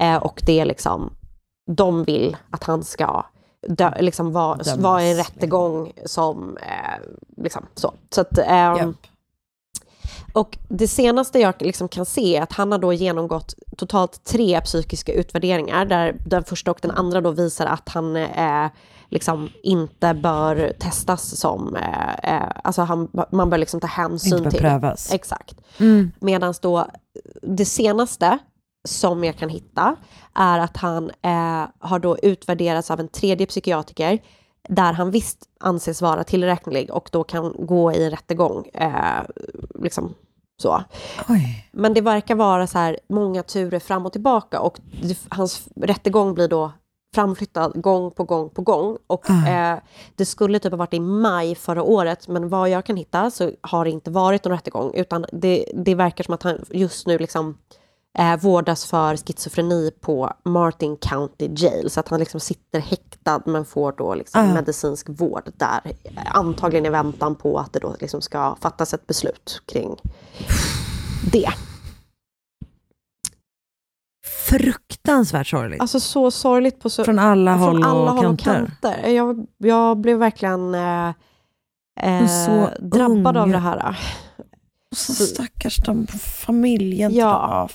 Eh, 0.00 0.16
och 0.16 0.42
det 0.46 0.60
är 0.60 0.64
liksom, 0.64 1.10
de 1.70 2.04
vill 2.04 2.36
att 2.50 2.64
han 2.64 2.84
ska 2.84 3.24
dö, 3.68 3.94
liksom 4.00 4.32
vara 4.32 4.58
var 4.78 5.00
i 5.00 5.10
en 5.10 5.16
rättegång 5.16 5.92
som 6.04 6.58
liksom 7.36 7.66
så. 7.74 7.94
så 8.10 8.20
att, 8.20 8.38
ehm, 8.38 8.94
Och 10.32 10.58
det 10.68 10.88
senaste 10.88 11.38
jag 11.38 11.54
liksom 11.58 11.88
kan 11.88 12.06
se 12.06 12.36
är 12.36 12.42
att 12.42 12.52
han 12.52 12.72
har 12.72 12.78
då 12.78 12.92
genomgått 12.92 13.54
totalt 13.76 14.24
tre 14.24 14.60
psykiska 14.60 15.12
utvärderingar 15.12 15.84
där 15.84 16.16
den 16.26 16.44
första 16.44 16.70
och 16.70 16.78
den 16.82 16.90
andra 16.90 17.20
då 17.20 17.30
visar 17.30 17.66
att 17.66 17.88
han 17.88 18.16
eh, 18.16 18.66
liksom 19.08 19.48
inte 19.62 20.14
bör 20.14 20.72
testas 20.78 21.40
som, 21.40 21.76
eh, 21.76 22.34
eh, 22.34 22.48
alltså 22.64 22.82
han, 22.82 23.08
man 23.32 23.50
bör 23.50 23.58
liksom 23.58 23.80
ta 23.80 23.86
hänsyn 23.86 24.32
Inte 24.32 24.42
bör 24.44 24.50
till. 24.50 24.60
prövas. 24.60 25.12
Exakt. 25.12 25.60
Mm. 25.78 26.12
Medan 26.20 26.54
då 26.62 26.86
det 27.42 27.64
senaste 27.64 28.38
som 28.84 29.24
jag 29.24 29.36
kan 29.36 29.48
hitta 29.48 29.96
är 30.34 30.58
att 30.58 30.76
han 30.76 31.10
eh, 31.22 31.64
har 31.78 31.98
då 31.98 32.18
utvärderats 32.18 32.90
av 32.90 33.00
en 33.00 33.08
tredje 33.08 33.46
psykiatriker 33.46 34.18
där 34.68 34.92
han 34.92 35.10
visst 35.10 35.48
anses 35.60 36.02
vara 36.02 36.24
tillräknelig 36.24 36.90
och 36.90 37.08
då 37.12 37.24
kan 37.24 37.54
gå 37.58 37.92
i 37.92 38.04
en 38.04 38.10
rättegång 38.10 38.66
eh, 38.74 39.22
liksom, 39.74 40.14
Så. 40.62 40.82
Men 41.72 41.94
det 41.94 42.00
verkar 42.00 42.34
vara 42.34 42.66
så 42.66 42.78
här 42.78 42.98
många 43.08 43.42
turer 43.42 43.78
fram 43.78 44.06
och 44.06 44.12
tillbaka 44.12 44.60
och 44.60 44.80
det, 45.02 45.18
hans 45.28 45.68
rättegång 45.76 46.34
blir 46.34 46.48
då 46.48 46.72
framflyttad 47.14 47.82
gång 47.82 48.10
på 48.10 48.24
gång 48.24 48.50
på 48.50 48.62
gång. 48.62 48.98
Och 49.06 49.30
eh, 49.30 49.78
det 50.16 50.24
skulle 50.24 50.58
typ 50.58 50.72
ha 50.72 50.76
varit 50.76 50.94
i 50.94 51.00
maj 51.00 51.54
förra 51.54 51.82
året, 51.82 52.28
men 52.28 52.48
vad 52.48 52.68
jag 52.68 52.84
kan 52.84 52.96
hitta 52.96 53.30
så 53.30 53.50
har 53.60 53.84
det 53.84 53.90
inte 53.90 54.10
varit 54.10 54.44
någon 54.44 54.52
rättegång, 54.52 54.94
utan 54.94 55.26
det, 55.32 55.64
det 55.74 55.94
verkar 55.94 56.24
som 56.24 56.34
att 56.34 56.42
han 56.42 56.64
just 56.70 57.06
nu 57.06 57.18
liksom 57.18 57.58
eh, 58.18 58.36
vårdas 58.40 58.84
för 58.84 59.16
schizofreni 59.16 59.90
på 60.00 60.32
Martin 60.44 60.96
County 60.96 61.48
Jail, 61.56 61.90
så 61.90 62.00
att 62.00 62.08
han 62.08 62.20
liksom 62.20 62.40
sitter 62.40 62.80
häktad 62.80 63.42
men 63.46 63.64
får 63.64 63.92
då 63.98 64.14
liksom 64.14 64.40
Ah. 64.40 64.54
medicinsk 64.54 65.06
vård 65.08 65.50
där, 65.56 65.80
eh, 66.04 66.22
antagligen 66.36 66.86
i 66.86 66.90
väntan 66.90 67.34
på 67.34 67.58
att 67.58 67.72
det 67.72 67.78
då 67.78 67.96
liksom 68.00 68.20
ska 68.20 68.56
fattas 68.60 68.94
ett 68.94 69.06
beslut 69.06 69.62
kring 69.66 69.96
det. 71.32 71.48
Fruktansvärt 74.48 75.46
sorgligt. 75.46 75.80
Alltså 75.80 76.00
så 76.00 76.30
sorgligt 76.30 76.80
på 76.80 76.90
så, 76.90 77.04
Från 77.04 77.18
alla 77.18 77.54
håll 77.54 77.74
från 77.74 77.84
alla 77.84 78.10
och 78.10 78.16
håll 78.16 78.26
och 78.26 78.38
kanter. 78.38 78.72
kanter. 78.82 79.08
Jag, 79.10 79.46
jag 79.58 79.96
blev 80.00 80.18
verkligen 80.18 80.74
eh, 80.74 81.08
eh, 82.00 82.26
så 82.46 82.70
drabbad 82.80 83.36
ung. 83.36 83.42
av 83.42 83.48
det 83.48 83.58
här. 83.58 83.98
Så 84.96 85.12
stackars 85.12 85.76
de 85.76 86.06
familjen. 86.46 87.14
Ja. 87.14 87.48
Ja, 87.50 87.68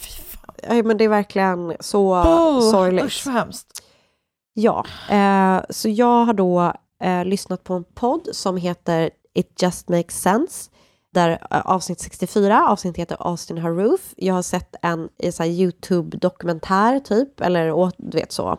men 0.69 0.97
det 0.97 1.03
är 1.03 1.09
verkligen 1.09 1.73
så 1.79 2.09
Åh, 2.09 2.71
sorgligt. 2.71 3.05
usch, 3.05 3.25
vad 3.25 3.35
hemskt. 3.35 3.83
Ja, 4.53 4.85
eh, 5.09 5.61
så 5.69 5.89
jag 5.89 6.25
har 6.25 6.33
då 6.33 6.73
eh, 7.03 7.25
lyssnat 7.25 7.63
på 7.63 7.73
en 7.73 7.83
podd 7.83 8.27
som 8.31 8.57
heter 8.57 9.09
It 9.33 9.61
just 9.61 9.89
makes 9.89 10.21
sense. 10.21 10.69
Där 11.13 11.29
eh, 11.51 11.61
avsnitt 11.65 11.99
64, 11.99 12.67
avsnitt 12.67 12.97
heter 12.97 13.17
Austin 13.19 13.57
Haroof. 13.57 14.13
Jag 14.17 14.33
har 14.33 14.41
sett 14.41 14.75
en 14.81 15.09
YouTube-dokumentär 15.41 16.99
typ, 16.99 17.41
eller 17.41 17.91
du 17.97 18.17
vet 18.17 18.31
så, 18.31 18.57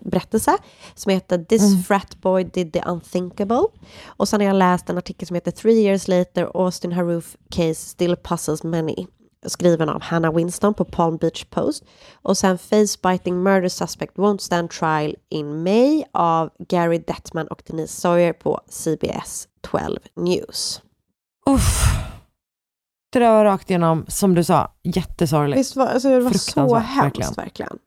berättelse 0.00 0.56
som 0.94 1.12
heter 1.12 1.44
This 1.44 1.86
frat 1.86 2.20
boy 2.20 2.44
did 2.44 2.72
the 2.72 2.82
unthinkable. 2.86 3.66
Och 4.06 4.28
sen 4.28 4.40
har 4.40 4.46
jag 4.46 4.56
läst 4.56 4.90
en 4.90 4.98
artikel 4.98 5.28
som 5.28 5.34
heter 5.34 5.50
Three 5.50 5.82
years 5.82 6.08
later 6.08 6.44
Austin 6.54 6.92
Haroof 6.92 7.36
case 7.50 7.74
still 7.74 8.16
puzzles 8.16 8.64
many. 8.64 9.06
Skriven 9.46 9.88
av 9.88 10.02
Hannah 10.02 10.34
Winston 10.34 10.74
på 10.74 10.84
Palm 10.84 11.16
Beach 11.16 11.44
Post. 11.44 11.84
Och 12.22 12.38
sen 12.38 12.58
Face 12.58 13.10
biting 13.10 13.42
murder 13.42 13.68
suspect 13.68 14.16
won't 14.16 14.38
stand 14.38 14.70
trial 14.70 15.14
in 15.28 15.62
May 15.62 16.04
av 16.12 16.50
Gary 16.68 16.98
Detman 16.98 17.46
och 17.46 17.62
Denise 17.66 18.00
Sawyer 18.00 18.32
på 18.32 18.60
CBS 18.68 19.48
12 19.60 19.98
News. 20.16 20.82
Uff. 21.50 21.84
Det 23.12 23.18
där 23.18 23.30
var 23.30 23.44
rakt 23.44 23.70
igenom, 23.70 24.04
som 24.08 24.34
du 24.34 24.44
sa, 24.44 24.72
jättesorgligt. 24.82 25.60
Visst 25.60 25.76
var, 25.76 25.86
alltså, 25.86 26.08
det 26.08 26.20
var 26.20 26.32
så 26.32 26.76
hemskt 26.76 27.18
verkligen. 27.18 27.34
verkligen. 27.36 27.78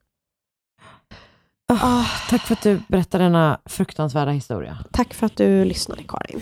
Ah, 1.67 2.05
tack 2.29 2.41
för 2.41 2.53
att 2.53 2.61
du 2.61 2.81
berättade 2.87 3.23
denna 3.23 3.59
fruktansvärda 3.65 4.31
historia. 4.31 4.77
Tack 4.91 5.13
för 5.13 5.25
att 5.25 5.37
du 5.37 5.65
lyssnade 5.65 6.03
Karin. 6.03 6.41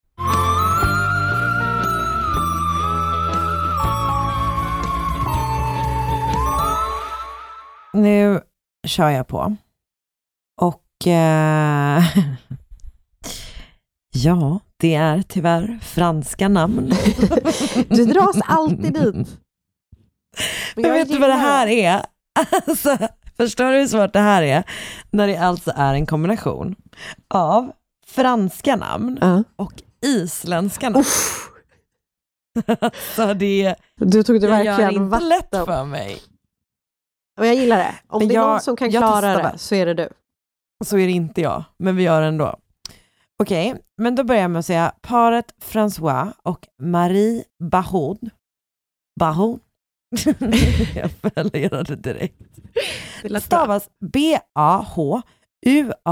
Nu 7.93 8.41
kör 8.87 9.09
jag 9.09 9.27
på. 9.27 9.55
Och 10.61 11.07
eh, 11.07 12.03
ja, 14.13 14.59
det 14.77 14.95
är 14.95 15.21
tyvärr 15.21 15.79
franska 15.81 16.47
namn. 16.47 16.91
Du 17.89 18.05
dras 18.05 18.37
alltid 18.45 18.93
dit. 18.93 19.27
Men 20.75 20.83
jag 20.85 20.93
vet 20.93 21.09
du 21.09 21.17
vad 21.19 21.29
det 21.29 21.35
här 21.35 21.67
är? 21.67 22.05
Alltså, 22.67 22.97
förstår 23.37 23.71
du 23.71 23.77
hur 23.79 23.87
svårt 23.87 24.13
det 24.13 24.19
här 24.19 24.41
är? 24.43 24.63
När 25.11 25.27
det 25.27 25.37
alltså 25.37 25.71
är 25.75 25.93
en 25.93 26.05
kombination 26.05 26.75
av 27.33 27.71
franska 28.07 28.75
namn 28.75 29.43
och 29.55 29.73
isländska 30.05 30.89
namn. 30.89 31.05
så 33.15 33.33
det, 33.33 33.75
Du 33.95 34.23
tog 34.23 34.41
det 34.41 34.47
jag 34.47 34.65
gör 34.65 34.77
verkligen 34.77 35.03
inte 35.03 35.19
lätt 35.19 35.47
vatten. 35.51 35.65
för 35.65 35.85
mig. 35.85 36.21
Och 37.41 37.47
jag 37.47 37.55
gillar 37.55 37.77
det. 37.77 37.95
Om 38.07 38.19
Men 38.19 38.27
det 38.27 38.33
är 38.33 38.35
jag- 38.35 38.47
någon 38.49 38.61
som 38.61 38.75
kan 38.75 38.91
jag 38.91 39.01
klara 39.03 39.33
testar. 39.35 39.51
det 39.51 39.57
så 39.57 39.75
är 39.75 39.85
det 39.85 39.93
du. 39.93 40.09
Så 40.85 40.97
är 40.97 41.05
det 41.07 41.11
inte 41.13 41.41
jag, 41.41 41.63
men 41.77 41.95
vi 41.95 42.03
gör 42.03 42.21
det 42.21 42.27
ändå. 42.27 42.55
Okej, 43.43 43.75
men 43.97 44.15
då 44.15 44.23
börjar 44.23 44.41
jag 44.41 44.51
med 44.51 44.59
att 44.59 44.65
säga 44.65 44.93
paret 45.01 45.53
François 45.63 46.33
och 46.43 46.67
Marie 46.81 47.43
Bahoud. 47.63 48.29
Bahoud? 49.19 49.59
jag 50.95 51.11
följer 51.11 51.83
det 51.83 51.95
direkt. 51.95 52.41
Stavas 53.43 53.89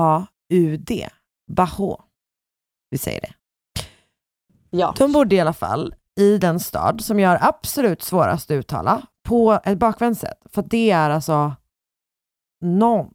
B-A-H-U-A-U-D. 0.02 1.10
Bahoud. 1.52 1.98
Vi 2.90 2.98
säger 2.98 3.22
det. 3.22 3.34
Ja. 4.70 4.96
De 4.98 5.12
bodde 5.12 5.36
i 5.36 5.40
alla 5.40 5.54
fall 5.54 5.96
i 6.20 6.38
den 6.38 6.60
stad 6.60 7.02
som 7.02 7.20
jag 7.20 7.30
har 7.30 7.40
absolut 7.50 8.02
svårast 8.02 8.52
att 8.52 8.56
uttala 8.56 9.02
på 9.30 9.60
ett 9.66 9.78
bakvänt 9.78 10.20
sätt. 10.20 10.38
För 10.54 10.62
det 10.62 10.92
är 10.92 11.10
alltså 11.10 11.56
Nantes. 12.66 13.14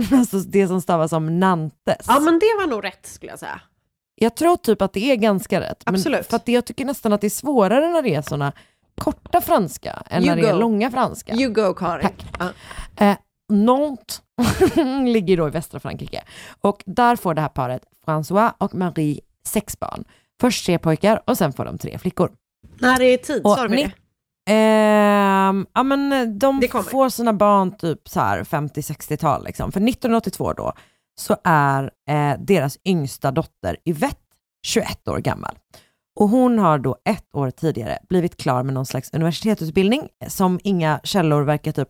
Alltså 0.12 0.38
det 0.38 0.68
som 0.68 0.80
stavas 0.82 1.10
som 1.10 1.40
Nantes. 1.40 2.04
Ja, 2.08 2.20
men 2.20 2.38
det 2.38 2.46
var 2.60 2.66
nog 2.66 2.84
rätt 2.84 3.06
skulle 3.06 3.32
jag 3.32 3.38
säga. 3.38 3.60
Jag 4.14 4.36
tror 4.36 4.56
typ 4.56 4.82
att 4.82 4.92
det 4.92 5.10
är 5.10 5.16
ganska 5.16 5.60
rätt. 5.60 5.82
Absolut. 5.86 6.26
För 6.26 6.36
att 6.36 6.48
jag 6.48 6.64
tycker 6.64 6.84
nästan 6.84 7.12
att 7.12 7.20
det 7.20 7.26
är 7.26 7.30
svårare 7.30 7.88
när 7.88 8.02
det 8.02 8.14
är 8.14 8.22
såna 8.22 8.52
korta 8.98 9.40
franska 9.40 10.02
än 10.10 10.22
You 10.24 10.34
när 10.36 10.42
det 10.42 10.48
är 10.48 10.52
go. 10.52 10.58
långa 10.58 10.90
franska. 10.90 11.34
You 11.34 11.52
go 11.52 11.74
Karin. 11.74 12.08
Ja. 12.38 12.48
Eh, 13.06 13.16
Nantes 13.52 14.22
ligger 15.06 15.36
då 15.36 15.46
i 15.48 15.50
västra 15.50 15.80
Frankrike. 15.80 16.22
Och 16.60 16.82
där 16.86 17.16
får 17.16 17.34
det 17.34 17.40
här 17.40 17.48
paret 17.48 17.82
François 18.06 18.52
och 18.58 18.74
Marie 18.74 19.20
sex 19.46 19.78
barn. 19.80 20.04
Först 20.40 20.66
tre 20.66 20.78
pojkar 20.78 21.22
och 21.26 21.38
sen 21.38 21.52
får 21.52 21.64
de 21.64 21.78
tre 21.78 21.98
flickor. 21.98 22.32
När 22.80 22.98
det 22.98 23.04
är 23.04 23.16
tid, 23.16 23.42
sa 23.42 23.66
ni- 23.66 23.82
det? 23.82 23.92
Ehm, 24.50 25.66
ja 25.74 25.82
men 25.82 26.38
de 26.38 26.60
Det 26.60 26.68
kommer. 26.68 26.84
får 26.84 27.08
sina 27.08 27.32
barn 27.32 27.76
typ 27.76 28.08
så 28.08 28.20
här 28.20 28.44
50-60-tal 28.44 29.44
liksom. 29.44 29.72
För 29.72 29.80
1982 29.80 30.52
då 30.52 30.72
så 31.20 31.36
är 31.44 31.90
eh, 32.08 32.32
deras 32.40 32.78
yngsta 32.84 33.30
dotter 33.30 33.76
Yvette 33.84 34.20
21 34.66 35.08
år 35.08 35.18
gammal. 35.18 35.58
Och 36.20 36.28
hon 36.28 36.58
har 36.58 36.78
då 36.78 36.96
ett 37.04 37.34
år 37.34 37.50
tidigare 37.50 37.98
blivit 38.08 38.36
klar 38.36 38.62
med 38.62 38.74
någon 38.74 38.86
slags 38.86 39.10
universitetsutbildning 39.14 40.08
som 40.28 40.60
inga 40.64 41.00
källor 41.04 41.42
verkar 41.42 41.72
typ 41.72 41.88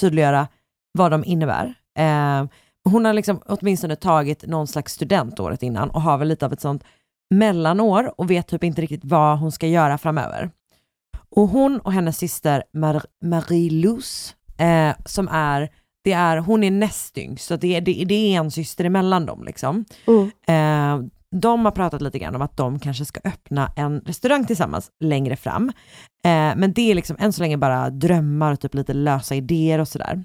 tydliggöra 0.00 0.48
vad 0.92 1.10
de 1.10 1.24
innebär. 1.24 1.74
Eh, 1.98 2.44
hon 2.84 3.04
har 3.04 3.12
liksom 3.12 3.40
åtminstone 3.46 3.96
tagit 3.96 4.46
någon 4.46 4.66
slags 4.66 4.92
student 4.92 5.40
året 5.40 5.62
innan 5.62 5.90
och 5.90 6.02
har 6.02 6.18
väl 6.18 6.28
lite 6.28 6.46
av 6.46 6.52
ett 6.52 6.60
sånt 6.60 6.84
mellanår 7.34 8.20
och 8.20 8.30
vet 8.30 8.46
typ 8.48 8.64
inte 8.64 8.82
riktigt 8.82 9.04
vad 9.04 9.38
hon 9.38 9.52
ska 9.52 9.66
göra 9.66 9.98
framöver. 9.98 10.50
Och 11.36 11.48
hon 11.48 11.80
och 11.80 11.92
hennes 11.92 12.18
syster 12.18 12.62
Mar- 12.72 13.04
Marie-Luz, 13.24 14.34
eh, 14.58 14.94
som 15.04 15.28
är, 15.28 15.68
det 16.04 16.12
är, 16.12 16.36
hon 16.36 16.64
är 16.64 16.70
näst 16.70 17.18
yngst, 17.18 17.46
så 17.46 17.56
det 17.56 17.76
är, 17.76 17.80
det, 17.80 18.04
det 18.04 18.14
är 18.14 18.38
en 18.38 18.50
syster 18.50 18.84
emellan 18.84 19.26
dem. 19.26 19.44
Liksom. 19.44 19.84
Eh, 20.48 21.00
de 21.40 21.64
har 21.64 21.72
pratat 21.72 22.02
lite 22.02 22.18
grann 22.18 22.34
om 22.36 22.42
att 22.42 22.56
de 22.56 22.78
kanske 22.78 23.04
ska 23.04 23.20
öppna 23.24 23.72
en 23.76 24.00
restaurang 24.00 24.44
tillsammans 24.46 24.90
längre 25.00 25.36
fram. 25.36 25.68
Eh, 26.24 26.52
men 26.56 26.72
det 26.72 26.90
är 26.90 26.94
liksom 26.94 27.16
än 27.20 27.32
så 27.32 27.42
länge 27.42 27.56
bara 27.56 27.90
drömmar 27.90 28.52
och 28.52 28.60
typ 28.60 28.74
lite 28.74 28.94
lösa 28.94 29.34
idéer 29.34 29.78
och 29.78 29.88
sådär. 29.88 30.24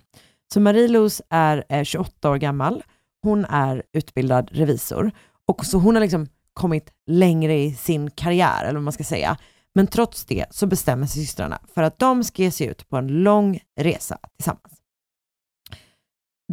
Så 0.54 0.60
Marie-Luz 0.60 1.22
är 1.30 1.64
eh, 1.70 1.84
28 1.84 2.30
år 2.30 2.38
gammal. 2.38 2.84
hon 3.24 3.46
är 3.46 3.84
utbildad 3.94 4.50
revisor 4.52 5.12
och 5.48 5.66
så 5.66 5.78
hon 5.78 5.96
har 5.96 6.02
liksom 6.02 6.28
kommit 6.54 6.90
längre 7.08 7.54
i 7.60 7.74
sin 7.74 8.12
karriär, 8.12 8.64
eller 8.64 8.74
vad 8.74 8.84
man 8.84 8.94
ska 8.94 9.04
säga. 9.04 9.38
Men 9.76 9.88
trots 9.88 10.26
det 10.26 10.46
så 10.52 10.68
bestämmer 10.68 11.08
sig 11.08 11.26
systrarna 11.26 11.60
för 11.74 11.84
att 11.84 12.00
de 12.00 12.24
ska 12.24 12.42
ge 12.42 12.52
sig 12.52 12.68
ut 12.68 12.90
på 12.90 12.98
en 12.98 13.08
lång 13.08 13.60
resa 13.80 14.18
tillsammans. 14.38 14.82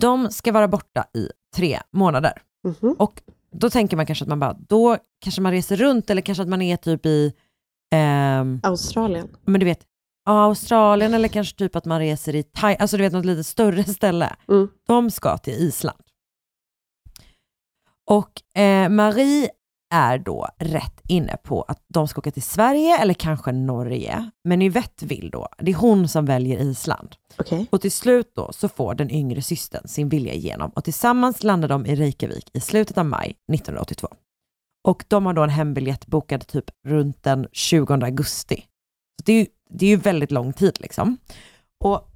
De 0.00 0.30
ska 0.30 0.52
vara 0.52 0.68
borta 0.68 1.04
i 1.14 1.28
tre 1.56 1.80
månader. 1.90 2.42
Och 2.98 3.22
då 3.52 3.70
tänker 3.70 3.96
man 3.96 4.06
kanske 4.06 4.24
att 4.24 4.28
man 4.28 4.40
bara, 4.40 4.52
då 4.52 4.96
kanske 5.20 5.40
man 5.40 5.52
reser 5.52 5.76
runt 5.76 6.10
eller 6.10 6.22
kanske 6.22 6.42
att 6.42 6.48
man 6.48 6.62
är 6.62 6.76
typ 6.76 7.06
i... 7.06 7.32
ehm, 7.94 8.60
Australien. 8.62 9.28
men 9.44 9.60
du 9.60 9.66
vet, 9.66 9.80
Australien 10.26 11.14
eller 11.14 11.28
kanske 11.28 11.56
typ 11.56 11.76
att 11.76 11.84
man 11.84 11.98
reser 11.98 12.34
i 12.34 12.42
Thailand, 12.42 12.82
alltså 12.82 12.96
du 12.96 13.02
vet 13.02 13.12
något 13.12 13.24
lite 13.24 13.44
större 13.44 13.84
ställe. 13.84 14.36
De 14.86 15.10
ska 15.10 15.38
till 15.38 15.52
Island. 15.54 15.98
Och 18.10 18.60
eh, 18.60 18.88
Marie 18.88 19.50
är 19.90 20.18
då 20.18 20.48
rätt 20.58 21.00
inne 21.08 21.36
på 21.42 21.62
att 21.62 21.84
de 21.88 22.08
ska 22.08 22.18
åka 22.18 22.30
till 22.30 22.42
Sverige 22.42 22.98
eller 22.98 23.14
kanske 23.14 23.52
Norge. 23.52 24.30
Men 24.44 24.62
Yvette 24.62 25.06
vill 25.06 25.30
då, 25.30 25.48
det 25.58 25.70
är 25.70 25.74
hon 25.74 26.08
som 26.08 26.24
väljer 26.24 26.58
Island. 26.58 27.14
Och 27.70 27.80
till 27.80 27.92
slut 27.92 28.32
då 28.34 28.52
så 28.52 28.68
får 28.68 28.94
den 28.94 29.10
yngre 29.10 29.42
systern 29.42 29.88
sin 29.88 30.08
vilja 30.08 30.32
igenom 30.32 30.70
och 30.70 30.84
tillsammans 30.84 31.42
landar 31.42 31.68
de 31.68 31.86
i 31.86 31.94
Reykjavik 31.94 32.50
i 32.52 32.60
slutet 32.60 32.98
av 32.98 33.06
maj 33.06 33.30
1982. 33.30 34.08
Och 34.88 35.04
de 35.08 35.26
har 35.26 35.32
då 35.32 35.42
en 35.42 35.50
hembiljett 35.50 36.06
bokad 36.06 36.46
typ 36.46 36.64
runt 36.86 37.22
den 37.22 37.46
20 37.52 37.92
augusti. 37.94 38.64
Så 39.18 39.22
det 39.24 39.32
är 39.32 39.36
ju, 39.36 39.46
det 39.70 39.86
är 39.86 39.90
ju 39.90 39.96
väldigt 39.96 40.30
lång 40.30 40.52
tid 40.52 40.80
liksom. 40.80 41.18
Och 41.84 42.08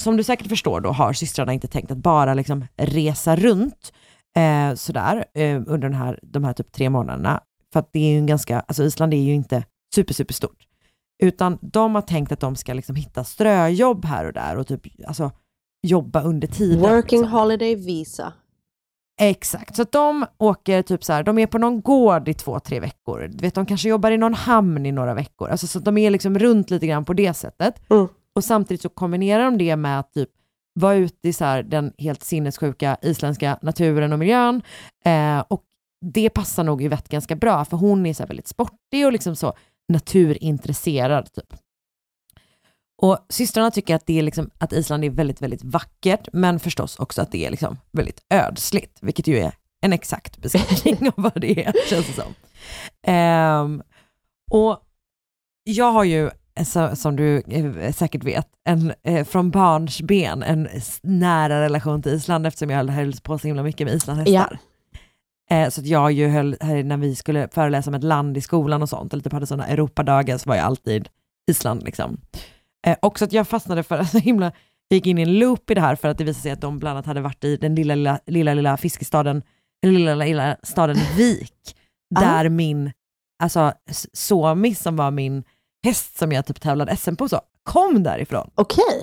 som 0.00 0.16
du 0.16 0.24
säkert 0.24 0.48
förstår 0.48 0.80
då 0.80 0.90
har 0.90 1.12
systrarna 1.12 1.52
inte 1.52 1.68
tänkt 1.68 1.90
att 1.90 1.98
bara 1.98 2.34
liksom 2.34 2.64
resa 2.76 3.36
runt 3.36 3.92
eh, 4.36 4.74
sådär 4.74 5.24
eh, 5.34 5.56
under 5.56 5.78
den 5.78 5.94
här, 5.94 6.20
de 6.22 6.44
här 6.44 6.52
typ 6.52 6.72
tre 6.72 6.90
månaderna. 6.90 7.40
För 7.72 7.80
att 7.80 7.92
det 7.92 7.98
är 7.98 8.10
ju 8.10 8.18
en 8.18 8.26
ganska, 8.26 8.60
alltså 8.60 8.82
Island 8.84 9.14
är 9.14 9.18
ju 9.18 9.34
inte 9.34 9.64
super, 9.94 10.14
super 10.14 10.34
stort. 10.34 10.66
Utan 11.22 11.58
de 11.62 11.94
har 11.94 12.02
tänkt 12.02 12.32
att 12.32 12.40
de 12.40 12.56
ska 12.56 12.74
liksom 12.74 12.96
hitta 12.96 13.24
ströjobb 13.24 14.04
här 14.04 14.24
och 14.24 14.32
där 14.32 14.56
och 14.56 14.66
typ 14.66 14.82
alltså, 15.06 15.30
jobba 15.86 16.22
under 16.22 16.48
tiden. 16.48 16.80
Working 16.80 17.24
holiday 17.24 17.74
visa. 17.74 18.32
Exakt, 19.20 19.76
så 19.76 19.82
att 19.82 19.92
de 19.92 20.26
åker 20.38 20.82
typ 20.82 21.04
så 21.04 21.12
här, 21.12 21.22
de 21.22 21.38
är 21.38 21.46
på 21.46 21.58
någon 21.58 21.80
gård 21.80 22.28
i 22.28 22.34
två, 22.34 22.60
tre 22.60 22.80
veckor. 22.80 23.28
Du 23.32 23.42
vet, 23.42 23.54
de 23.54 23.66
kanske 23.66 23.88
jobbar 23.88 24.10
i 24.10 24.18
någon 24.18 24.34
hamn 24.34 24.86
i 24.86 24.92
några 24.92 25.14
veckor. 25.14 25.48
Alltså, 25.48 25.66
så 25.66 25.78
att 25.78 25.84
de 25.84 25.98
är 25.98 26.10
liksom 26.10 26.38
runt 26.38 26.70
lite 26.70 26.86
grann 26.86 27.04
på 27.04 27.12
det 27.12 27.34
sättet. 27.34 27.82
Och 28.34 28.44
samtidigt 28.44 28.82
så 28.82 28.88
kombinerar 28.88 29.44
de 29.44 29.58
det 29.58 29.76
med 29.76 30.00
att 30.00 30.12
typ 30.12 30.30
vara 30.76 30.94
ute 30.94 31.28
i 31.28 31.32
så 31.32 31.44
här, 31.44 31.62
den 31.62 31.92
helt 31.98 32.22
sinnessjuka 32.22 32.96
isländska 33.02 33.58
naturen 33.62 34.12
och 34.12 34.18
miljön. 34.18 34.62
Eh, 35.04 35.38
och 35.48 35.62
det 36.00 36.30
passar 36.30 36.64
nog 36.64 36.82
Yvette 36.82 37.08
ganska 37.08 37.36
bra, 37.36 37.64
för 37.64 37.76
hon 37.76 38.06
är 38.06 38.14
så 38.14 38.22
här 38.22 38.28
väldigt 38.28 38.48
sportig 38.48 39.06
och 39.06 39.12
liksom 39.12 39.36
så 39.36 39.54
naturintresserad. 39.88 41.32
Typ. 41.32 41.54
Och 43.02 43.18
systrarna 43.28 43.70
tycker 43.70 43.94
att, 43.94 44.06
det 44.06 44.18
är 44.18 44.22
liksom, 44.22 44.50
att 44.58 44.72
Island 44.72 45.04
är 45.04 45.10
väldigt, 45.10 45.42
väldigt 45.42 45.64
vackert, 45.64 46.28
men 46.32 46.60
förstås 46.60 46.98
också 46.98 47.22
att 47.22 47.32
det 47.32 47.46
är 47.46 47.50
liksom 47.50 47.78
väldigt 47.92 48.24
ödsligt, 48.30 48.98
vilket 49.02 49.26
ju 49.26 49.38
är 49.38 49.52
en 49.80 49.92
exakt 49.92 50.38
beskrivning 50.38 51.12
av 51.16 51.22
vad 51.22 51.40
det 51.40 51.66
är, 51.66 51.72
känns 51.88 52.06
det 52.06 52.12
som. 52.12 52.34
Um, 53.14 53.82
och 54.50 54.80
jag 55.64 55.92
har 55.92 56.04
ju, 56.04 56.30
så, 56.64 56.96
som 56.96 57.16
du 57.16 57.42
eh, 57.48 57.92
säkert 57.92 58.24
vet, 58.24 58.46
en, 58.64 58.92
eh, 59.02 59.24
från 59.24 59.50
barns 59.50 60.02
ben 60.02 60.42
en 60.42 60.68
nära 61.02 61.60
relation 61.60 62.02
till 62.02 62.12
Island 62.12 62.46
eftersom 62.46 62.70
jag 62.70 62.84
höll 62.86 63.12
på 63.22 63.38
så 63.38 63.46
himla 63.46 63.62
mycket 63.62 63.86
med 63.86 63.94
islandshästar. 63.94 64.58
Eh, 65.50 65.68
så 65.68 65.80
att 65.80 65.86
jag 65.86 66.12
ju 66.12 66.28
höll, 66.28 66.56
här, 66.60 66.82
när 66.84 66.96
vi 66.96 67.14
skulle 67.14 67.48
föreläsa 67.48 67.90
om 67.90 67.94
ett 67.94 68.04
land 68.04 68.36
i 68.36 68.40
skolan 68.40 68.82
och 68.82 68.88
sånt, 68.88 69.12
eller 69.12 69.22
typ 69.22 69.32
hade 69.32 69.46
sådana 69.46 69.66
Europadagar, 69.66 70.38
så 70.38 70.48
var 70.48 70.56
jag 70.56 70.64
alltid 70.64 71.08
Island 71.50 71.82
liksom. 71.82 72.20
Eh, 72.86 72.96
också 73.02 73.24
att 73.24 73.32
jag 73.32 73.48
fastnade 73.48 73.82
för, 73.82 74.04
så 74.12 74.18
himla, 74.18 74.52
jag 74.88 74.96
gick 74.96 75.06
in 75.06 75.18
i 75.18 75.22
en 75.22 75.38
loop 75.38 75.70
i 75.70 75.74
det 75.74 75.80
här 75.80 75.96
för 75.96 76.08
att 76.08 76.18
det 76.18 76.24
visade 76.24 76.42
sig 76.42 76.52
att 76.52 76.60
de 76.60 76.78
bland 76.78 76.96
annat 76.96 77.06
hade 77.06 77.20
varit 77.20 77.44
i 77.44 77.56
den 77.56 77.74
lilla, 77.74 77.94
lilla, 77.94 78.20
lilla, 78.26 78.54
lilla 78.54 78.76
fiskestaden, 78.76 79.42
eller 79.82 79.92
lilla, 79.92 80.14
lilla, 80.14 80.24
lilla 80.24 80.56
staden 80.62 80.96
Vik, 81.16 81.76
där 82.20 82.48
min, 82.48 82.92
alltså 83.42 83.72
S- 83.90 84.06
Somi 84.12 84.74
som 84.74 84.96
var 84.96 85.10
min 85.10 85.44
häst 85.86 86.18
som 86.18 86.32
jag 86.32 86.46
typ 86.46 86.60
tävlade 86.60 86.96
SM 86.96 87.16
på 87.16 87.28
så, 87.28 87.40
kom 87.62 88.02
därifrån. 88.02 88.50
Okej. 88.54 89.02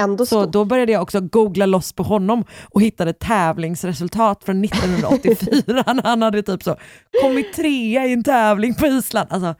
Ändå 0.00 0.26
så 0.26 0.46
då 0.46 0.64
började 0.64 0.92
jag 0.92 1.02
också 1.02 1.20
googla 1.20 1.66
loss 1.66 1.92
på 1.92 2.02
honom 2.02 2.44
och 2.70 2.82
hittade 2.82 3.12
tävlingsresultat 3.12 4.44
från 4.44 4.64
1984 4.64 5.62
när 5.94 6.02
han 6.02 6.22
hade 6.22 6.42
typ 6.42 6.62
så 6.62 6.76
kommit 7.22 7.52
trea 7.52 8.06
i 8.06 8.12
en 8.12 8.24
tävling 8.24 8.74
på 8.74 8.86
Island. 8.86 9.28
Alltså, 9.30 9.54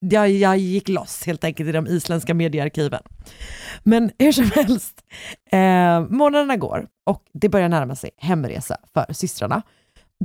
jag, 0.00 0.30
jag 0.30 0.58
gick 0.58 0.88
loss 0.88 1.26
helt 1.26 1.44
enkelt 1.44 1.68
i 1.68 1.72
de 1.72 1.86
isländska 1.86 2.34
mediearkiven. 2.34 3.02
Men 3.82 4.10
hur 4.18 4.32
som 4.32 4.50
helst, 4.54 5.00
eh, 5.52 6.00
månaderna 6.00 6.56
går 6.56 6.86
och 7.06 7.22
det 7.32 7.48
börjar 7.48 7.68
närma 7.68 7.96
sig 7.96 8.10
hemresa 8.16 8.76
för 8.94 9.12
systrarna. 9.12 9.62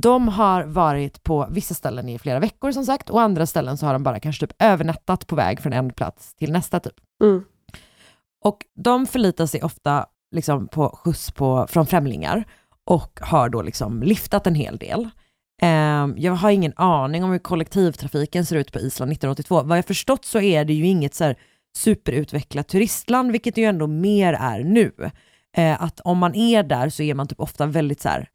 De 0.00 0.28
har 0.28 0.64
varit 0.64 1.22
på 1.22 1.48
vissa 1.50 1.74
ställen 1.74 2.08
i 2.08 2.18
flera 2.18 2.38
veckor 2.38 2.72
som 2.72 2.84
sagt 2.84 3.10
och 3.10 3.20
andra 3.20 3.46
ställen 3.46 3.76
så 3.76 3.86
har 3.86 3.92
de 3.92 4.02
bara 4.02 4.20
kanske 4.20 4.46
typ 4.46 4.62
övernattat 4.62 5.26
på 5.26 5.36
väg 5.36 5.60
från 5.60 5.72
en 5.72 5.92
plats 5.92 6.34
till 6.34 6.52
nästa 6.52 6.80
typ. 6.80 6.94
Och 8.44 8.58
de 8.74 9.06
förlitar 9.06 9.46
sig 9.46 9.62
ofta 9.62 10.06
liksom 10.34 10.68
på 10.68 10.88
skjuts 10.88 11.30
på, 11.30 11.66
från 11.68 11.86
främlingar 11.86 12.44
och 12.84 13.20
har 13.22 13.48
då 13.48 13.62
liksom 13.62 14.02
liftat 14.02 14.46
en 14.46 14.54
hel 14.54 14.76
del. 14.76 15.08
Ehm, 15.62 16.14
jag 16.18 16.32
har 16.32 16.50
ingen 16.50 16.72
aning 16.76 17.24
om 17.24 17.30
hur 17.30 17.38
kollektivtrafiken 17.38 18.46
ser 18.46 18.56
ut 18.56 18.72
på 18.72 18.78
Island 18.78 19.12
1982. 19.12 19.62
Vad 19.62 19.78
jag 19.78 19.84
förstått 19.84 20.24
så 20.24 20.40
är 20.40 20.64
det 20.64 20.74
ju 20.74 20.86
inget 20.86 21.14
så 21.14 21.24
här 21.24 21.36
superutvecklat 21.76 22.68
turistland, 22.68 23.32
vilket 23.32 23.54
det 23.54 23.60
ju 23.60 23.66
ändå 23.66 23.86
mer 23.86 24.32
är 24.32 24.60
nu. 24.64 24.92
Eh, 25.56 25.82
att 25.82 26.00
om 26.00 26.18
man 26.18 26.34
är 26.34 26.62
där 26.62 26.88
så 26.88 27.02
är 27.02 27.14
man 27.14 27.28
typ 27.28 27.40
ofta 27.40 27.66
väldigt 27.66 28.00
så 28.00 28.08
här 28.08 28.28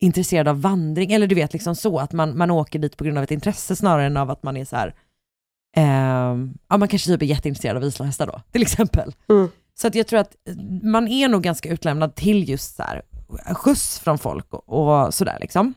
intresserad 0.00 0.48
av 0.48 0.60
vandring, 0.60 1.12
eller 1.12 1.26
du 1.26 1.34
vet 1.34 1.52
liksom 1.52 1.74
så, 1.74 1.98
att 1.98 2.12
man, 2.12 2.38
man 2.38 2.50
åker 2.50 2.78
dit 2.78 2.96
på 2.96 3.04
grund 3.04 3.18
av 3.18 3.24
ett 3.24 3.30
intresse 3.30 3.76
snarare 3.76 4.06
än 4.06 4.16
av 4.16 4.30
att 4.30 4.42
man 4.42 4.56
är 4.56 4.64
så 4.64 4.76
här, 4.76 4.94
ehm, 5.76 6.54
ja 6.68 6.76
man 6.76 6.88
kanske 6.88 7.10
typ 7.10 7.22
är 7.22 7.26
jätteintresserad 7.26 7.76
av 7.76 7.84
islandshästar 7.84 8.26
då, 8.26 8.42
till 8.52 8.62
exempel. 8.62 9.14
Så 9.74 9.86
att 9.86 9.94
jag 9.94 10.06
tror 10.06 10.20
att 10.20 10.36
man 10.82 11.08
är 11.08 11.28
nog 11.28 11.42
ganska 11.42 11.68
utlämnad 11.68 12.14
till 12.14 12.48
just 12.48 12.76
så 12.76 12.82
här, 12.82 13.02
skjuts 13.54 13.98
från 13.98 14.18
folk 14.18 14.46
och, 14.54 14.68
och 14.68 15.14
sådär 15.14 15.38
liksom. 15.40 15.74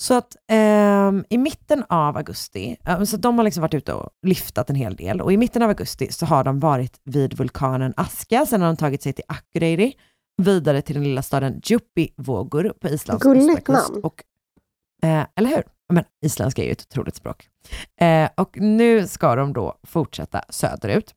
Så 0.00 0.14
att 0.14 0.36
ehm, 0.48 1.24
i 1.28 1.38
mitten 1.38 1.84
av 1.88 2.16
augusti, 2.16 2.76
eh, 2.86 3.02
så 3.02 3.16
de 3.16 3.38
har 3.38 3.44
liksom 3.44 3.60
varit 3.60 3.74
ute 3.74 3.92
och 3.92 4.10
lyftat 4.26 4.70
en 4.70 4.76
hel 4.76 4.96
del 4.96 5.20
och 5.20 5.32
i 5.32 5.36
mitten 5.36 5.62
av 5.62 5.68
augusti 5.68 6.12
så 6.12 6.26
har 6.26 6.44
de 6.44 6.60
varit 6.60 7.00
vid 7.04 7.34
vulkanen 7.34 7.94
Aska, 7.96 8.46
sen 8.46 8.60
har 8.60 8.68
de 8.68 8.76
tagit 8.76 9.02
sig 9.02 9.12
till 9.12 9.24
Akureyri, 9.28 9.94
vidare 10.42 10.82
till 10.82 10.94
den 10.94 11.04
lilla 11.04 11.22
staden 11.22 11.60
Djupivågur 11.64 12.72
på 12.80 12.88
Islands 12.88 13.22
Gulligt 13.22 13.68
namn. 13.68 14.00
Och, 14.02 14.22
eh, 15.02 15.26
eller 15.36 15.50
hur? 15.50 15.62
Men 15.92 16.04
isländska 16.24 16.62
är 16.62 16.66
ju 16.66 16.72
ett 16.72 16.86
otroligt 16.90 17.16
språk. 17.16 17.48
Eh, 18.00 18.28
och 18.36 18.60
nu 18.60 19.06
ska 19.06 19.36
de 19.36 19.52
då 19.52 19.78
fortsätta 19.82 20.44
söderut. 20.48 21.14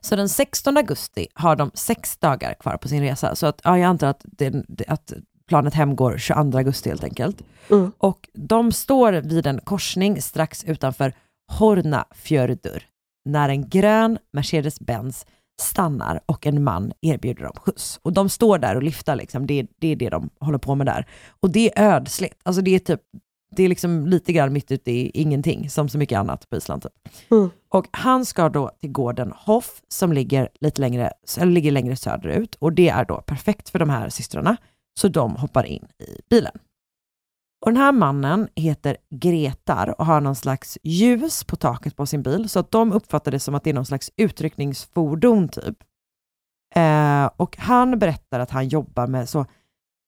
Så 0.00 0.16
den 0.16 0.28
16 0.28 0.76
augusti 0.76 1.26
har 1.34 1.56
de 1.56 1.70
sex 1.74 2.16
dagar 2.16 2.54
kvar 2.54 2.76
på 2.76 2.88
sin 2.88 3.02
resa. 3.02 3.36
Så 3.36 3.46
att, 3.46 3.60
ja, 3.64 3.78
jag 3.78 3.86
antar 3.86 4.06
att, 4.06 4.24
det, 4.24 4.64
att 4.88 5.12
planet 5.48 5.74
hem 5.74 5.96
går 5.96 6.18
22 6.18 6.58
augusti 6.58 6.88
helt 6.88 7.04
enkelt. 7.04 7.42
Och 7.98 8.28
de 8.32 8.72
står 8.72 9.12
vid 9.12 9.46
en 9.46 9.60
korsning 9.60 10.22
strax 10.22 10.64
utanför 10.64 11.12
Hornafjörður 11.52 12.82
när 13.24 13.48
en 13.48 13.68
grön 13.68 14.18
Mercedes-Benz 14.32 15.26
stannar 15.60 16.20
och 16.26 16.46
en 16.46 16.64
man 16.64 16.92
erbjuder 17.00 17.42
dem 17.42 17.52
skjuts. 17.56 18.00
Och 18.02 18.12
de 18.12 18.28
står 18.28 18.58
där 18.58 18.76
och 18.76 18.82
lyfter, 18.82 19.16
liksom. 19.16 19.46
det, 19.46 19.66
det 19.78 19.88
är 19.88 19.96
det 19.96 20.08
de 20.08 20.30
håller 20.40 20.58
på 20.58 20.74
med 20.74 20.86
där. 20.86 21.06
Och 21.40 21.50
det 21.50 21.78
är 21.78 21.94
ödsligt, 21.94 22.40
alltså 22.42 22.62
det 22.62 22.74
är 22.74 22.78
typ 22.78 23.00
det 23.56 23.62
är 23.62 23.68
liksom 23.68 24.06
lite 24.06 24.32
grann 24.32 24.52
mitt 24.52 24.72
ute 24.72 24.90
i 24.90 25.10
ingenting, 25.14 25.70
som 25.70 25.88
så 25.88 25.98
mycket 25.98 26.18
annat 26.18 26.50
på 26.50 26.56
Island. 26.56 26.82
Typ. 26.82 26.92
Och 27.68 27.86
han 27.90 28.24
ska 28.26 28.48
då 28.48 28.70
till 28.80 28.92
gården 28.92 29.32
Hoff, 29.36 29.82
som 29.88 30.12
ligger 30.12 30.48
lite 30.60 30.80
längre, 30.80 31.12
eller 31.38 31.52
ligger 31.52 31.70
längre 31.70 31.96
söderut. 31.96 32.54
Och 32.54 32.72
det 32.72 32.88
är 32.88 33.04
då 33.04 33.20
perfekt 33.20 33.68
för 33.68 33.78
de 33.78 33.90
här 33.90 34.08
systrarna, 34.08 34.56
så 35.00 35.08
de 35.08 35.36
hoppar 35.36 35.64
in 35.66 35.88
i 35.98 36.20
bilen. 36.30 36.52
Och 37.60 37.72
den 37.72 37.82
här 37.82 37.92
mannen 37.92 38.48
heter 38.56 38.96
Gretar 39.10 40.00
och 40.00 40.06
har 40.06 40.20
någon 40.20 40.36
slags 40.36 40.78
ljus 40.82 41.44
på 41.44 41.56
taket 41.56 41.96
på 41.96 42.06
sin 42.06 42.22
bil, 42.22 42.48
så 42.48 42.58
att 42.58 42.70
de 42.70 42.92
uppfattar 42.92 43.30
det 43.30 43.40
som 43.40 43.54
att 43.54 43.64
det 43.64 43.70
är 43.70 43.74
någon 43.74 43.86
slags 43.86 44.10
utryckningsfordon 44.16 45.48
typ. 45.48 45.76
Eh, 46.74 47.26
och 47.36 47.56
han 47.58 47.98
berättar 47.98 48.40
att 48.40 48.50
han 48.50 48.68
jobbar 48.68 49.06
med 49.06 49.28
så 49.28 49.46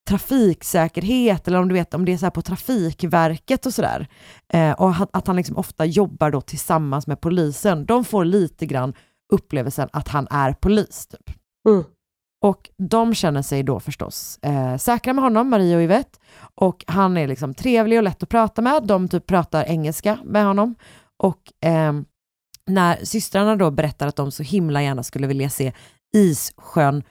trafiksäkerhet, 0.08 1.48
eller 1.48 1.58
om 1.58 1.68
du 1.68 1.74
vet 1.74 1.94
om 1.94 2.04
det 2.04 2.12
är 2.12 2.18
så 2.18 2.26
här 2.26 2.30
på 2.30 2.42
Trafikverket 2.42 3.66
och 3.66 3.74
sådär. 3.74 4.08
Eh, 4.52 4.72
och 4.72 4.90
att, 4.90 5.10
att 5.12 5.26
han 5.26 5.36
liksom 5.36 5.56
ofta 5.56 5.84
jobbar 5.84 6.30
då 6.30 6.40
tillsammans 6.40 7.06
med 7.06 7.20
polisen. 7.20 7.86
De 7.86 8.04
får 8.04 8.24
lite 8.24 8.66
grann 8.66 8.94
upplevelsen 9.32 9.88
att 9.92 10.08
han 10.08 10.26
är 10.30 10.52
polis. 10.52 11.06
Typ. 11.06 11.36
Mm. 11.68 11.84
Och 12.42 12.70
de 12.76 13.14
känner 13.14 13.42
sig 13.42 13.62
då 13.62 13.80
förstås 13.80 14.38
eh, 14.42 14.76
säkra 14.76 15.12
med 15.12 15.24
honom, 15.24 15.50
Maria 15.50 15.76
och 15.76 15.82
Yvette. 15.82 16.18
Och 16.54 16.84
han 16.86 17.16
är 17.16 17.28
liksom 17.28 17.54
trevlig 17.54 17.98
och 17.98 18.02
lätt 18.04 18.22
att 18.22 18.28
prata 18.28 18.62
med. 18.62 18.82
De 18.82 19.08
typ 19.08 19.26
pratar 19.26 19.64
engelska 19.64 20.18
med 20.24 20.44
honom. 20.44 20.74
Och 21.16 21.66
eh, 21.68 21.92
när 22.66 23.04
systrarna 23.04 23.56
då 23.56 23.70
berättar 23.70 24.06
att 24.06 24.16
de 24.16 24.30
så 24.30 24.42
himla 24.42 24.82
gärna 24.82 25.02
skulle 25.02 25.26
vilja 25.26 25.50
se 25.50 25.72
Issjön 26.16 27.02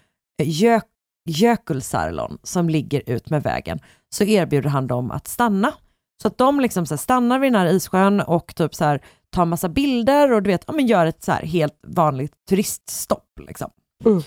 eh, 0.42 0.82
Jökulsarlon 1.30 2.38
som 2.44 2.70
ligger 2.70 3.10
ut 3.10 3.30
med 3.30 3.44
vägen, 3.44 3.80
så 4.16 4.24
erbjuder 4.24 4.70
han 4.70 4.88
dem 4.88 5.12
att 5.12 5.28
stanna. 5.28 5.74
Så 6.22 6.28
att 6.28 6.38
de 6.38 6.60
liksom 6.60 6.86
så 6.86 6.94
här 6.94 6.98
stannar 6.98 7.40
vid 7.40 7.54
den 7.54 7.62
här 7.62 7.74
issjön 7.74 8.22
och 8.22 8.56
typ 8.56 8.76
så 8.76 8.86
här 8.86 9.02
tar 9.30 9.46
massa 9.46 9.70
bilder 9.70 10.32
och 10.32 10.44
du 10.44 10.50
vet, 10.50 10.64
ja, 10.68 10.74
men 10.74 10.88
gör 10.88 11.06
ett 11.06 11.24
så 11.24 11.32
här 11.32 11.42
helt 11.42 11.80
vanligt 11.88 12.34
turiststopp. 12.50 13.40
Liksom. 13.48 13.72
Mm. 14.06 14.24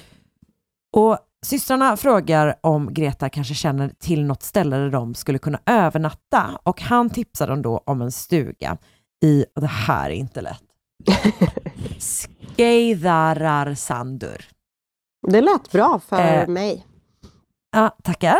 Och 0.93 1.19
systrarna 1.47 1.97
frågar 1.97 2.55
om 2.61 2.95
Greta 2.95 3.29
kanske 3.29 3.55
känner 3.55 3.89
till 3.89 4.25
något 4.25 4.43
ställe 4.43 4.77
där 4.77 4.91
de 4.91 5.15
skulle 5.15 5.39
kunna 5.39 5.61
övernatta 5.67 6.61
och 6.63 6.81
han 6.81 7.11
tipsar 7.11 7.47
dem 7.47 7.63
då 7.63 7.83
om 7.87 8.03
en 8.03 8.13
stuga 8.13 8.79
i, 9.25 9.45
och 9.55 9.61
det 9.61 9.67
här 9.67 10.11
är 10.11 10.15
inte 10.15 10.41
lätt, 10.41 10.63
Skeiðararsandur. 12.57 14.49
Det 15.29 15.41
lät 15.41 15.73
bra 15.73 16.01
för 16.09 16.41
Eh, 16.41 16.49
mig. 16.49 16.87
Ja, 17.73 17.97
tackar. 18.03 18.39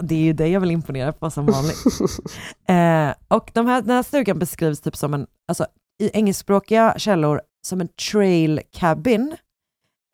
Det 0.00 0.14
är 0.14 0.18
ju 0.18 0.32
det 0.32 0.48
jag 0.48 0.60
vill 0.60 0.70
imponera 0.70 1.12
på 1.12 1.30
som 1.30 1.46
vanligt. 1.46 1.84
eh, 2.68 3.14
och 3.28 3.50
de 3.54 3.66
här, 3.66 3.82
den 3.82 3.96
här 3.96 4.02
stugan 4.02 4.38
beskrivs 4.38 4.80
typ 4.80 4.96
som 4.96 5.14
en, 5.14 5.26
alltså 5.48 5.66
i 6.02 6.10
engelskspråkiga 6.12 6.94
källor, 6.98 7.40
som 7.66 7.80
en 7.80 7.88
trail 7.88 8.60
cabin. 8.72 9.36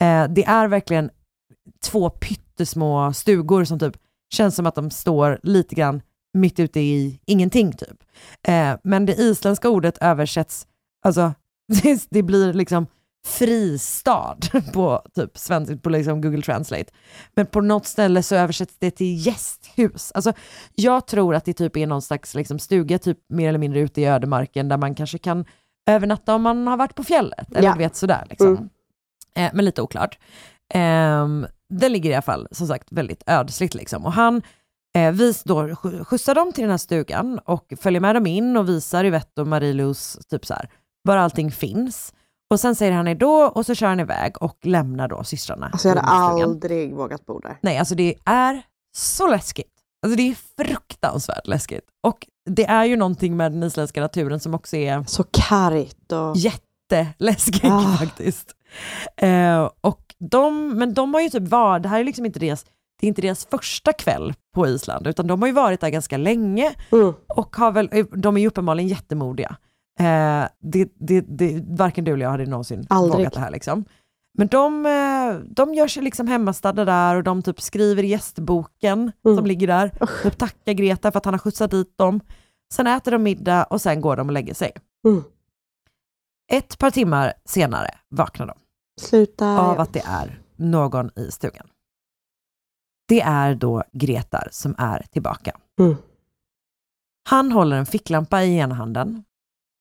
Eh, 0.02 0.28
det 0.28 0.44
är 0.44 0.68
verkligen 0.68 1.10
två 1.84 2.10
pyttesmå 2.10 3.12
stugor 3.12 3.64
som 3.64 3.78
typ 3.78 3.96
känns 4.30 4.54
som 4.56 4.66
att 4.66 4.74
de 4.74 4.90
står 4.90 5.40
lite 5.42 5.74
grann 5.74 6.02
mitt 6.34 6.60
ute 6.60 6.80
i 6.80 7.20
ingenting 7.26 7.72
typ. 7.72 8.04
Eh, 8.48 8.76
men 8.84 9.06
det 9.06 9.14
isländska 9.14 9.68
ordet 9.68 9.98
översätts, 10.00 10.66
alltså 11.04 11.34
det, 11.82 12.06
det 12.10 12.22
blir 12.22 12.52
liksom 12.52 12.86
fristad 13.26 14.36
på 14.72 15.02
typ 15.14 15.38
svensk, 15.38 15.82
på 15.82 15.90
liksom 15.90 16.20
Google 16.20 16.42
Translate. 16.42 16.92
Men 17.34 17.46
på 17.46 17.60
något 17.60 17.86
ställe 17.86 18.22
så 18.22 18.34
översätts 18.36 18.74
det 18.78 18.90
till 18.90 19.26
gästhus. 19.26 20.12
Alltså, 20.14 20.32
jag 20.74 21.06
tror 21.06 21.34
att 21.34 21.44
det 21.44 21.52
typ 21.52 21.76
är 21.76 21.86
någon 21.86 22.02
slags 22.02 22.34
liksom 22.34 22.58
stuga, 22.58 22.98
typ 22.98 23.18
mer 23.28 23.48
eller 23.48 23.58
mindre 23.58 23.80
ute 23.80 24.00
i 24.00 24.04
ödemarken, 24.06 24.68
där 24.68 24.76
man 24.76 24.94
kanske 24.94 25.18
kan 25.18 25.44
övernatta 25.86 26.34
om 26.34 26.42
man 26.42 26.66
har 26.66 26.76
varit 26.76 26.94
på 26.94 27.04
fjället. 27.04 27.52
Eller 27.56 27.68
Ja. 27.68 27.74
vet 27.74 27.96
sådär. 27.96 28.26
Liksom. 28.30 28.48
Mm. 28.48 28.68
Eh, 29.34 29.50
men 29.54 29.64
lite 29.64 29.82
oklart. 29.82 30.18
Ehm, 30.74 31.46
den 31.74 31.92
ligger 31.92 32.10
i 32.10 32.14
alla 32.14 32.22
fall 32.22 32.48
som 32.50 32.66
sagt 32.66 32.92
väldigt 32.92 33.22
ödsligt. 33.26 33.74
Liksom. 33.74 34.04
Och 34.04 34.12
han 34.12 34.42
eh, 34.98 35.12
vis 35.12 35.42
då 35.44 35.62
sk- 35.62 36.04
skjutsar 36.04 36.34
dem 36.34 36.52
till 36.52 36.62
den 36.62 36.70
här 36.70 36.78
stugan 36.78 37.38
och 37.44 37.72
följer 37.80 38.00
med 38.00 38.16
dem 38.16 38.26
in 38.26 38.56
och 38.56 38.68
visar 38.68 39.04
Yvette 39.04 39.40
och 39.40 39.46
Marie-Louise 39.46 40.22
typ 40.30 40.46
så 40.46 40.54
här, 40.54 40.70
var 41.02 41.16
allting 41.16 41.52
finns. 41.52 42.12
Och 42.50 42.60
sen 42.60 42.74
säger 42.74 42.92
han 42.92 43.18
då 43.18 43.32
och 43.42 43.66
så 43.66 43.74
kör 43.74 43.86
han 43.86 44.00
iväg 44.00 44.42
och 44.42 44.58
lämnar 44.62 45.08
då 45.08 45.24
systrarna. 45.24 45.66
Alltså 45.72 45.88
jag 45.88 45.96
hade 45.96 46.44
aldrig 46.44 46.94
vågat 46.94 47.26
bo 47.26 47.38
där. 47.38 47.58
Nej, 47.62 47.78
alltså 47.78 47.94
det 47.94 48.14
är 48.24 48.62
så 48.96 49.26
läskigt. 49.30 49.72
Alltså 50.06 50.16
det 50.16 50.22
är 50.30 50.36
fruktansvärt 50.64 51.46
läskigt. 51.46 51.84
Och 52.06 52.26
det 52.50 52.64
är 52.64 52.84
ju 52.84 52.96
någonting 52.96 53.36
med 53.36 53.52
den 53.52 53.62
isländska 53.62 54.00
naturen 54.00 54.40
som 54.40 54.54
också 54.54 54.76
är 54.76 55.04
Så 55.04 55.24
kargt 55.30 56.12
och... 56.12 56.36
jätteläskigt 56.36 57.64
Ah. 57.64 57.96
faktiskt. 57.98 58.54
Eh, 59.16 59.70
och 59.80 60.05
de, 60.20 60.74
men 60.78 60.94
de 60.94 61.14
har 61.14 61.20
ju 61.20 61.28
typ 61.30 61.48
varit, 61.48 61.82
det 61.82 61.88
här 61.88 62.00
är 62.00 62.04
liksom 62.04 62.26
inte 62.26 62.38
deras, 62.38 62.64
det 63.00 63.06
är 63.06 63.08
inte 63.08 63.22
deras 63.22 63.46
första 63.46 63.92
kväll 63.92 64.34
på 64.54 64.66
Island, 64.66 65.06
utan 65.06 65.26
de 65.26 65.42
har 65.42 65.46
ju 65.46 65.54
varit 65.54 65.80
där 65.80 65.88
ganska 65.90 66.16
länge 66.16 66.74
Mm. 66.92 67.12
och 67.28 67.56
har 67.56 67.72
väl, 67.72 67.88
de 68.12 68.36
är 68.36 68.40
ju 68.40 68.46
uppenbarligen 68.46 68.88
jättemodiga. 68.88 69.56
Eh, 70.00 70.44
det, 70.60 70.88
det, 71.00 71.20
det, 71.20 71.64
varken 71.68 72.04
du 72.04 72.12
eller 72.12 72.24
jag 72.24 72.30
hade 72.30 72.46
någonsin 72.46 72.86
Aldrig. 72.90 73.18
vågat 73.18 73.32
det 73.32 73.40
här 73.40 73.50
liksom. 73.50 73.84
Men 74.38 74.46
de, 74.48 74.86
eh, 74.86 75.50
de 75.54 75.74
gör 75.74 75.88
sig 75.88 76.02
liksom 76.02 76.26
hemmastadda 76.28 76.84
där 76.84 77.14
och 77.16 77.22
de 77.22 77.42
typ 77.42 77.60
skriver 77.60 78.02
i 78.02 78.06
gästboken 78.06 79.12
Mm. 79.26 79.36
som 79.36 79.46
ligger 79.46 79.66
där. 79.66 79.90
Typ 80.22 80.38
tackar 80.38 80.72
Greta 80.72 81.12
för 81.12 81.18
att 81.18 81.24
han 81.24 81.34
har 81.34 81.38
skjutsat 81.38 81.70
dit 81.70 81.98
dem. 81.98 82.20
Sen 82.74 82.86
äter 82.86 83.10
de 83.12 83.22
middag 83.22 83.64
och 83.64 83.80
sen 83.80 84.00
går 84.00 84.16
de 84.16 84.26
och 84.28 84.32
lägger 84.32 84.54
sig. 84.54 84.72
Mm. 85.06 85.22
Ett 86.52 86.78
par 86.78 86.90
timmar 86.90 87.32
senare 87.44 87.90
vaknar 88.08 88.46
de 88.46 88.54
Sluta. 89.00 89.60
av 89.60 89.80
att 89.80 89.92
det 89.92 90.02
är 90.06 90.40
någon 90.56 91.10
i 91.16 91.30
stugan. 91.30 91.68
Det 93.08 93.20
är 93.20 93.54
då 93.54 93.84
Gretar 93.92 94.48
som 94.52 94.74
är 94.78 95.06
tillbaka. 95.10 95.56
Mm. 95.80 95.96
Han 97.28 97.52
håller 97.52 97.76
en 97.76 97.86
ficklampa 97.86 98.42
i 98.42 98.58
ena 98.58 98.74
handen 98.74 99.24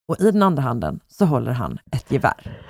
och 0.07 0.19
i 0.19 0.31
den 0.31 0.43
andra 0.43 0.63
handen 0.63 0.99
så 1.07 1.25
håller 1.25 1.51
han 1.51 1.79
ett 1.91 2.11
gevär. 2.11 2.65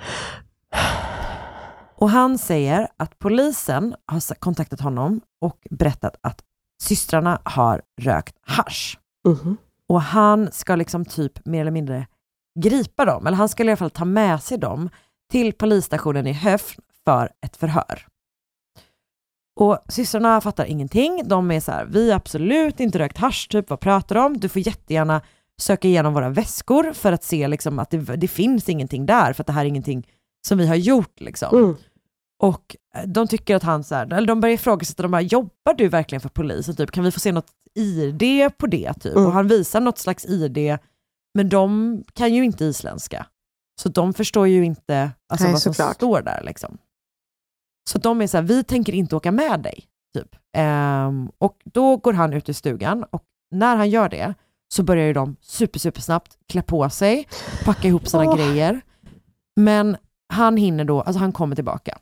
Och 1.98 2.10
han 2.10 2.38
säger 2.38 2.88
att 2.96 3.18
polisen 3.18 3.94
har 4.06 4.34
kontaktat 4.34 4.80
honom 4.80 5.20
och 5.40 5.66
berättat 5.70 6.16
att 6.20 6.44
systrarna 6.82 7.40
har 7.44 7.82
rökt 8.00 8.36
hasch. 8.40 8.98
Mhm. 9.28 9.56
Och 9.88 10.02
han 10.02 10.52
ska 10.52 10.76
liksom 10.76 11.04
typ 11.04 11.46
mer 11.46 11.60
eller 11.60 11.70
mindre 11.70 12.06
gripa 12.60 13.04
dem, 13.04 13.26
eller 13.26 13.36
han 13.36 13.48
ska 13.48 13.64
i 13.64 13.68
alla 13.68 13.76
fall 13.76 13.90
ta 13.90 14.04
med 14.04 14.42
sig 14.42 14.58
dem 14.58 14.90
till 15.30 15.52
polisstationen 15.52 16.26
i 16.26 16.32
Höfn 16.32 16.82
för 17.04 17.30
ett 17.46 17.56
förhör. 17.56 18.06
Och 19.60 19.78
systrarna 19.88 20.40
fattar 20.40 20.64
ingenting. 20.64 21.22
De 21.24 21.50
är 21.50 21.60
så 21.60 21.72
här, 21.72 21.84
vi 21.84 22.10
har 22.10 22.16
absolut 22.16 22.80
inte 22.80 22.98
rökt 22.98 23.18
hasch, 23.18 23.48
typ 23.50 23.70
vad 23.70 23.80
pratar 23.80 24.14
du 24.14 24.20
om? 24.20 24.38
Du 24.38 24.48
får 24.48 24.66
jättegärna 24.66 25.20
söka 25.60 25.88
igenom 25.88 26.14
våra 26.14 26.28
väskor 26.28 26.92
för 26.92 27.12
att 27.12 27.24
se 27.24 27.48
liksom 27.48 27.78
att 27.78 27.90
det, 27.90 27.98
det 27.98 28.28
finns 28.28 28.68
ingenting 28.68 29.06
där, 29.06 29.32
för 29.32 29.42
att 29.42 29.46
det 29.46 29.52
här 29.52 29.64
är 29.64 29.68
ingenting 29.68 30.06
som 30.48 30.58
vi 30.58 30.66
har 30.66 30.76
gjort. 30.76 31.20
Liksom. 31.20 31.58
Mm. 31.58 31.76
Och 32.42 32.76
eh, 32.96 33.06
de 33.06 33.28
tycker 33.28 33.56
att 33.56 33.62
han, 33.62 33.84
så 33.84 33.94
här, 33.94 34.12
eller 34.12 34.28
de 34.28 34.40
börjar 34.40 34.54
ifrågasätta, 34.54 35.02
de 35.02 35.12
bara, 35.12 35.20
jobbar 35.20 35.74
du 35.76 35.88
verkligen 35.88 36.20
för 36.20 36.28
polisen? 36.28 36.76
Typ, 36.76 36.90
kan 36.90 37.04
vi 37.04 37.10
få 37.10 37.20
se 37.20 37.32
något 37.32 37.50
ID 37.74 38.50
på 38.58 38.66
det? 38.66 38.94
Typ? 38.94 39.16
Mm. 39.16 39.26
Och 39.26 39.32
han 39.32 39.48
visar 39.48 39.80
något 39.80 39.98
slags 39.98 40.26
ID, 40.26 40.78
men 41.34 41.48
de 41.48 42.02
kan 42.12 42.34
ju 42.34 42.44
inte 42.44 42.64
isländska. 42.64 43.26
Så 43.80 43.88
de 43.88 44.14
förstår 44.14 44.48
ju 44.48 44.64
inte 44.64 45.10
alltså, 45.28 45.44
Nej, 45.44 45.52
vad 45.52 45.62
som 45.62 45.74
såklart. 45.74 45.94
står 45.94 46.22
där. 46.22 46.42
Liksom. 46.42 46.78
Så 47.90 47.98
de 47.98 48.22
är 48.22 48.26
så 48.26 48.36
här, 48.36 48.44
vi 48.44 48.64
tänker 48.64 48.92
inte 48.92 49.16
åka 49.16 49.32
med 49.32 49.60
dig. 49.60 49.84
Typ. 50.14 50.36
Ehm, 50.56 51.30
och 51.38 51.56
då 51.64 51.96
går 51.96 52.12
han 52.12 52.32
ut 52.32 52.48
i 52.48 52.54
stugan 52.54 53.04
och 53.10 53.22
när 53.50 53.76
han 53.76 53.90
gör 53.90 54.08
det 54.08 54.34
så 54.68 54.82
börjar 54.82 55.06
ju 55.06 55.12
de 55.12 55.36
super, 55.40 55.78
super 55.78 56.00
snabbt 56.00 56.38
klä 56.46 56.62
på 56.62 56.90
sig, 56.90 57.28
packa 57.64 57.88
ihop 57.88 58.08
sina 58.08 58.24
Åh. 58.24 58.36
grejer. 58.36 58.80
Men 59.56 59.96
han 60.32 60.56
hinner 60.56 60.84
då, 60.84 61.00
alltså 61.00 61.18
han 61.20 61.32
kommer 61.32 61.54
tillbaka. 61.54 61.98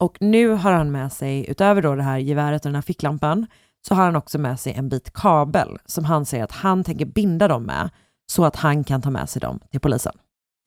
Och 0.00 0.16
nu 0.20 0.48
har 0.48 0.72
han 0.72 0.90
med 0.92 1.12
sig, 1.12 1.50
utöver 1.50 1.82
då 1.82 1.94
det 1.94 2.02
här 2.02 2.18
geväret 2.18 2.64
och 2.64 2.68
den 2.68 2.74
här 2.74 2.82
ficklampan, 2.82 3.46
så 3.88 3.94
har 3.94 4.04
han 4.04 4.16
också 4.16 4.38
med 4.38 4.60
sig 4.60 4.72
en 4.72 4.88
bit 4.88 5.12
kabel 5.12 5.78
som 5.86 6.04
han 6.04 6.26
säger 6.26 6.44
att 6.44 6.52
han 6.52 6.84
tänker 6.84 7.06
binda 7.06 7.48
dem 7.48 7.62
med 7.62 7.90
så 8.32 8.44
att 8.44 8.56
han 8.56 8.84
kan 8.84 9.02
ta 9.02 9.10
med 9.10 9.28
sig 9.28 9.40
dem 9.40 9.60
till 9.70 9.80
polisen. 9.80 10.12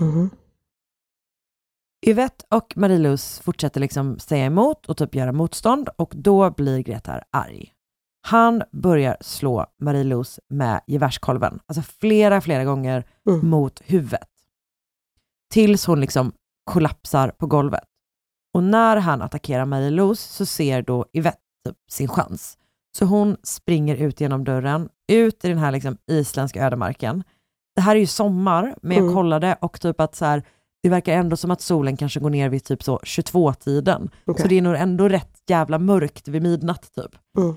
Mhm. 0.01 0.29
Yvette 2.05 2.45
och 2.49 2.73
Marie-Louise 2.75 3.43
fortsätter 3.43 3.81
liksom 3.81 4.19
säga 4.19 4.45
emot 4.45 4.85
och 4.85 4.97
typ 4.97 5.15
göra 5.15 5.31
motstånd 5.31 5.89
och 5.97 6.13
då 6.15 6.51
blir 6.51 6.79
Gretar 6.79 7.23
arg. 7.31 7.73
Han 8.21 8.63
börjar 8.71 9.17
slå 9.21 9.65
Marie-Louise 9.81 10.41
med 10.49 10.81
gevärskolven, 10.87 11.59
alltså 11.65 11.81
flera, 11.81 12.41
flera 12.41 12.63
gånger 12.65 13.03
Mm. 13.29 13.49
mot 13.49 13.81
huvudet. 13.85 14.29
Tills 15.53 15.85
hon 15.85 16.01
liksom 16.01 16.31
kollapsar 16.63 17.29
på 17.29 17.47
golvet. 17.47 17.83
Och 18.53 18.63
när 18.63 18.97
han 18.97 19.21
attackerar 19.21 19.65
Marie-Louise 19.65 20.27
så 20.33 20.45
ser 20.45 20.81
då 20.81 21.05
Yvette 21.13 21.37
typ 21.65 21.77
sin 21.91 22.07
chans. 22.07 22.57
Så 22.97 23.05
hon 23.05 23.37
springer 23.43 23.95
ut 23.95 24.21
genom 24.21 24.43
dörren, 24.43 24.89
ut 25.11 25.45
i 25.45 25.47
den 25.49 25.57
här 25.57 25.71
liksom 25.71 25.97
isländska 26.07 26.65
ödemarken. 26.65 27.23
Det 27.75 27.81
här 27.81 27.95
är 27.95 27.99
ju 27.99 28.07
sommar, 28.07 28.75
men 28.81 28.97
jag 28.97 29.03
Mm. 29.03 29.15
kollade 29.15 29.57
och 29.61 29.81
typ 29.81 30.01
att 30.01 30.15
så 30.15 30.25
här, 30.25 30.43
det 30.83 30.89
verkar 30.89 31.13
ändå 31.13 31.37
som 31.37 31.51
att 31.51 31.61
solen 31.61 31.97
kanske 31.97 32.19
går 32.19 32.29
ner 32.29 32.49
vid 32.49 32.63
typ 32.63 32.83
så 32.83 32.99
22-tiden. 33.03 34.09
Okej. 34.25 34.41
Så 34.41 34.47
det 34.47 34.57
är 34.57 34.61
nog 34.61 34.75
ändå 34.75 35.07
rätt 35.09 35.39
jävla 35.47 35.79
mörkt 35.79 36.27
vid 36.27 36.41
midnatt 36.41 36.91
typ. 36.95 37.11
Mm. 37.37 37.55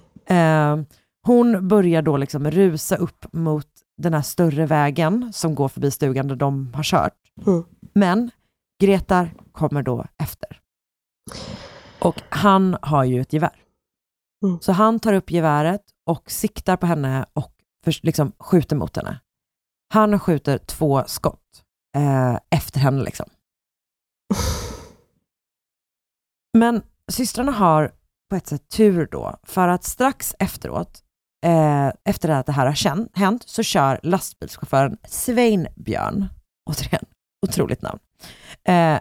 Eh, 0.81 0.87
hon 1.27 1.69
börjar 1.69 2.03
då 2.03 2.17
liksom 2.17 2.51
rusa 2.51 2.97
upp 2.97 3.27
mot 3.33 3.67
den 4.03 4.15
här 4.15 4.23
större 4.23 4.67
vägen 4.67 5.33
som 5.33 5.55
går 5.55 5.69
förbi 5.69 5.91
stugan 5.91 6.29
där 6.29 6.37
de 6.37 6.73
har 6.75 6.83
kört. 6.83 7.15
Mm. 7.47 7.65
Men 7.95 8.31
Gretar 8.83 9.35
kommer 9.53 9.83
då 9.83 10.05
efter. 10.23 10.61
Och 11.99 12.23
han 12.29 12.77
har 12.83 13.05
ju 13.05 13.21
ett 13.21 13.33
gevär. 13.33 13.57
Mm. 14.45 14.59
Så 14.61 14.73
han 14.73 15.01
tar 15.01 15.12
upp 15.12 15.31
geväret 15.31 15.83
och 16.07 16.31
siktar 16.31 16.77
på 16.77 16.87
henne 16.87 17.27
och 17.33 17.53
för, 17.85 17.95
liksom 18.03 18.33
skjuter 18.39 18.77
mot 18.77 18.97
henne. 18.97 19.21
Han 19.95 20.20
skjuter 20.20 20.59
två 20.59 21.05
skott 21.07 21.62
eh, 21.97 22.38
efter 22.51 22.80
henne. 22.80 23.03
liksom. 23.03 23.26
Men 26.59 26.82
systrarna 27.12 27.53
har 27.53 27.92
på 28.30 28.36
ett 28.36 28.47
sätt 28.47 28.68
tur 28.68 29.09
då, 29.11 29.36
för 29.42 29.68
att 29.68 29.84
strax 29.84 30.34
efteråt, 30.38 31.03
eh, 31.47 31.92
efter 32.05 32.28
att 32.28 32.47
det 32.47 32.53
här 32.53 32.66
har 32.66 32.74
känt, 32.74 33.16
hänt, 33.16 33.49
så 33.49 33.62
kör 33.62 34.01
lastbilschauffören 34.03 34.97
Sveinbjörn, 35.09 36.26
återigen, 36.70 37.05
otroligt 37.47 37.82
namn, 37.82 37.99
eh, 38.68 39.01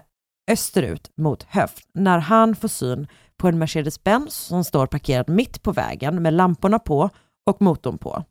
österut 0.52 1.12
mot 1.18 1.44
Höft 1.44 1.88
när 1.94 2.20
han 2.20 2.56
får 2.56 2.68
syn 2.68 3.08
på 3.38 3.48
en 3.48 3.64
Mercedes-Benz 3.64 4.30
som 4.30 4.64
står 4.64 4.88
parkerad 4.88 5.30
mitt 5.30 5.64
på 5.64 5.72
vägen 5.72 6.22
med 6.22 6.34
lamporna 6.34 6.80
på 6.80 7.10
och 7.50 7.62
motorn 7.62 7.98
på. 7.98 8.24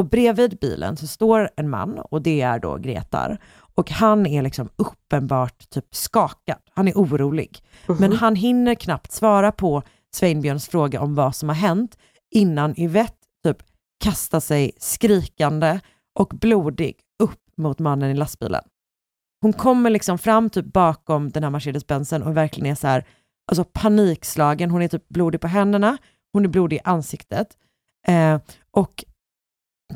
Och 0.00 0.06
bredvid 0.06 0.58
bilen 0.58 0.96
så 0.96 1.06
står 1.06 1.50
en 1.56 1.70
man 1.70 1.98
och 1.98 2.22
det 2.22 2.40
är 2.40 2.58
då 2.58 2.76
Gretar. 2.76 3.38
Och 3.74 3.90
han 3.90 4.26
är 4.26 4.42
liksom 4.42 4.68
uppenbart 4.76 5.70
typ 5.70 5.94
skakad. 5.94 6.58
Han 6.74 6.88
är 6.88 6.92
orolig. 6.92 7.62
Men 7.98 8.12
han 8.12 8.36
hinner 8.36 8.74
knappt 8.74 9.12
svara 9.12 9.52
på 9.52 9.82
Sveinbjörns 10.14 10.68
fråga 10.68 11.00
om 11.00 11.14
vad 11.14 11.36
som 11.36 11.48
har 11.48 11.56
hänt 11.56 11.98
innan 12.30 12.80
Yvette 12.80 13.26
typ 13.44 13.56
kastar 14.04 14.40
sig 14.40 14.72
skrikande 14.78 15.80
och 16.18 16.28
blodig 16.28 16.94
upp 17.22 17.40
mot 17.56 17.78
mannen 17.78 18.10
i 18.10 18.14
lastbilen. 18.14 18.64
Hon 19.40 19.52
kommer 19.52 19.90
liksom 19.90 20.18
fram 20.18 20.50
typ 20.50 20.66
bakom 20.66 21.30
den 21.30 21.42
här 21.42 21.50
Mercedes-Benzen 21.50 22.22
och 22.22 22.36
verkligen 22.36 22.70
är 22.70 22.74
så 22.74 22.86
här, 22.86 23.04
alltså 23.50 23.64
panikslagen. 23.64 24.70
Hon 24.70 24.82
är 24.82 24.88
typ 24.88 25.08
blodig 25.08 25.40
på 25.40 25.48
händerna, 25.48 25.98
hon 26.32 26.44
är 26.44 26.48
blodig 26.48 26.76
i 26.76 26.80
ansiktet. 26.84 27.56
Eh, 28.06 28.38
och 28.70 29.04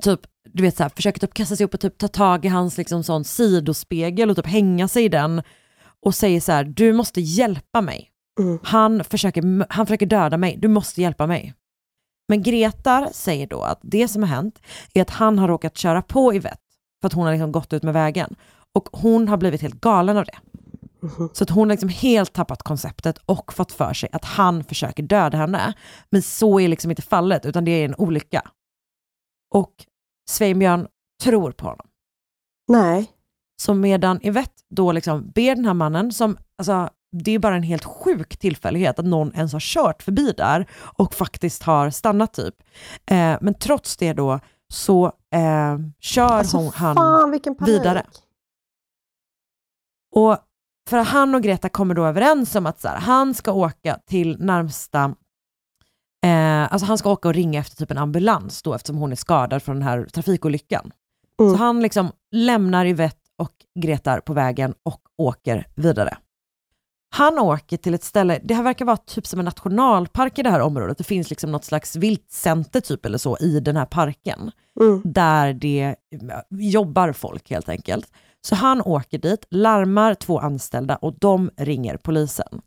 typ, 0.00 0.20
du 0.52 0.62
vet 0.62 0.76
så 0.76 0.82
här, 0.82 0.90
försöker 0.96 1.20
typ 1.20 1.34
kasta 1.34 1.56
sig 1.56 1.66
upp 1.66 1.74
och 1.74 1.80
typ 1.80 1.98
ta 1.98 2.08
tag 2.08 2.44
i 2.44 2.48
hans 2.48 2.78
liksom 2.78 3.04
sån 3.04 3.24
sidospegel 3.24 4.30
och 4.30 4.36
typ 4.36 4.46
hänga 4.46 4.88
sig 4.88 5.04
i 5.04 5.08
den 5.08 5.42
och 6.02 6.14
säger 6.14 6.40
så 6.40 6.52
här, 6.52 6.64
du 6.64 6.92
måste 6.92 7.20
hjälpa 7.20 7.80
mig. 7.80 8.10
Han, 8.62 9.04
försöker, 9.04 9.66
han 9.72 9.86
försöker 9.86 10.06
döda 10.06 10.36
mig, 10.36 10.56
du 10.58 10.68
måste 10.68 11.02
hjälpa 11.02 11.26
mig. 11.26 11.54
Men 12.28 12.42
Gretar 12.42 13.08
säger 13.12 13.46
då 13.46 13.62
att 13.62 13.78
det 13.82 14.08
som 14.08 14.22
har 14.22 14.28
hänt 14.28 14.60
är 14.94 15.02
att 15.02 15.10
han 15.10 15.38
har 15.38 15.48
råkat 15.48 15.76
köra 15.78 16.02
på 16.02 16.34
Yvette 16.34 16.58
för 17.00 17.06
att 17.06 17.12
hon 17.12 17.24
har 17.24 17.32
liksom 17.32 17.52
gått 17.52 17.72
ut 17.72 17.82
med 17.82 17.94
vägen. 17.94 18.34
Och 18.72 18.88
hon 18.92 19.28
har 19.28 19.36
blivit 19.36 19.62
helt 19.62 19.80
galen 19.80 20.16
av 20.16 20.24
det. 20.24 20.38
Så 21.32 21.44
att 21.44 21.50
hon 21.50 21.68
har 21.68 21.74
liksom 21.74 21.88
helt 21.88 22.32
tappat 22.32 22.62
konceptet 22.62 23.18
och 23.26 23.52
fått 23.52 23.72
för 23.72 23.92
sig 23.94 24.08
att 24.12 24.24
han 24.24 24.64
försöker 24.64 25.02
döda 25.02 25.38
henne. 25.38 25.72
Men 26.10 26.22
så 26.22 26.60
är 26.60 26.68
liksom 26.68 26.90
inte 26.90 27.02
fallet, 27.02 27.46
utan 27.46 27.64
det 27.64 27.70
är 27.70 27.84
en 27.84 27.94
olycka. 27.94 28.42
Och 29.54 29.72
Sveinbjörn 30.30 30.88
tror 31.22 31.52
på 31.52 31.66
honom. 31.66 31.86
Nej. 32.68 33.10
Så 33.62 33.74
medan 33.74 34.26
Yvette 34.26 34.62
då 34.70 34.92
liksom 34.92 35.30
ber 35.30 35.54
den 35.54 35.64
här 35.64 35.74
mannen, 35.74 36.12
som, 36.12 36.36
alltså, 36.58 36.90
det 37.12 37.30
är 37.30 37.38
bara 37.38 37.56
en 37.56 37.62
helt 37.62 37.84
sjuk 37.84 38.36
tillfällighet 38.36 38.98
att 38.98 39.04
någon 39.04 39.34
ens 39.34 39.52
har 39.52 39.60
kört 39.60 40.02
förbi 40.02 40.32
där 40.36 40.66
och 40.98 41.14
faktiskt 41.14 41.62
har 41.62 41.90
stannat 41.90 42.32
typ. 42.32 42.54
Eh, 43.06 43.38
men 43.40 43.54
trots 43.54 43.96
det 43.96 44.12
då 44.12 44.40
så 44.72 45.06
eh, 45.34 45.78
kör 46.00 46.24
Alltså, 46.24 46.56
hon, 46.56 46.72
han 46.74 46.96
fan, 46.96 47.40
vidare. 47.66 48.06
Och 50.14 50.38
för 50.88 50.98
han 50.98 51.34
och 51.34 51.42
Greta 51.42 51.68
kommer 51.68 51.94
då 51.94 52.06
överens 52.06 52.54
om 52.54 52.66
att 52.66 52.80
så 52.80 52.88
här, 52.88 52.96
han 52.96 53.34
ska 53.34 53.52
åka 53.52 53.98
till 54.06 54.36
närmsta 54.40 55.14
Eh, 56.24 56.72
alltså 56.72 56.86
han 56.86 56.98
ska 56.98 57.10
åka 57.10 57.28
och 57.28 57.34
ringa 57.34 57.60
efter 57.60 57.76
typ 57.76 57.90
en 57.90 57.98
ambulans 57.98 58.62
då 58.62 58.74
eftersom 58.74 58.96
hon 58.96 59.12
är 59.12 59.16
skadad 59.16 59.62
från 59.62 59.76
den 59.76 59.82
här 59.82 60.04
trafikolyckan. 60.04 60.90
Så 61.38 61.56
han 61.56 61.82
liksom 61.82 62.12
lämnar 62.32 62.86
Yvette 62.86 63.18
och 63.38 63.52
Gretar 63.78 64.20
på 64.20 64.32
vägen 64.32 64.74
och 64.82 65.00
åker 65.18 65.66
vidare. 65.74 66.16
Han 67.16 67.38
åker 67.38 67.76
till 67.76 67.94
ett 67.94 68.04
ställe, 68.04 68.40
det 68.44 68.54
här 68.54 68.62
verkar 68.62 68.84
vara 68.84 68.96
typ 68.96 69.26
som 69.26 69.38
en 69.38 69.44
nationalpark 69.44 70.38
i 70.38 70.42
det 70.42 70.50
här 70.50 70.60
området. 70.60 70.98
Det 70.98 71.04
finns 71.04 71.30
liksom 71.30 71.52
något 71.52 71.64
slags 71.64 71.96
viltcenter 71.96 72.80
typ 72.80 73.06
eller 73.06 73.18
så 73.18 73.38
i 73.38 73.60
den 73.60 73.76
här 73.76 73.86
parken. 73.86 74.50
Där 75.04 75.52
det 75.52 75.82
eh, 75.82 76.38
jobbar 76.50 77.12
folk 77.12 77.50
helt 77.50 77.68
enkelt. 77.68 78.12
Så 78.40 78.54
han 78.54 78.82
åker 78.82 79.18
dit, 79.18 79.46
larmar 79.50 80.14
två 80.14 80.38
anställda 80.38 80.96
och 80.96 81.18
de 81.18 81.50
ringer 81.56 81.96
polisen. 81.96 82.60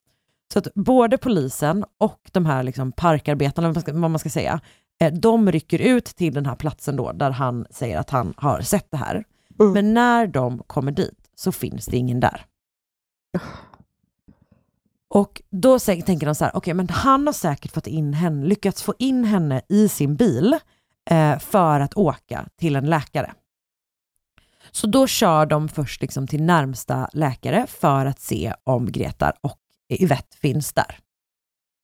Så 0.53 0.59
att 0.59 0.67
både 0.75 1.17
polisen 1.17 1.85
och 1.97 2.29
de 2.31 2.45
här 2.45 2.63
liksom 2.63 2.91
parkarbetarna, 2.91 3.71
vad 3.71 4.11
man 4.11 4.19
ska, 4.19 4.29
säga, 4.29 4.59
eh, 4.99 5.13
de 5.13 5.51
rycker 5.51 5.79
ut 5.79 6.05
till 6.05 6.33
den 6.33 6.45
här 6.45 6.55
platsen 6.55 6.95
då 6.95 7.11
där 7.11 7.31
han 7.31 7.65
säger 7.69 7.97
att 7.97 8.09
han 8.09 8.33
har 8.37 8.61
sett 8.61 8.91
det 8.91 8.97
här. 8.97 9.23
Men 9.73 9.93
när 9.93 10.27
de 10.27 10.63
kommer 10.67 10.91
dit 10.91 11.29
så 11.35 11.51
finns 11.51 11.85
det 11.85 11.97
ingen 11.97 12.19
där. 12.19 12.45
Och 15.09 15.41
då 15.49 15.79
tänker 15.79 16.25
de 16.25 16.35
så 16.35 16.45
här, 16.45 16.55
okej 16.55 16.73
men 16.73 16.89
han 16.89 17.27
har 17.27 17.33
säkert 17.33 17.71
fått 17.71 17.87
in 17.87 18.13
henne, 18.13 18.45
lyckats 18.45 18.83
få 18.83 18.93
in 18.99 19.23
henne 19.23 19.61
i 19.69 19.89
sin 19.89 20.15
bil 20.15 20.55
eh, 21.09 21.39
för 21.39 21.79
att 21.79 21.93
åka 21.93 22.47
till 22.55 22.75
en 22.75 22.85
läkare. 22.85 23.33
Så 24.71 24.87
då 24.87 25.07
kör 25.07 25.45
de 25.45 25.69
först 25.69 26.01
liksom 26.01 26.27
till 26.27 26.43
närmsta 26.43 27.09
läkare 27.13 27.67
för 27.67 28.05
att 28.05 28.19
se 28.19 28.53
om 28.63 28.91
Gretar 28.91 29.33
och 29.41 29.59
Yvette 29.89 30.37
finns 30.37 30.73
där. 30.73 30.99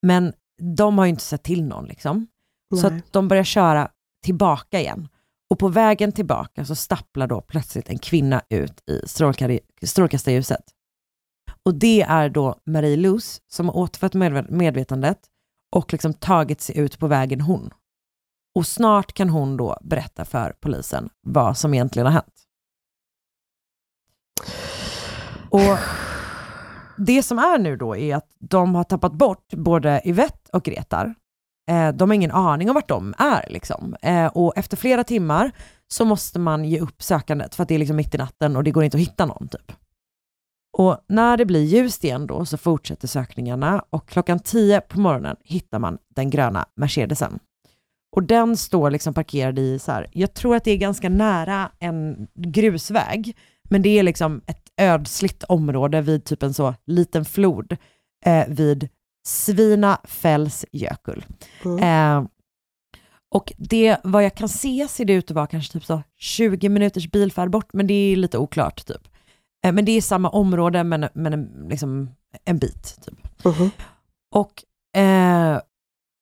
Men 0.02 0.34
de 0.76 0.98
har 0.98 1.06
ju 1.06 1.10
inte 1.10 1.24
sett 1.24 1.44
till 1.44 1.64
någon 1.64 1.86
liksom. 1.86 2.28
Så 2.76 2.90
Nej. 2.90 2.98
att 3.00 3.14
de 3.14 3.28
börjar 3.28 3.44
köra 3.44 3.92
tillbaka 4.24 4.80
igen. 4.80 5.08
Och 5.50 5.60
på 5.60 5.68
vägen 5.68 6.12
tillbaka 6.12 6.66
så 6.66 6.76
stapplar 6.76 7.28
då 7.28 7.42
plötsligt 7.42 7.90
en 7.90 8.00
kvinna 8.00 8.42
ut 8.50 8.90
i 8.90 9.08
strålkastarljuset. 9.88 10.64
Och 11.66 11.76
det 11.76 12.02
är 12.02 12.30
då 12.30 12.56
Marie-Louise 12.66 13.42
som 13.48 13.68
har 13.70 13.78
återfött 13.78 14.14
medve- 14.14 14.52
medvetandet 14.52 15.20
och 15.76 15.92
liksom 15.94 16.14
tagit 16.14 16.62
sig 16.62 16.78
ut 16.78 17.00
på 17.00 17.08
vägen 17.08 17.42
hon. 17.42 17.70
Och 18.56 18.68
snart 18.68 19.14
kan 19.14 19.30
hon 19.30 19.58
då 19.58 19.78
berätta 19.82 20.26
för 20.26 20.56
polisen 20.60 21.10
vad 21.22 21.58
som 21.58 21.74
egentligen 21.74 22.06
har 22.06 22.14
hänt. 22.14 22.44
Och 25.50 25.78
det 26.98 27.24
som 27.24 27.40
är 27.40 27.58
nu 27.58 27.78
då 27.78 27.96
är 27.96 28.16
att 28.16 28.28
de 28.40 28.76
har 28.76 28.84
tappat 28.84 29.14
bort 29.14 29.54
både 29.54 30.02
Yvette 30.06 30.50
och 30.54 30.64
Gretar. 30.64 31.16
Eh, 31.70 31.90
de 31.90 32.10
har 32.10 32.16
ingen 32.16 32.32
aning 32.32 32.70
om 32.70 32.74
vart 32.74 32.90
de 32.90 33.14
är. 33.18 33.46
Liksom. 33.50 33.96
Eh, 34.02 34.26
och 34.26 34.58
efter 34.58 34.78
flera 34.78 35.04
timmar 35.04 35.52
så 35.88 36.06
måste 36.06 36.40
man 36.40 36.66
ge 36.66 36.80
upp 36.80 37.04
sökandet 37.04 37.56
för 37.56 37.64
att 37.64 37.70
det 37.70 37.76
är 37.76 37.80
liksom 37.80 37.96
mitt 37.96 38.16
i 38.16 38.18
natten 38.18 38.56
och 38.56 38.64
det 38.64 38.72
går 38.72 38.84
inte 38.84 38.98
att 38.98 39.02
hitta 39.02 39.26
någon. 39.26 39.48
Typ. 39.48 39.72
Och 40.78 40.98
när 41.08 41.38
det 41.38 41.46
blir 41.46 41.64
ljust 41.64 42.04
igen 42.04 42.28
då 42.28 42.46
så 42.46 42.58
fortsätter 42.58 43.08
sökningarna 43.08 43.86
och 43.90 44.10
klockan 44.10 44.40
10 44.40 44.82
på 44.82 45.00
morgonen 45.00 45.36
hittar 45.44 45.80
man 45.80 45.98
den 46.16 46.30
gröna 46.30 46.66
Mercedesen. 46.76 47.40
Och 48.16 48.24
den 48.24 48.58
står 48.58 48.92
liksom 48.92 49.14
parkerad 49.14 49.60
i, 49.60 49.80
så 49.80 49.92
här, 49.92 50.08
jag 50.12 50.34
tror 50.34 50.56
att 50.56 50.64
det 50.64 50.72
är 50.72 50.78
ganska 50.78 51.10
nära 51.10 51.72
en 51.80 52.28
grusväg, 52.34 53.38
men 53.70 53.82
det 53.82 54.00
är 54.00 54.04
liksom 54.04 54.42
ett 54.48 54.63
ödsligt 54.82 55.44
område 55.44 56.02
vid 56.02 56.26
typ 56.26 56.44
en 56.44 56.54
så 56.54 56.76
liten 56.86 57.26
flod 57.26 57.78
eh, 58.26 58.46
vid 58.48 58.90
Svinafällsjökull. 59.28 61.26
Eh, 61.80 62.24
och 63.36 63.54
det, 63.58 63.98
vad 64.04 64.24
jag 64.24 64.36
kan 64.36 64.50
se 64.50 64.88
ser 64.90 65.06
det 65.06 65.14
ut 65.14 65.32
att 65.32 65.36
vara 65.36 65.48
kanske 65.48 65.74
typ 65.74 65.86
så 65.86 66.04
20 66.20 66.70
minuters 66.70 67.12
bilfärd 67.12 67.50
bort, 67.50 67.74
men 67.74 67.88
det 67.88 67.94
är 67.94 68.16
lite 68.16 68.38
oklart 68.38 68.86
typ. 68.86 69.08
Eh, 69.66 69.72
men 69.74 69.86
det 69.86 69.92
är 69.92 70.02
samma 70.02 70.30
område 70.30 70.84
men, 70.84 71.08
men 71.14 71.34
en- 71.34 71.68
liksom 71.70 72.10
en 72.46 72.58
bit 72.60 72.98
typ. 73.06 73.46
Och 74.36 74.64
eh, 75.02 75.60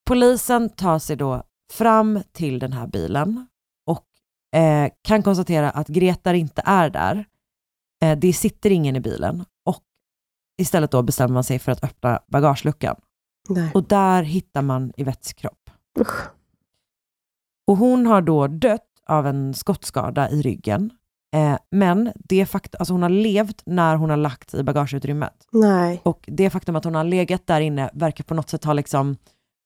polisen 0.07 0.69
tar 0.69 0.99
sig 0.99 1.15
då 1.15 1.43
fram 1.73 2.19
till 2.31 2.59
den 2.59 2.73
här 2.73 2.87
bilen 2.87 3.47
och 3.85 4.05
eh, 4.59 4.89
kan 5.01 5.23
konstatera 5.23 5.69
att 5.69 5.87
Gretar 5.87 6.33
inte 6.33 6.61
är 6.65 6.89
där. 6.89 7.25
Eh, 8.01 8.17
det 8.17 8.33
sitter 8.33 8.69
ingen 8.69 8.95
i 8.95 8.99
bilen 8.99 9.45
och 9.65 9.83
istället 10.61 10.91
då 10.91 11.01
bestämmer 11.01 11.33
man 11.33 11.43
sig 11.43 11.59
för 11.59 11.71
att 11.71 11.83
öppna 11.83 12.19
bagageluckan. 12.27 12.95
Nej. 13.49 13.71
Och 13.73 13.83
där 13.83 14.23
hittar 14.23 14.61
man 14.61 14.93
Yvettes 14.97 15.33
kropp. 15.33 15.69
Och 17.67 17.77
hon 17.77 18.05
har 18.05 18.21
då 18.21 18.47
dött 18.47 18.87
av 19.05 19.27
en 19.27 19.53
skottskada 19.53 20.29
i 20.29 20.41
ryggen. 20.41 20.91
Eh, 21.35 21.57
men 21.71 22.11
det 22.15 22.45
faktum, 22.45 22.77
alltså 22.79 22.93
hon 22.93 23.01
har 23.01 23.09
levt 23.09 23.61
när 23.65 23.95
hon 23.95 24.09
har 24.09 24.17
lagt 24.17 24.53
i 24.53 24.63
bagageutrymmet. 24.63 25.47
Nej. 25.51 26.01
Och 26.03 26.25
det 26.27 26.49
faktum 26.49 26.75
att 26.75 26.83
hon 26.83 26.95
har 26.95 27.03
legat 27.03 27.47
där 27.47 27.61
inne 27.61 27.89
verkar 27.93 28.23
på 28.23 28.33
något 28.33 28.49
sätt 28.49 28.63
ha 28.63 28.73
liksom 28.73 29.17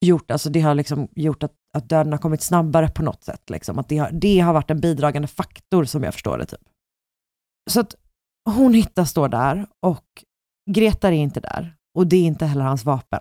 gjort, 0.06 0.32
alltså 0.32 0.50
det 0.50 0.62
har 0.62 0.76
liksom 0.76 1.08
gjort 1.16 1.44
att, 1.44 1.54
att 1.74 1.90
döden 1.90 2.14
har 2.14 2.20
kommit 2.20 2.42
snabbare 2.42 2.90
på 2.90 3.04
något 3.04 3.24
sätt. 3.24 3.50
Liksom. 3.50 3.80
Att 3.80 3.90
det, 3.90 3.98
har, 3.98 4.10
det 4.12 4.40
har 4.40 4.54
varit 4.54 4.72
en 4.72 4.80
bidragande 4.80 5.28
faktor 5.28 5.84
som 5.84 6.04
jag 6.04 6.14
förstår 6.14 6.38
det. 6.38 6.46
Typ. 6.46 6.62
Så 7.70 7.80
att 7.80 7.96
hon 8.46 8.74
hittas 8.74 9.14
då 9.14 9.28
där 9.28 9.68
och 9.82 10.06
Gretar 10.72 11.12
är 11.12 11.16
inte 11.18 11.40
där 11.40 11.76
och 11.98 12.08
det 12.08 12.16
är 12.16 12.24
inte 12.24 12.46
heller 12.46 12.66
hans 12.66 12.86
vapen. 12.86 13.20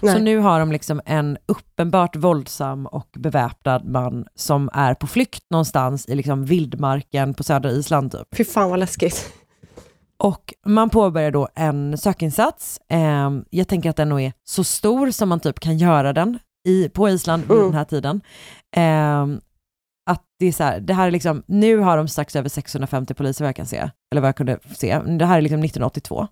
Så 0.00 0.18
nu 0.18 0.38
har 0.38 0.60
de 0.60 0.72
liksom 0.72 1.00
en 1.04 1.38
uppenbart 1.46 2.16
våldsam 2.16 2.86
och 2.86 3.08
beväpnad 3.16 3.84
man 3.84 4.26
som 4.34 4.70
är 4.72 4.94
på 4.94 5.06
flykt 5.06 5.44
någonstans 5.50 6.06
i 6.08 6.14
liksom 6.14 6.44
vildmarken 6.44 7.34
på 7.34 7.42
södra 7.42 7.70
Island. 7.70 8.12
Typ. 8.12 8.36
Fy 8.36 8.44
fan 8.44 8.70
vad 8.70 8.78
läskigt. 8.78 9.32
Och 10.16 10.54
man 10.66 10.90
påbörjar 10.90 11.30
då 11.30 11.48
en 11.54 11.98
sökinsats. 11.98 12.80
Eh, 12.90 13.30
jag 13.50 13.68
tänker 13.68 13.90
att 13.90 13.96
den 13.96 14.08
nog 14.08 14.20
är 14.20 14.32
så 14.44 14.64
stor 14.64 15.10
som 15.10 15.28
man 15.28 15.40
typ 15.40 15.60
kan 15.60 15.78
göra 15.78 16.12
den 16.12 16.38
i, 16.68 16.88
på 16.88 17.08
Island 17.08 17.42
vid 17.42 17.50
Mm. 17.50 17.64
den 17.64 17.74
här 17.74 17.84
tiden. 17.84 18.20
Eh, 18.76 19.26
att 20.10 20.22
det 20.38 20.46
är 20.46 20.52
så 20.52 20.64
här, 20.64 20.80
det 20.80 20.94
här 20.94 21.06
är 21.06 21.10
liksom, 21.10 21.42
nu 21.46 21.78
har 21.78 21.96
de 21.96 22.08
strax 22.08 22.36
över 22.36 22.48
650 22.48 23.14
poliser 23.14 23.44
vad 23.44 23.48
jag 23.48 23.56
kan 23.56 23.66
se, 23.66 23.90
eller 24.12 24.20
vad 24.20 24.28
jag 24.28 24.36
kunde 24.36 24.58
se. 24.76 24.98
Det 24.98 25.26
här 25.26 25.38
är 25.38 25.42
liksom 25.42 25.58
1982. 25.58 26.28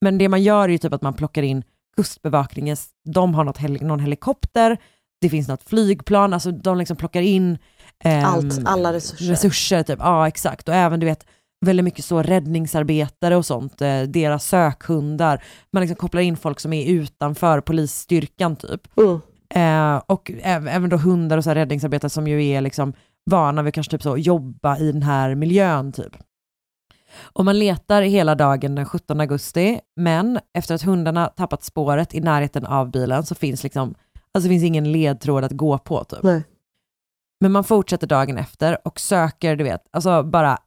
Men 0.00 0.18
det 0.18 0.28
man 0.28 0.42
gör 0.42 0.64
är 0.64 0.72
ju 0.72 0.78
typ 0.78 0.92
att 0.92 1.02
man 1.02 1.14
plockar 1.14 1.42
in 1.42 1.62
kustbevakningens, 1.96 2.88
de 3.04 3.34
har 3.34 3.44
något 3.44 3.58
heli, 3.58 3.80
någon 3.80 4.00
helikopter, 4.00 4.78
det 5.20 5.28
finns 5.28 5.48
något 5.48 5.62
flygplan, 5.62 6.32
alltså 6.34 6.50
de 6.50 6.78
liksom 6.78 6.96
plockar 6.96 7.22
in 7.22 7.58
ehm, 8.04 8.24
Allt, 8.24 8.58
alla 8.64 8.92
resurser. 8.92 9.26
resurser 9.26 9.82
typ. 9.82 9.98
Ja, 9.98 10.28
exakt. 10.28 10.68
Och 10.68 10.74
även 10.74 11.00
du 11.00 11.06
vet, 11.06 11.26
väldigt 11.66 11.84
mycket 11.84 12.04
så 12.04 12.22
räddningsarbetare 12.22 13.36
och 13.36 13.46
sånt, 13.46 13.80
eh, 13.82 14.02
deras 14.02 14.46
sökhundar. 14.48 15.44
Man 15.72 15.80
liksom 15.80 15.96
kopplar 15.96 16.20
in 16.22 16.36
folk 16.36 16.60
som 16.60 16.72
är 16.72 16.90
utanför 16.90 17.60
polisstyrkan 17.60 18.56
typ. 18.56 18.98
Mm. 18.98 19.20
Eh, 19.50 19.96
och 20.06 20.30
äv- 20.30 20.68
även 20.68 20.90
då 20.90 20.96
hundar 20.96 21.38
och 21.38 21.44
så 21.44 21.50
här 21.50 21.54
räddningsarbetare 21.54 22.10
som 22.10 22.28
ju 22.28 22.44
är 22.46 22.60
liksom 22.60 22.92
vana 23.30 23.62
vid 23.62 23.74
kanske 23.74 23.90
typ 23.90 24.02
så 24.02 24.16
jobba 24.16 24.78
i 24.78 24.92
den 24.92 25.02
här 25.02 25.34
miljön 25.34 25.92
typ. 25.92 26.16
Och 27.20 27.44
man 27.44 27.58
letar 27.58 28.02
hela 28.02 28.34
dagen 28.34 28.74
den 28.74 28.84
17 28.86 29.20
augusti, 29.20 29.80
men 29.96 30.40
efter 30.58 30.74
att 30.74 30.82
hundarna 30.82 31.26
tappat 31.26 31.64
spåret 31.64 32.14
i 32.14 32.20
närheten 32.20 32.66
av 32.66 32.90
bilen 32.90 33.26
så 33.26 33.34
finns 33.34 33.62
liksom, 33.62 33.94
alltså 34.34 34.48
finns 34.48 34.64
ingen 34.64 34.92
ledtråd 34.92 35.44
att 35.44 35.52
gå 35.52 35.78
på 35.78 36.04
typ. 36.04 36.22
Nej. 36.22 36.44
Men 37.40 37.52
man 37.52 37.64
fortsätter 37.64 38.06
dagen 38.06 38.38
efter 38.38 38.78
och 38.86 39.00
söker, 39.00 39.56
du 39.56 39.64
vet, 39.64 39.80
alltså 39.92 40.22
bara 40.22 40.58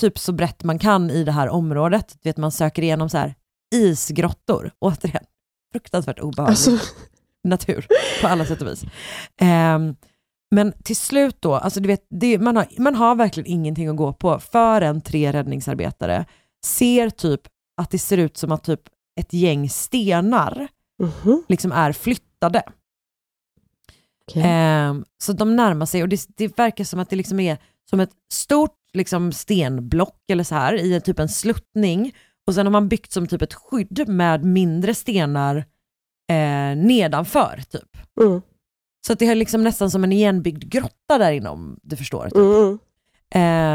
typ 0.00 0.18
så 0.18 0.32
brett 0.32 0.64
man 0.64 0.78
kan 0.78 1.10
i 1.10 1.24
det 1.24 1.32
här 1.32 1.48
området. 1.48 2.16
Du 2.22 2.28
vet, 2.28 2.36
man 2.36 2.52
söker 2.52 2.82
igenom 2.82 3.08
så 3.08 3.18
här 3.18 3.34
isgrottor, 3.74 4.70
återigen, 4.78 5.24
fruktansvärt 5.72 6.18
obehagligt 6.20 6.68
Alltså, 6.68 6.86
natur 7.48 7.86
på 8.20 8.26
alla 8.26 8.44
sätt 8.44 8.62
och 8.62 8.68
vis. 8.68 8.84
Ehm, 9.40 9.96
men 10.50 10.72
till 10.84 10.96
slut 10.96 11.36
då, 11.40 11.54
alltså 11.54 11.80
du 11.80 11.86
vet, 11.86 12.06
det, 12.10 12.38
man, 12.38 12.56
har, 12.56 12.66
man 12.78 12.94
har 12.94 13.14
verkligen 13.14 13.46
ingenting 13.52 13.88
att 13.88 13.96
gå 13.96 14.12
på 14.12 14.38
förrän 14.38 15.00
tre 15.00 15.32
räddningsarbetare 15.32 16.24
ser 16.64 17.10
typ 17.10 17.40
att 17.76 17.90
det 17.90 17.98
ser 17.98 18.18
ut 18.18 18.36
som 18.36 18.52
att 18.52 18.64
typ 18.64 18.80
ett 19.20 19.32
gäng 19.32 19.68
stenar 19.68 20.68
mhm. 21.02 21.42
liksom 21.48 21.72
är 21.72 21.92
flyttade. 21.92 22.62
Okej. 24.28 24.42
Ehm, 24.46 25.04
så 25.18 25.32
de 25.32 25.56
närmar 25.56 25.86
sig 25.86 26.02
och 26.02 26.08
det, 26.08 26.26
det 26.36 26.58
verkar 26.58 26.84
som 26.84 27.00
att 27.00 27.10
det 27.10 27.16
liksom 27.16 27.40
är 27.40 27.58
som 27.90 28.00
ett 28.00 28.12
stort 28.32 28.76
liksom, 28.92 29.32
stenblock 29.32 30.30
eller 30.30 30.44
så 30.44 30.54
här 30.54 30.74
i 30.74 30.94
en, 30.94 31.00
typ 31.00 31.18
en 31.18 31.28
sluttning 31.28 32.14
och 32.46 32.54
sen 32.54 32.66
har 32.66 32.70
man 32.70 32.88
byggt 32.88 33.12
som 33.12 33.26
typ 33.26 33.42
ett 33.42 33.54
skydd 33.54 34.08
med 34.08 34.44
mindre 34.44 34.94
stenar 34.94 35.64
eh, 36.28 36.76
nedanför 36.76 37.60
typ. 37.70 37.96
Mm. 38.20 38.42
Så 39.06 39.14
det 39.14 39.26
är 39.26 39.34
liksom 39.34 39.62
nästan 39.64 39.90
som 39.90 40.04
en 40.04 40.12
igenbyggd 40.12 40.64
grotta 40.64 41.18
där 41.18 41.32
inom, 41.32 41.78
du 41.82 41.96
förstår. 41.96 42.24
Typ. 42.24 42.36
Mm. 42.36 42.78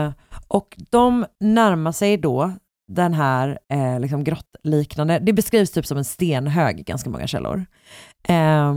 Eh, 0.07 0.13
och 0.47 0.77
de 0.89 1.25
närmar 1.39 1.91
sig 1.91 2.17
då 2.17 2.51
den 2.87 3.13
här 3.13 3.59
eh, 3.69 3.99
liksom 3.99 4.23
grottliknande, 4.23 5.19
det 5.19 5.33
beskrivs 5.33 5.71
typ 5.71 5.85
som 5.85 5.97
en 5.97 6.05
stenhög 6.05 6.79
i 6.79 6.83
ganska 6.83 7.09
många 7.09 7.27
källor. 7.27 7.65
Eh, 8.27 8.73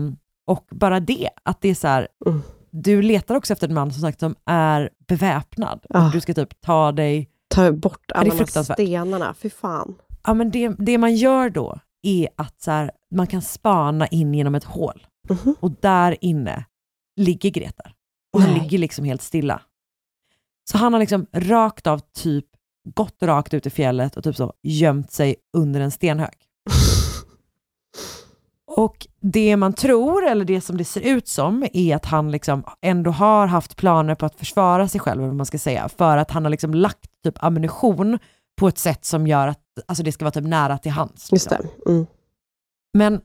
och 0.46 0.66
bara 0.70 1.00
det, 1.00 1.28
att 1.42 1.60
det 1.60 1.68
är 1.68 1.74
så 1.74 1.88
här, 1.88 2.08
Mm. 2.26 2.42
du 2.70 3.02
letar 3.02 3.34
också 3.34 3.52
efter 3.52 3.68
en 3.68 3.74
man 3.74 3.92
som 3.92 4.00
sagt 4.00 4.20
som 4.20 4.34
är 4.46 4.90
beväpnad. 5.08 5.80
Ah. 5.90 6.06
Och 6.06 6.12
du 6.12 6.20
ska 6.20 6.34
typ 6.34 6.60
ta 6.60 6.92
dig, 6.92 7.28
Ta 7.48 7.72
bort 7.72 8.12
alla 8.14 8.30
de 8.30 8.38
här 8.38 8.62
stenarna, 8.74 9.34
fy 9.34 9.50
fan. 9.50 9.94
ja 10.24 10.34
men 10.34 10.50
det, 10.50 10.68
det 10.78 10.98
man 10.98 11.14
gör 11.14 11.50
då 11.50 11.78
är 12.02 12.28
att 12.36 12.60
så 12.62 12.70
här, 12.70 12.90
man 13.14 13.26
kan 13.26 13.42
spana 13.42 14.06
in 14.06 14.34
genom 14.34 14.54
ett 14.54 14.64
hål. 14.64 15.06
Mhm. 15.28 15.54
Och 15.60 15.70
där 15.70 16.16
inne 16.20 16.64
ligger 17.16 17.50
Greta. 17.50 17.90
Och 18.32 18.42
han 18.42 18.54
ligger 18.54 18.78
liksom 18.78 19.04
helt 19.04 19.22
stilla. 19.22 19.62
Så 20.70 20.78
han 20.78 20.92
har 20.92 21.00
liksom 21.00 21.26
rakt 21.32 21.86
av 21.86 21.98
typ 21.98 22.46
gått 22.94 23.22
rakt 23.22 23.54
ut 23.54 23.66
i 23.66 23.70
fjället 23.70 24.16
och 24.16 24.24
typ 24.24 24.36
så 24.36 24.52
gömt 24.62 25.12
sig 25.12 25.36
under 25.56 25.80
en 25.80 25.90
stenhög. 25.90 26.34
Och 28.76 29.06
det 29.20 29.56
man 29.56 29.72
tror, 29.72 30.26
eller 30.26 30.44
det 30.44 30.60
som 30.60 30.76
det 30.76 30.84
ser 30.84 31.00
ut 31.00 31.28
som, 31.28 31.66
är 31.72 31.96
att 31.96 32.04
han 32.04 32.30
liksom 32.30 32.64
ändå 32.82 33.10
har 33.10 33.46
haft 33.46 33.76
planer 33.76 34.14
på 34.14 34.26
att 34.26 34.34
försvara 34.34 34.88
sig 34.88 35.00
själv, 35.00 35.20
eller 35.20 35.28
vad 35.28 35.36
man 35.36 35.46
ska 35.46 35.58
säga, 35.58 35.88
för 35.88 36.16
att 36.16 36.30
han 36.30 36.44
har 36.44 36.50
liksom 36.50 36.74
lagt 36.74 37.10
typ 37.24 37.44
ammunition 37.44 38.18
på 38.56 38.68
ett 38.68 38.78
sätt 38.78 39.04
som 39.04 39.26
gör 39.26 39.48
att 39.48 39.60
alltså 39.86 40.02
det 40.04 40.12
ska 40.12 40.24
vara 40.24 40.32
typ 40.32 40.44
nära 40.44 40.78
till 40.78 40.92
hands. 40.92 41.32
Liksom. 41.32 41.56
Mm. 41.86 42.06
Men 42.98 43.20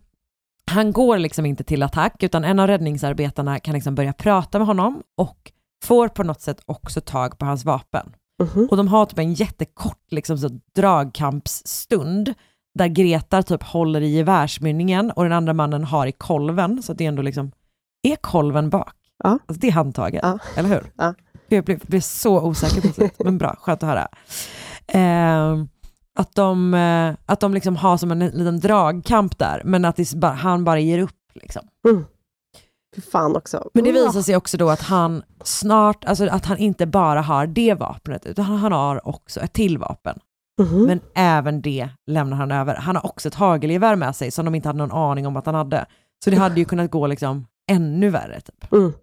han 0.71 0.91
går 0.91 1.17
liksom 1.17 1.45
inte 1.45 1.63
till 1.63 1.83
attack, 1.83 2.23
utan 2.23 2.43
en 2.43 2.59
av 2.59 2.67
räddningsarbetarna 2.67 3.59
kan 3.59 3.73
liksom 3.73 3.95
börja 3.95 4.13
prata 4.13 4.57
med 4.57 4.67
honom 4.67 5.03
och 5.17 5.51
får 5.83 6.07
på 6.07 6.23
något 6.23 6.41
sätt 6.41 6.61
också 6.65 7.01
tag 7.01 7.37
på 7.37 7.45
hans 7.45 7.65
vapen. 7.65 8.15
Mhm. 8.43 8.67
Och 8.71 8.77
de 8.77 8.87
har 8.87 9.05
typ 9.05 9.19
en 9.19 9.33
jättekort 9.33 10.11
liksom 10.11 10.37
så 10.37 10.59
dragkampsstund 10.75 12.33
där 12.79 12.87
Greta 12.87 13.43
typ 13.43 13.63
håller 13.63 14.01
i 14.01 14.07
gevärsmynningen 14.09 15.11
och 15.11 15.23
den 15.23 15.33
andra 15.33 15.53
mannen 15.53 15.83
har 15.83 16.07
i 16.07 16.11
kolven, 16.11 16.83
så 16.83 16.93
det 16.93 17.03
är 17.03 17.07
ändå 17.07 17.21
liksom, 17.21 17.51
är 18.03 18.15
kolven 18.15 18.69
bak? 18.69 18.95
Ja. 19.23 19.29
Alltså 19.29 19.59
det 19.61 19.67
är 19.67 19.71
handtaget, 19.71 20.19
Ja. 20.23 20.39
eller 20.55 20.69
hur? 20.69 20.91
Ja. 20.95 21.13
Jag 21.47 21.65
blev, 21.65 21.79
blev 21.79 21.99
så 22.01 22.41
osäker 22.41 22.81
på 22.81 23.01
det, 23.01 23.23
men 23.23 23.37
bra, 23.37 23.55
skönt 23.59 23.83
att 23.83 23.89
höra. 23.89 24.07
Ehm, 24.87 25.69
att 26.19 26.35
de, 26.35 26.73
eh, 26.73 27.13
att 27.25 27.39
de 27.39 27.53
liksom 27.53 27.75
har 27.75 27.97
som 27.97 28.11
en 28.11 28.19
liten 28.19 28.59
dragkamp 28.59 29.37
där, 29.37 29.61
men 29.65 29.85
att 29.85 29.95
det 29.95 30.13
bara, 30.13 30.31
han 30.31 30.63
bara 30.63 30.79
ger 30.79 30.99
upp. 30.99 31.15
Liksom. 31.33 31.61
Mm. 31.89 32.05
Fy 32.95 33.01
fan 33.01 33.35
också. 33.35 33.69
Men 33.73 33.83
det 33.83 33.89
Mm. 33.89 34.03
visar 34.03 34.21
sig 34.21 34.35
också 34.35 34.57
då 34.57 34.69
att 34.69 34.81
han 34.81 35.23
snart, 35.43 36.05
alltså 36.05 36.27
att 36.27 36.45
han 36.45 36.57
inte 36.57 36.85
bara 36.85 37.21
har 37.21 37.47
det 37.47 37.73
vapnet, 37.73 38.25
utan 38.25 38.45
han 38.45 38.71
har 38.71 39.07
också 39.07 39.39
ett 39.39 39.53
till 39.53 39.77
vapen. 39.77 40.19
Mhm. 40.61 40.83
Men 40.85 40.99
även 41.15 41.61
det 41.61 41.89
lämnar 42.07 42.37
han 42.37 42.51
över. 42.51 42.75
Han 42.75 42.95
har 42.95 43.05
också 43.05 43.27
ett 43.27 43.35
hagelgevär 43.35 43.95
med 43.95 44.15
sig 44.15 44.31
som 44.31 44.45
de 44.45 44.55
inte 44.55 44.69
hade 44.69 44.77
någon 44.77 44.91
aning 44.91 45.27
om 45.27 45.37
att 45.37 45.45
han 45.45 45.55
hade. 45.55 45.85
Så 46.23 46.29
det 46.29 46.35
hade 46.37 46.55
ju 46.59 46.65
kunnat 46.65 46.91
gå 46.91 47.07
liksom 47.07 47.45
ännu 47.71 48.09
värre. 48.09 48.41
Typ. 48.41 48.71
Mm. 48.73 48.93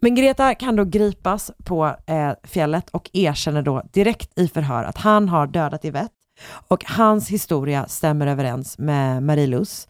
Men 0.00 0.14
Greta 0.14 0.54
kan 0.54 0.76
då 0.76 0.84
gripas 0.84 1.50
på 1.64 1.96
eh, 2.06 2.32
fjället 2.44 2.90
och 2.90 3.10
erkänner 3.12 3.62
då 3.62 3.82
direkt 3.92 4.38
i 4.38 4.48
förhör 4.48 4.84
att 4.84 4.96
han 4.96 5.28
har 5.28 5.46
dödat 5.46 5.84
Yvette 5.84 6.14
och 6.68 6.84
hans 6.84 7.28
historia 7.28 7.88
stämmer 7.88 8.26
överens 8.26 8.78
med 8.78 9.22
Marie-Lous. 9.22 9.88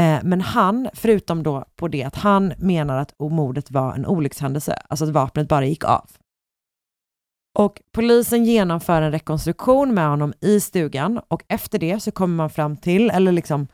Eh, 0.00 0.18
men 0.22 0.40
han, 0.40 0.88
förutom 0.94 1.42
då 1.42 1.64
på 1.76 1.88
det 1.88 2.04
att 2.04 2.16
han 2.16 2.52
menar 2.58 2.98
att 2.98 3.14
mordet 3.18 3.70
var 3.70 3.94
en 3.94 4.06
olyckshändelse, 4.06 4.78
alltså 4.88 5.04
att 5.04 5.10
vapnet 5.10 5.48
bara 5.48 5.66
gick 5.66 5.84
av. 5.84 6.10
Och 7.58 7.80
polisen 7.92 8.44
genomför 8.44 9.02
en 9.02 9.12
rekonstruktion 9.12 9.94
med 9.94 10.08
honom 10.08 10.32
i 10.40 10.60
stugan 10.60 11.20
och 11.28 11.42
efter 11.48 11.78
det 11.78 12.00
så 12.00 12.10
kommer 12.10 12.36
man 12.36 12.50
fram 12.50 12.76
till, 12.76 13.10
eller 13.10 13.32
liksom 13.32 13.68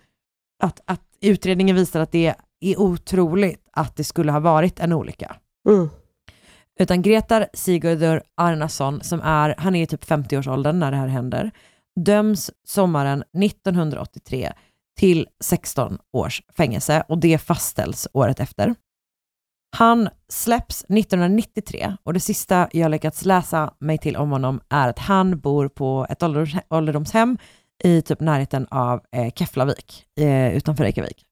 att, 0.62 0.80
att 0.84 1.02
utredningen 1.20 1.76
visar 1.76 2.00
att 2.00 2.12
det 2.12 2.34
är 2.60 2.80
otroligt 2.80 3.68
att 3.72 3.96
det 3.96 4.04
skulle 4.04 4.32
ha 4.32 4.40
varit 4.40 4.80
en 4.80 4.92
olycka. 4.92 5.36
Mm. 5.68 5.88
Utan 6.78 7.02
Gretar 7.02 7.48
Sigurdur 7.52 8.22
Arnason, 8.34 9.00
som 9.02 9.20
är, 9.20 9.54
han 9.58 9.74
är 9.74 9.82
i 9.82 9.86
typ 9.86 10.04
50-årsåldern 10.04 10.78
när 10.78 10.90
det 10.90 10.96
här 10.96 11.08
händer, 11.08 11.50
döms 12.00 12.50
sommaren 12.66 13.24
1983 13.42 14.52
till 15.00 15.26
16 15.44 15.98
års 16.12 16.42
fängelse 16.56 17.04
och 17.08 17.18
det 17.18 17.38
fastställs 17.38 18.08
året 18.12 18.40
efter. 18.40 18.74
Han 19.76 20.08
släpps 20.28 20.84
1993 20.84 21.96
och 22.02 22.12
det 22.12 22.20
sista 22.20 22.68
jag 22.72 22.90
lyckats 22.90 23.24
läsa 23.24 23.74
mig 23.78 23.98
till 23.98 24.16
om 24.16 24.30
honom 24.30 24.60
är 24.68 24.88
att 24.88 24.98
han 24.98 25.38
bor 25.38 25.68
på 25.68 26.06
ett 26.10 26.22
ålderdomshem 26.68 27.38
i 27.84 28.02
typ 28.02 28.20
närheten 28.20 28.66
av 28.70 29.00
eh, 29.16 29.32
Keflavik 29.32 30.06
eh, 30.20 30.56
utanför 30.56 30.84
Reykjavik. 30.84 31.24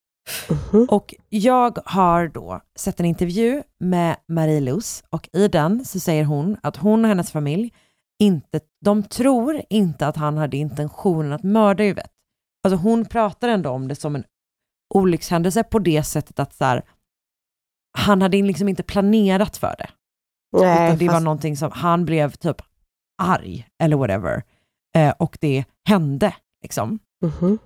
Mhm. 0.72 0.86
Och 0.90 1.14
jag 1.28 1.78
har 1.84 2.28
då 2.28 2.60
sett 2.76 3.00
en 3.00 3.06
intervju 3.06 3.62
med 3.78 4.16
Marie-Lous 4.28 5.04
och 5.10 5.28
i 5.32 5.48
den 5.48 5.84
så 5.84 6.00
säger 6.00 6.24
hon 6.24 6.56
att 6.62 6.76
hon 6.76 7.04
och 7.04 7.08
hennes 7.08 7.30
familj 7.32 7.72
inte, 8.22 8.60
de 8.84 9.02
tror 9.02 9.62
inte 9.70 10.06
att 10.06 10.16
han 10.16 10.36
hade 10.36 10.56
intentionen 10.56 11.32
att 11.32 11.42
mörda 11.42 11.84
Yvette. 11.84 12.08
Alltså 12.64 12.76
hon 12.76 13.04
pratar 13.04 13.48
ändå 13.48 13.70
om 13.70 13.88
det 13.88 13.94
som 13.94 14.14
en 14.16 14.24
olyckshändelse 14.94 15.62
på 15.62 15.78
det 15.78 16.02
sättet 16.02 16.38
att 16.38 16.54
så 16.54 16.64
här, 16.64 16.82
han 17.98 18.22
hade 18.22 18.42
liksom 18.42 18.68
inte 18.68 18.82
planerat 18.82 19.56
för 19.56 19.74
det. 19.78 19.90
Nej, 20.60 20.86
utan 20.88 20.98
det 20.98 21.06
var 21.06 21.14
fast- 21.14 21.24
någonting 21.24 21.56
som, 21.56 21.70
han 21.72 22.04
blev 22.04 22.30
typ 22.32 22.62
arg 23.22 23.66
eller 23.82 23.96
whatever. 23.96 24.42
Eh, 24.96 25.14
och 25.18 25.38
det 25.40 25.64
hände 25.88 26.34
liksom. 26.62 26.98
Mhm. 27.22 27.58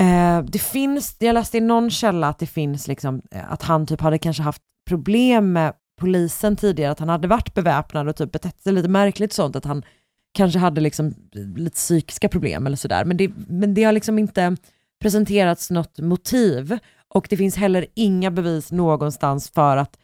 Eh, 0.00 0.42
det 0.42 0.58
finns, 0.58 1.16
jag 1.18 1.34
läste 1.34 1.58
i 1.58 1.60
någon 1.60 1.90
källa 1.90 2.28
att 2.28 2.38
det 2.38 2.46
finns 2.46 2.88
liksom, 2.88 3.22
eh, 3.30 3.52
att 3.52 3.62
han 3.62 3.86
typ 3.86 4.00
hade 4.00 4.18
kanske 4.18 4.42
haft 4.42 4.62
problem 4.88 5.52
med 5.52 5.72
polisen 6.00 6.56
tidigare, 6.56 6.92
att 6.92 6.98
han 6.98 7.08
hade 7.08 7.28
varit 7.28 7.54
beväpnad 7.54 8.08
och 8.08 8.16
typ 8.16 8.32
betett 8.32 8.60
sig 8.60 8.72
lite 8.72 8.88
märkligt 8.88 9.32
sånt, 9.32 9.56
att 9.56 9.64
han 9.64 9.82
kanske 10.34 10.58
hade 10.58 10.80
liksom 10.80 11.14
lite 11.56 11.74
psykiska 11.74 12.28
problem 12.28 12.66
eller 12.66 12.76
sådär. 12.76 13.04
Men 13.04 13.16
det, 13.16 13.30
men 13.48 13.74
det 13.74 13.84
har 13.84 13.92
liksom 13.92 14.18
inte 14.18 14.56
presenterats 15.00 15.70
något 15.70 15.98
motiv 15.98 16.78
och 17.08 17.26
det 17.30 17.36
finns 17.36 17.56
heller 17.56 17.86
inga 17.94 18.30
bevis 18.30 18.72
någonstans 18.72 19.50
för 19.50 19.76
att 19.76 19.96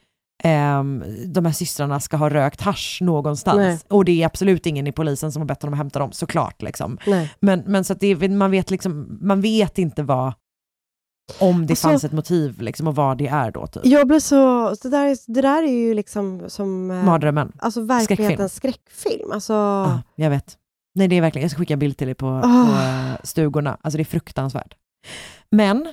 ehm, 0.43 1.05
de 1.26 1.45
här 1.45 1.53
systrarna 1.53 2.01
ska 2.01 2.16
ha 2.16 2.28
rökt 2.30 2.61
hasch 2.61 2.99
någonstans. 3.03 3.57
Nej. 3.57 3.78
Och 3.89 4.05
det 4.05 4.22
är 4.22 4.26
absolut 4.26 4.66
ingen 4.66 4.87
i 4.87 4.93
polisen 4.93 5.32
som 5.32 5.43
har 5.43 5.47
bett 5.47 5.62
honom 5.62 5.74
att 5.74 5.78
hämta 5.78 5.99
dem, 5.99 6.12
såklart. 6.12 6.62
Liksom. 6.62 6.99
Nej. 7.07 7.32
Men, 7.41 7.62
men 7.66 7.85
så 7.85 7.93
att 7.93 8.01
det, 8.01 8.28
man, 8.28 8.51
vet 8.51 8.70
liksom, 8.70 9.18
man 9.20 9.41
vet 9.41 9.78
inte 9.78 10.03
vad, 10.03 10.32
om 11.41 11.66
det 11.66 11.72
Alltså, 11.72 11.89
fanns 11.89 12.05
ett 12.05 12.12
motiv 12.12 12.61
liksom, 12.61 12.89
och 12.89 12.95
vad 12.97 13.18
det 13.18 13.26
är 13.26 13.51
då. 13.51 13.66
Typ. 13.66 13.87
Jag 13.87 14.07
blir 14.09 14.20
så... 14.20 14.70
Det 14.82 14.89
där, 14.89 15.07
är- 15.07 15.32
det 15.35 15.41
där 15.43 15.62
är 15.62 15.72
ju 15.72 15.95
liksom 15.95 16.43
som... 16.49 16.91
eh, 16.91 17.05
Mardrömmen. 17.05 17.53
Alltså 17.59 17.80
verklighetens 17.80 18.55
skräckfilm. 18.55 19.32
Alltså, 19.32 19.53
Ja, 19.53 20.03
jag 20.16 20.30
vet. 20.30 20.57
Nej, 20.95 21.09
det 21.09 21.16
är 21.16 21.20
verkligen, 21.20 21.43
jag 21.43 21.51
ska 21.51 21.59
skicka 21.59 21.72
en 21.74 21.78
bild 21.78 21.97
till 21.97 22.07
dig 22.07 22.14
på, 22.14 22.41
på 22.41 22.47
Ah. 22.49 23.11
eh, 23.11 23.16
stugorna. 23.22 23.78
Alltså 23.80 23.97
det 23.97 24.03
är 24.03 24.05
fruktansvärt. 24.05 24.74
Men 25.51 25.87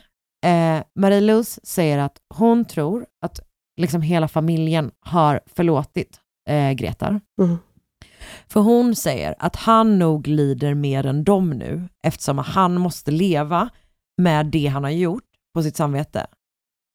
eh, 0.45 0.83
Marie-Louise 0.99 1.59
säger 1.63 1.97
att 1.97 2.17
hon 2.35 2.65
tror 2.65 3.05
att 3.25 3.39
liksom 3.77 4.01
hela 4.01 4.27
familjen 4.27 4.91
har 4.99 5.41
förlåtit 5.45 6.19
eh, 6.49 6.71
Gretar. 6.71 7.21
Mm. 7.41 7.57
För 8.47 8.59
hon 8.59 8.95
säger 8.95 9.35
att 9.39 9.55
han 9.55 9.99
nog 9.99 10.27
lider 10.27 10.73
mer 10.73 11.05
än 11.05 11.23
dem 11.23 11.49
nu, 11.49 11.89
eftersom 12.03 12.37
han 12.37 12.77
måste 12.77 13.11
leva 13.11 13.69
med 14.17 14.45
det 14.45 14.67
han 14.67 14.83
har 14.83 14.91
gjort 14.91 15.23
på 15.53 15.63
sitt 15.63 15.75
samvete. 15.75 16.27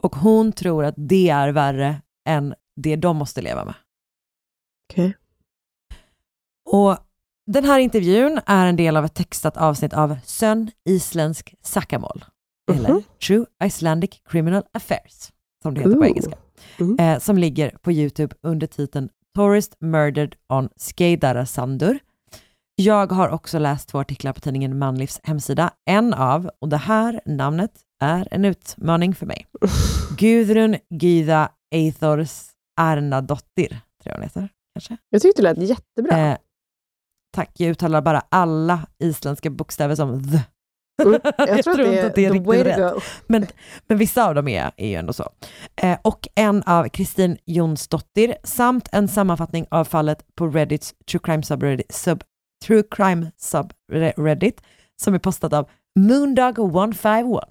Och 0.03 0.16
hon 0.16 0.53
tror 0.53 0.85
att 0.85 0.95
det 0.97 1.29
är 1.29 1.49
värre 1.49 2.03
än 2.29 2.55
det 2.81 2.97
de 2.97 3.16
måste 3.16 3.43
leva 3.43 3.64
med. 3.64 3.74
Okej. 4.93 5.16
Och 6.70 6.97
den 7.47 7.64
här 7.64 7.79
intervjun 7.79 8.41
är 8.47 8.66
en 8.66 8.77
del 8.77 8.97
av 8.97 9.05
ett 9.05 9.14
textat 9.14 9.57
avsnitt 9.57 9.93
av 9.93 10.16
Sön 10.24 10.70
Isländsk 10.85 11.55
Sackamol, 11.62 12.24
eller 12.72 12.89
Mhm. 12.91 13.03
True 13.27 13.47
Icelandic 13.64 14.11
Criminal 14.31 14.62
Affairs, 14.72 15.33
som 15.62 15.74
det 15.74 15.81
heter 15.81 15.93
på 15.95 15.99
Ooh. 15.99 16.07
engelska, 16.07 16.37
Mm. 16.80 16.98
eh, 16.98 17.18
som 17.18 17.38
ligger 17.38 17.70
på 17.70 17.92
YouTube 17.92 18.36
under 18.42 18.66
titeln 18.66 19.09
Tourist 19.34 19.76
Murdered 19.80 20.34
on 20.48 20.68
Skeiðararsandur. 20.76 21.98
Jag 22.76 23.12
har 23.12 23.28
också 23.28 23.59
läst 23.59 23.88
två 23.88 23.98
artiklar 23.98 24.32
på 24.32 24.40
tidningen 24.40 24.78
Manlivs 24.78 25.20
hemsida. 25.22 25.70
En 25.90 26.14
av, 26.14 26.50
och 26.59 26.68
det 26.68 26.76
här 26.76 27.20
namnet 27.26 27.72
är 28.00 28.28
en 28.30 28.44
utmaning 28.44 29.14
för 29.14 29.26
mig, 29.26 29.46
Gudrun 30.18 30.76
Gyða 30.90 31.48
Eithors 31.74 32.42
Arnadottir, 32.80 33.68
tror 33.68 33.80
jag 34.04 34.14
hon 34.14 34.22
heter. 34.22 34.48
Kanske? 34.74 34.96
Jag 35.11 35.22
tyckte 35.22 35.42
det 35.42 35.54
lät 35.54 35.68
jättebra. 35.68 36.18
Eh, 36.18 36.36
tack, 37.34 37.50
jag 37.57 37.70
uttalar 37.70 38.02
bara 38.02 38.22
alla 38.28 38.86
isländska 38.98 39.50
bokstäver 39.50 39.94
som 39.94 40.30
the. 40.30 40.40
Mm, 41.03 41.20
jag 41.38 41.64
tror 41.64 41.76
det 41.76 41.94
inte 41.94 42.07
att 42.07 42.14
det 42.14 42.24
är 42.24 42.32
riktigt 42.32 42.66
rätt. 42.66 43.03
Men, 43.26 43.47
men 43.86 43.99
vissa 43.99 44.28
av 44.28 44.34
dem 44.34 44.49
är, 44.49 44.72
är 44.76 44.88
ju 44.88 44.94
ändå 44.94 45.12
så. 45.12 45.30
Eh, 45.76 45.99
och 46.03 46.28
en 46.34 46.62
av 46.62 46.88
Kristin 46.88 47.38
Jonsdottir 47.44 48.36
samt 48.44 48.88
en 48.92 49.09
sammanfattning 49.09 49.66
av 49.70 49.84
fallet 49.84 50.34
på 50.34 50.47
Reddits 50.47 50.94
True 51.11 51.20
Crime 51.24 51.42
subreddit, 51.42 51.94
sub, 51.94 52.24
True 52.66 52.82
Crime 52.90 53.30
subreddit 53.36 54.62
som 55.03 55.14
är 55.14 55.18
postat 55.18 55.53
av 55.53 55.68
Moondog151. 55.99 57.42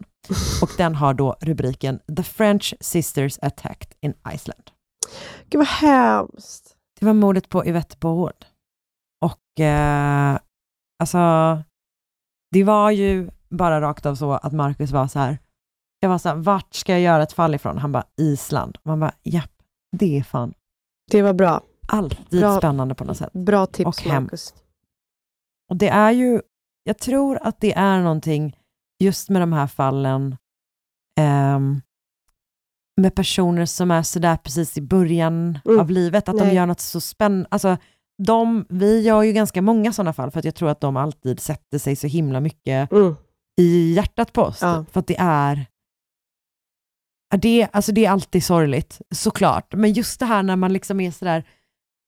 Och 0.62 0.72
den 0.78 0.96
har 0.96 1.14
då 1.14 1.36
rubriken 1.42 2.00
The 2.18 2.24
French 2.24 2.76
Sisters 2.80 3.40
Attacked 3.42 3.94
in 4.02 4.14
Iceland. 4.34 4.72
Gud 5.50 5.60
vad 5.60 5.68
hemskt. 5.68 6.76
Det 7.00 7.06
var 7.06 7.14
mordet 7.14 7.50
på 7.50 7.66
Yvette 7.66 7.98
Bohord. 8.00 8.46
Och 9.26 9.64
eh, 9.64 10.40
alltså, 11.00 11.18
det 12.52 12.64
var 12.64 12.92
ju 12.92 13.30
bara 13.50 13.82
rakt 13.82 14.06
av 14.06 14.16
så 14.16 14.32
att 14.32 14.54
Marcus 14.54 14.92
var 14.92 15.08
så 15.08 15.20
här, 15.20 15.38
jag 16.00 16.10
var 16.10 16.18
så 16.18 16.30
här, 16.30 16.36
vart 16.36 16.74
ska 16.74 16.92
jag 16.92 17.02
göra 17.02 17.24
ett 17.24 17.34
fall 17.34 17.56
ifrån? 17.56 17.78
Han 17.78 17.92
bara, 17.92 18.04
Island. 18.18 18.78
Man 18.84 19.00
bara, 19.00 19.12
japp, 19.24 19.52
det 19.98 20.18
är 20.18 20.24
fan 20.24 20.54
Det 21.12 21.22
var 21.22 21.34
bra. 21.34 21.62
alltid 21.88 22.40
Bra. 22.42 22.58
spännande 22.58 22.96
på 22.96 23.04
något 23.04 23.18
sätt. 23.18 23.34
Bra 23.34 23.66
tips 23.66 23.88
Och 23.88 24.02
hem. 24.02 24.24
Marcus. 24.24 24.54
Och 25.70 25.78
det 25.78 25.90
är 25.90 26.12
ju, 26.12 26.42
jag 26.84 26.98
tror 26.98 27.40
att 27.42 27.60
det 27.62 27.74
är 27.74 28.00
någonting 28.02 28.58
just 29.00 29.30
med 29.30 29.42
de 29.42 29.54
här 29.54 29.68
fallen 29.68 30.38
ehm, 31.20 31.82
med 33.02 33.16
personer 33.16 33.66
som 33.66 33.92
är 33.92 34.04
sådär 34.04 34.38
precis 34.38 34.78
i 34.78 34.82
början 34.82 35.60
Mm. 35.66 35.80
av 35.80 35.90
livet, 35.90 36.30
att 36.30 36.38
de 36.38 36.44
Nej. 36.46 36.56
gör 36.56 36.66
något 36.66 36.80
så 36.80 37.02
spännande. 37.02 37.48
Alltså, 37.52 37.78
de, 38.24 38.66
vi 38.70 39.02
gör 39.02 39.22
ju 39.24 39.32
ganska 39.34 39.62
många 39.62 39.94
sådana 39.94 40.14
fall 40.14 40.32
för 40.32 40.40
att 40.40 40.46
jag 40.46 40.56
tror 40.56 40.70
att 40.70 40.80
de 40.82 40.98
alltid 40.98 41.40
sätter 41.40 41.78
sig 41.80 41.96
så 41.96 42.08
himla 42.08 42.40
mycket 42.40 42.92
Mm. 42.92 43.16
I 43.62 43.94
hjärtat 43.94 44.34
på 44.34 44.42
oss. 44.42 44.62
Ja. 44.62 44.86
För 44.92 45.00
att 45.00 45.08
det 45.08 45.18
är, 45.20 45.66
det, 47.38 47.68
alltså 47.74 47.92
det 47.92 48.06
är 48.06 48.12
alltid 48.12 48.44
sorgligt, 48.44 49.02
såklart. 49.12 49.74
Men 49.74 49.94
just 49.94 50.20
det 50.20 50.26
här 50.26 50.44
när 50.44 50.56
man 50.56 50.74
liksom 50.74 51.00
är 51.00 51.12
sådär, 51.12 51.44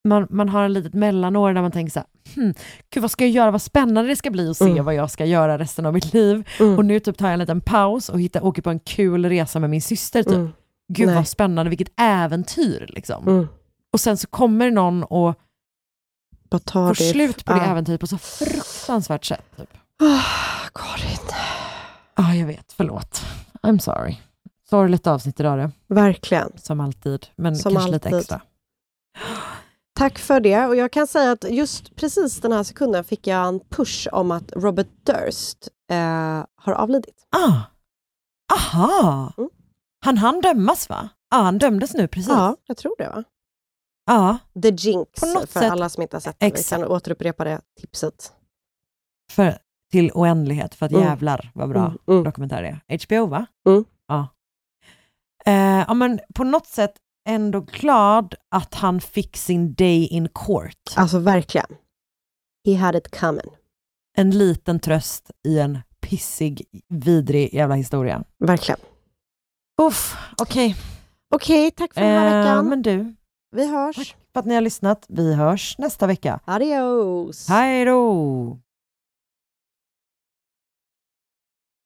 man, 0.08 0.28
man 0.30 0.50
har 0.50 0.66
ett 0.66 0.72
litet 0.72 0.94
mellanår 0.94 1.54
där 1.54 1.62
man 1.62 1.72
tänker 1.72 1.92
så 1.92 2.00
här, 2.00 2.08
hmm, 2.36 2.54
gud 2.90 3.02
vad 3.02 3.12
ska 3.12 3.24
jag 3.24 3.32
göra, 3.32 3.52
vad 3.52 3.62
spännande 3.62 4.10
det 4.10 4.16
ska 4.16 4.32
bli 4.32 4.50
att 4.50 4.58
se 4.58 4.66
Mm. 4.70 4.86
vad 4.86 4.96
jag 4.96 5.12
ska 5.12 5.26
göra 5.26 5.58
resten 5.58 5.86
av 5.86 5.94
mitt 5.94 6.14
liv. 6.14 6.48
Mm. 6.60 6.78
Och 6.78 6.86
nu 6.86 7.00
typ 7.00 7.18
tar 7.18 7.26
jag 7.26 7.34
en 7.34 7.40
liten 7.40 7.62
paus 7.62 8.10
och 8.10 8.22
hittar, 8.22 8.44
åker 8.44 8.62
på 8.62 8.70
en 8.70 8.80
kul 8.80 9.26
resa 9.26 9.60
med 9.60 9.70
min 9.70 9.82
syster. 9.82 10.24
Typ. 10.24 10.34
Mm. 10.34 10.50
Gud 10.94 11.08
Nej. 11.08 11.16
vad 11.16 11.28
spännande, 11.28 11.70
vilket 11.70 11.92
äventyr. 11.98 12.86
Liksom. 12.90 13.28
Mm. 13.28 13.48
Och 13.94 14.00
sen 14.00 14.18
så 14.18 14.28
kommer 14.28 14.72
någon 14.72 15.04
och 15.04 15.36
får 16.72 16.94
slut 16.94 17.46
på 17.46 17.54
det 17.54 17.60
äventyret 17.62 18.00
på 18.00 18.08
så 18.08 18.18
fruktansvärt 18.18 19.26
sätt. 19.26 19.58
Typ. 19.58 19.70
Ah, 20.04 20.70
Karin. 20.74 21.18
Ja, 22.16 22.34
jag 22.34 22.48
vet, 22.48 22.74
förlåt. 22.74 23.22
I'm 23.62 23.80
sorry. 23.80 24.18
Sorgligt 24.70 25.08
avsnitt 25.08 25.40
idag 25.40 25.58
det, 25.60 25.72
Verkligen. 25.88 26.58
som 26.58 26.80
alltid. 26.80 27.28
Men 27.36 27.56
Som 27.56 27.72
kanske 27.74 27.92
lite 27.92 28.08
alltid. 28.08 28.20
extra. 28.20 28.42
Tack 29.96 30.20
för 30.20 30.40
det. 30.40 30.66
Och 30.66 30.76
jag 30.76 30.92
kan 30.92 31.08
säga 31.08 31.32
att 31.32 31.44
just 31.52 31.96
precis 31.96 32.42
den 32.42 32.52
här 32.52 32.64
sekunden 32.64 33.04
fick 33.04 33.28
jag 33.28 33.48
en 33.48 33.60
push 33.60 34.08
om 34.12 34.32
att 34.32 34.52
Robert 34.56 34.88
Durst 35.04 35.68
eh, 35.92 36.44
har 36.56 36.74
avlidit. 36.74 37.28
Ah. 37.36 37.62
Aha! 38.54 39.34
Mm. 39.38 39.50
Han 40.06 40.18
han 40.18 40.42
dömas 40.42 40.90
va? 40.90 41.10
Ja, 41.32 41.38
han 41.38 41.58
dömdes 41.58 41.94
nu 41.94 42.08
precis. 42.08 42.30
Ja, 42.30 42.56
jag 42.66 42.78
tror 42.78 42.96
det 42.98 43.10
va? 43.10 43.24
Ja, 44.06 44.38
The 44.62 44.70
Jinx, 44.70 45.10
för 45.20 45.48
sätt- 45.48 45.72
alla 45.72 45.90
som 45.90 46.02
inte 46.04 46.16
har 46.16 46.22
sett 46.22 46.40
det. 46.40 46.52
Vi 46.58 46.64
kan 46.64 46.84
återupprepa 46.84 47.44
det 47.44 47.62
tipset. 47.82 48.34
för, 49.32 49.58
till 49.92 50.12
oändlighet, 50.14 50.76
för 50.76 50.86
att 50.86 50.92
Mm. 50.92 51.04
jävlar 51.04 51.52
vad 51.54 51.70
bra 51.70 51.86
Mm, 51.86 51.98
mm. 52.08 52.24
dokumentär 52.24 52.62
det 52.62 52.68
är. 52.88 52.98
HBO 53.06 53.26
va? 53.26 53.46
Mm. 53.70 53.86
Ja. 54.08 54.28
Eh, 55.46 55.84
ja, 55.88 55.94
men 55.94 56.20
på 56.36 56.44
något 56.44 56.68
sätt 56.68 56.94
ändå 57.30 57.60
glad 57.60 58.36
att 58.52 58.74
han 58.76 59.02
fick 59.02 59.38
sin 59.38 59.74
day 59.74 60.08
in 60.08 60.30
court. 60.34 60.94
Alltså 60.96 61.20
verkligen. 61.20 61.68
He 62.66 62.76
had 62.76 62.96
it 62.96 63.20
coming. 63.20 63.52
En 64.18 64.32
liten 64.32 64.80
tröst 64.80 65.32
i 65.48 65.60
en 65.60 65.80
pissig, 66.02 66.62
vidrig 66.90 67.54
jävla 67.54 67.76
historia. 67.76 68.24
Verkligen. 68.40 68.80
Uff, 69.82 70.16
okej. 70.42 70.76
Okej, 71.36 71.72
tack 71.72 71.94
för 71.94 72.02
den 72.02 72.10
här 72.20 72.32
Eh, 72.32 72.44
veckan. 72.44 72.70
men 72.70 72.82
du, 72.82 73.16
Vi 73.52 73.68
hörs. 73.72 73.96
tack 73.96 74.16
för 74.34 74.40
att 74.40 74.46
ni 74.46 74.54
har 74.56 74.62
lyssnat. 74.62 75.06
Vi 75.10 75.34
hörs 75.34 75.76
nästa 75.78 76.08
vecka. 76.08 76.40
Adios. 76.46 77.50
Hej 77.50 77.86
då! 77.86 78.60